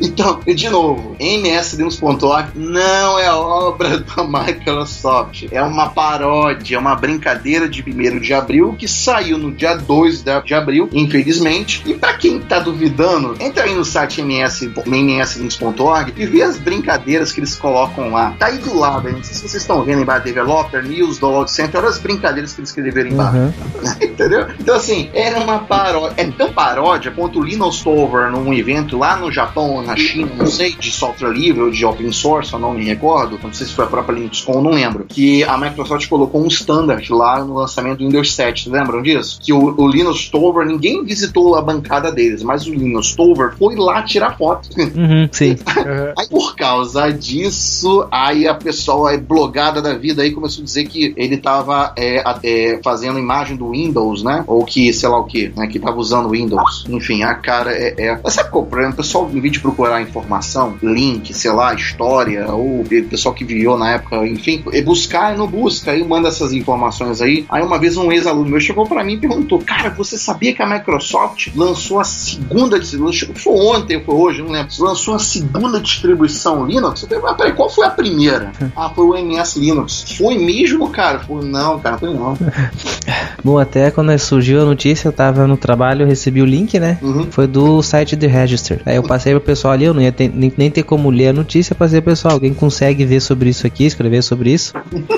[0.02, 5.48] Então, e de novo, mslinux.org não é obra da Microsoft.
[5.52, 10.24] É uma paródia, é uma brincadeira de 1 de abril que saiu no dia 2
[10.24, 11.84] de abril, infelizmente.
[11.86, 17.32] E pra quem tá duvidando, entra aí no site ms, mslinux.org e vê as brincadeiras
[17.32, 18.34] que eles colocam lá.
[18.38, 21.80] Tá aí do lado, não sei se vocês estão vendo embaixo, Developer, News, Download Center,
[21.80, 23.38] olha as brincadeiras que eles escreveram embaixo.
[23.38, 23.54] Uhum.
[24.02, 24.48] Entendeu?
[24.60, 26.16] Então, assim, era uma paródia.
[26.18, 30.31] É tão paródia quanto o Linux Tover num evento lá no Japão ou na China,
[30.36, 33.40] não sei, de software livre ou de open source, eu não me recordo.
[33.42, 35.06] Não sei se foi a própria LinuxCon, não lembro.
[35.08, 38.70] Que a Microsoft colocou um standard lá no lançamento do Windows 7.
[38.70, 39.40] Lembram disso?
[39.42, 43.76] Que o, o Linux Tover, ninguém visitou a bancada deles, mas o Linux Tover foi
[43.76, 44.70] lá tirar foto.
[44.78, 45.58] Uhum, sim.
[46.18, 50.86] Aí por causa disso, aí a pessoa é blogada da vida aí começou a dizer
[50.86, 54.44] que ele tava é, é, fazendo imagem do Windows, né?
[54.48, 55.68] Ou que, sei lá o que, né?
[55.68, 56.86] Que tava usando o Windows.
[56.90, 57.96] Enfim, a cara é.
[57.98, 58.30] é...
[58.30, 58.94] Sabe qual é o problema?
[58.94, 60.21] O pessoal, em vez de procurar informação,
[60.82, 65.48] link, sei lá, história, ou pessoal que viveu na época, enfim, é buscar e não
[65.48, 67.46] busca, aí manda essas informações aí.
[67.50, 70.62] Aí uma vez um ex-aluno meu chegou pra mim e perguntou: Cara, você sabia que
[70.62, 73.30] a Microsoft lançou a segunda distribuição?
[73.36, 74.72] Foi ontem foi hoje, não lembro.
[74.80, 77.04] Lançou a segunda distribuição Linux?
[77.04, 78.52] Eu falei, mas peraí, qual foi a primeira?
[78.76, 80.16] ah, foi o MS Linux.
[80.18, 81.20] Foi mesmo, cara?
[81.20, 82.38] Foi, não, cara, foi não.
[83.44, 86.98] Bom, até quando surgiu a notícia, eu tava no trabalho, eu recebi o link, né?
[87.02, 87.28] Uhum.
[87.32, 88.82] Foi do site The Register.
[88.86, 91.30] Aí eu passei pro pessoal ali, eu não ia ter- nem, nem ter como ler
[91.30, 94.74] a notícia, passei pro pessoal, alguém consegue ver sobre isso aqui, escrever sobre isso.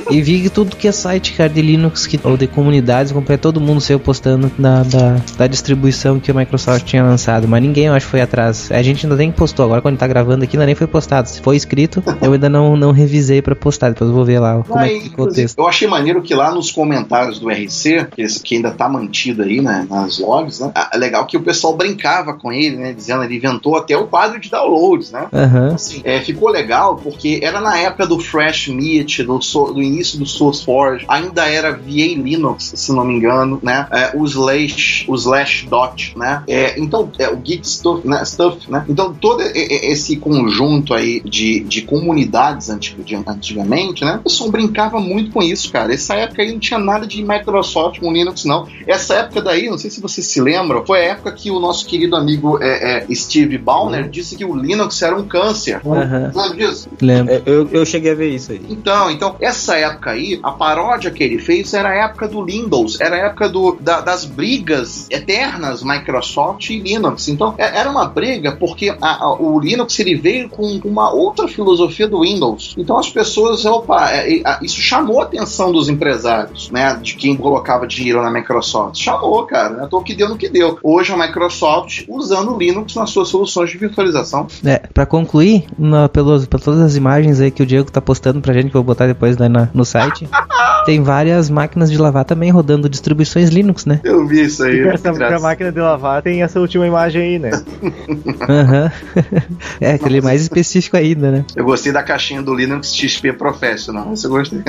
[0.10, 3.38] e vi que tudo que é site, cara, de Linux que, ou de comunidades, comprei
[3.38, 7.86] todo mundo saiu postando da, da, da distribuição que a Microsoft tinha lançado, mas ninguém
[7.86, 8.72] eu acho foi atrás.
[8.72, 11.28] A gente ainda nem postou, agora quando tá gravando aqui ainda nem foi postado.
[11.28, 14.64] Se foi escrito, eu ainda não, não revisei pra postar, depois eu vou ver lá
[14.64, 15.58] como é que ficou o texto.
[15.58, 18.08] Eu achei maneiro que lá nos comentários do RC,
[18.44, 20.72] que, ainda tá mantido aí né, nas logs, né?
[20.94, 22.94] É legal que o pessoal brincava com ele, né?
[22.94, 24.50] Dizendo ele inventou até o quadro de
[24.84, 25.28] downloads, né?
[25.32, 25.74] Aham.
[25.74, 30.26] Assim, é, ficou legal porque era na época do Fresh Meat, do, do início do
[30.26, 33.88] SourceForge, ainda era VA Linux, se não me engano, né?
[33.92, 36.44] É, o Slash, o Slash Dot, né?
[36.48, 38.24] É, então, é, o Git Stuff, né?
[38.26, 38.86] Stuff, né?
[38.90, 44.18] Então, todo esse conjunto aí de, de comunidades antig- de- antigamente, né?
[44.20, 45.94] O pessoal brincava muito com isso, cara.
[45.94, 48.68] Essa época aí não tinha nada de Microsoft com Linux, não.
[48.88, 51.86] Essa época daí, não sei se vocês se lembram, foi a época que o nosso
[51.86, 55.82] querido amigo é, é, Steve Ballmer Downer disse que o Linux era um câncer.
[55.86, 56.32] Aham.
[56.34, 56.90] Sabe disso?
[57.02, 57.34] Lembro.
[57.34, 58.62] É, eu, eu cheguei a ver isso aí.
[58.70, 63.00] Então, então, essa época aí, a paródia que ele fez era a época do Windows,
[63.00, 67.28] era a época do, da- das brigas eternas Microsoft e Linux.
[67.28, 71.48] Então, é- era uma briga porque a- a- o Linux ele veio com uma outra
[71.48, 72.74] filosofia do Windows.
[72.78, 77.36] Então, as pessoas, opa, é, é, isso chamou a atenção dos empresários, né, de quem
[77.36, 78.98] colocava dinheiro na Microsoft.
[79.02, 79.88] Chamou, cara, né?
[79.90, 80.78] Tô que deu no que deu.
[80.84, 84.48] Hoje a Microsoft usando o Linux nas suas soluções de virtualização.
[84.66, 88.40] É, pra concluir, na, pelos, por todas as imagens aí que o Diego tá postando
[88.42, 90.28] pra gente, que eu vou botar depois lá na- no site,
[90.86, 94.00] tem várias máquinas de lavar também rodando distribuições Linux, né?
[94.04, 94.80] Eu vi isso aí.
[94.88, 97.52] Essa, a máquina de lavar tem essa última imagem aí, né?
[98.50, 98.92] Aham.
[99.82, 101.46] é, aquele mais específico ainda, né?
[101.56, 104.14] Eu gostei da caixinha do Linux XP Professional.
[104.14, 104.62] Isso eu gostei.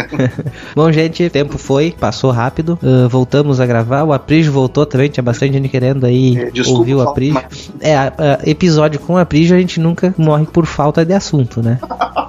[0.75, 2.79] Bom, gente, o tempo foi, passou rápido.
[2.83, 4.03] ah, voltamos a gravar.
[4.05, 7.35] O Aprijo voltou também, tinha bastante gente querendo aí É, desculpa ouvir o Aprijo.
[7.35, 7.71] mais.
[7.81, 11.63] É, a- a- episódio com o Aprijo a gente nunca morre por falta de assunto,
[11.63, 11.79] né?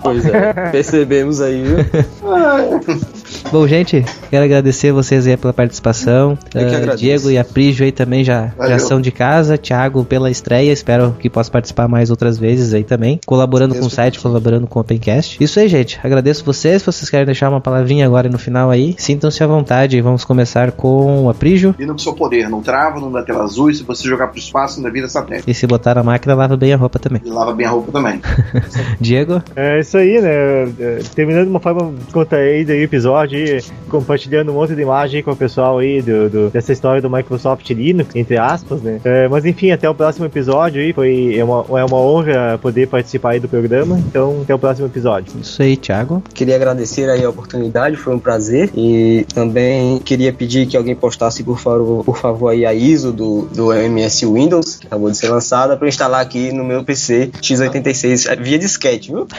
[0.02, 1.77] Pois é, percebemos aí, viu?
[3.56, 6.38] Bom, gente, quero agradecer vocês aí pela participação.
[6.53, 6.98] Eu que agradeço.
[6.98, 9.57] Diego e a Prijo aí também já, já são de casa.
[9.57, 13.18] Thiago pela estreia, espero que possa participar mais outras vezes aí também.
[13.26, 15.41] Colaborando com o site, colaborando com o Opencast.
[15.41, 15.98] Isso aí, gente.
[16.03, 16.82] Agradeço vocês.
[16.82, 20.02] Se vocês querem deixar uma palavrinha agora no final aí, sintam-se à vontade.
[20.02, 21.73] Vamos começar com a Prijo.
[21.80, 24.80] Linux seu poder, não trava, não dá tela azul, e se você jogar pro espaço,
[24.80, 25.49] ainda vira satélite.
[25.49, 27.22] E se botar na máquina, lava bem a roupa também.
[27.23, 28.19] E lava bem a roupa também.
[28.99, 29.41] Diego?
[29.56, 30.64] É isso aí, né?
[30.77, 35.22] É, Terminando de uma forma descontraída aí o episódio, aí, compartilhando um monte de imagem
[35.24, 39.00] com o pessoal aí do, do- dessa história do Microsoft Linux, entre aspas, né?
[39.04, 40.94] É, mas enfim, até o próximo episódio aí.
[40.94, 43.98] Foi, é, uma, é uma honra poder participar aí do programa.
[44.00, 45.34] Então, até o próximo episódio.
[45.42, 46.22] Isso aí, Thiago.
[46.34, 48.70] Queria agradecer aí a oportunidade, foi um prazer.
[48.76, 53.44] E também queria pedir que alguém postasse, por favor, por favor aí a ISO do,
[53.54, 58.42] do MS Windows, que acabou de ser lançada, para instalar aqui no meu PC x86
[58.42, 59.28] via disquete, viu?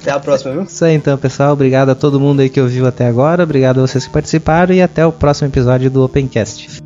[0.00, 0.62] Até a próxima, viu?
[0.62, 1.52] Isso aí então, pessoal.
[1.52, 3.44] Obrigado a todo mundo aí que ouviu até agora.
[3.44, 6.82] Obrigado a vocês que participaram e até o próximo episódio do Opencast.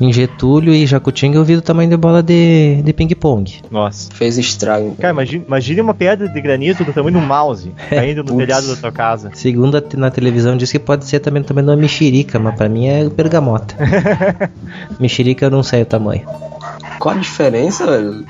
[0.00, 3.60] Em Getúlio e Jacutinga eu vi do tamanho de bola de, de ping-pong.
[3.70, 4.10] Nossa.
[4.14, 4.96] Fez estrago.
[4.98, 8.66] Cara, imagine, imagine uma pedra de granito do tamanho de um mouse caindo no telhado
[8.68, 9.30] da tua casa.
[9.34, 12.54] Segundo a- na televisão diz que pode ser também do tamanho de uma mexerica, mas
[12.54, 13.74] pra mim é bergamota.
[14.98, 16.22] mexerica eu não sei o tamanho.
[16.98, 18.24] Qual a diferença, velho?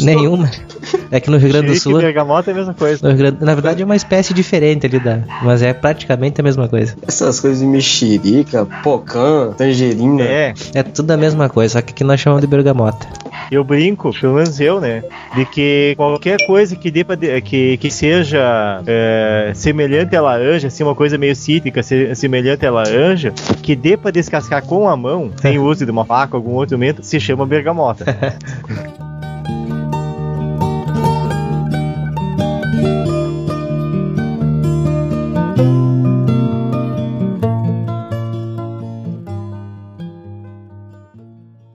[0.00, 0.50] Nenhuma.
[1.10, 1.98] É que no Rio Grande do Sul.
[1.98, 3.12] bergamota é a mesma coisa.
[3.12, 5.20] Grande- na verdade é uma espécie diferente ali da.
[5.42, 6.94] Mas é praticamente a mesma coisa.
[7.06, 10.22] Essas coisas de mexerica, pocã, tangerina.
[10.22, 13.06] É, É tudo a mesma coisa, só que aqui nós chamamos de bergamota.
[13.50, 15.02] eu brinco, pelo menos eu, né?
[15.34, 20.68] De que qualquer coisa que dê pra de- que, que seja é, semelhante à laranja,
[20.68, 24.96] assim, uma coisa meio cítrica, se- semelhante à laranja, que dê pra descascar com a
[24.96, 28.04] mão, sem o uso de uma faca ou algum outro momento, se chama bergamota.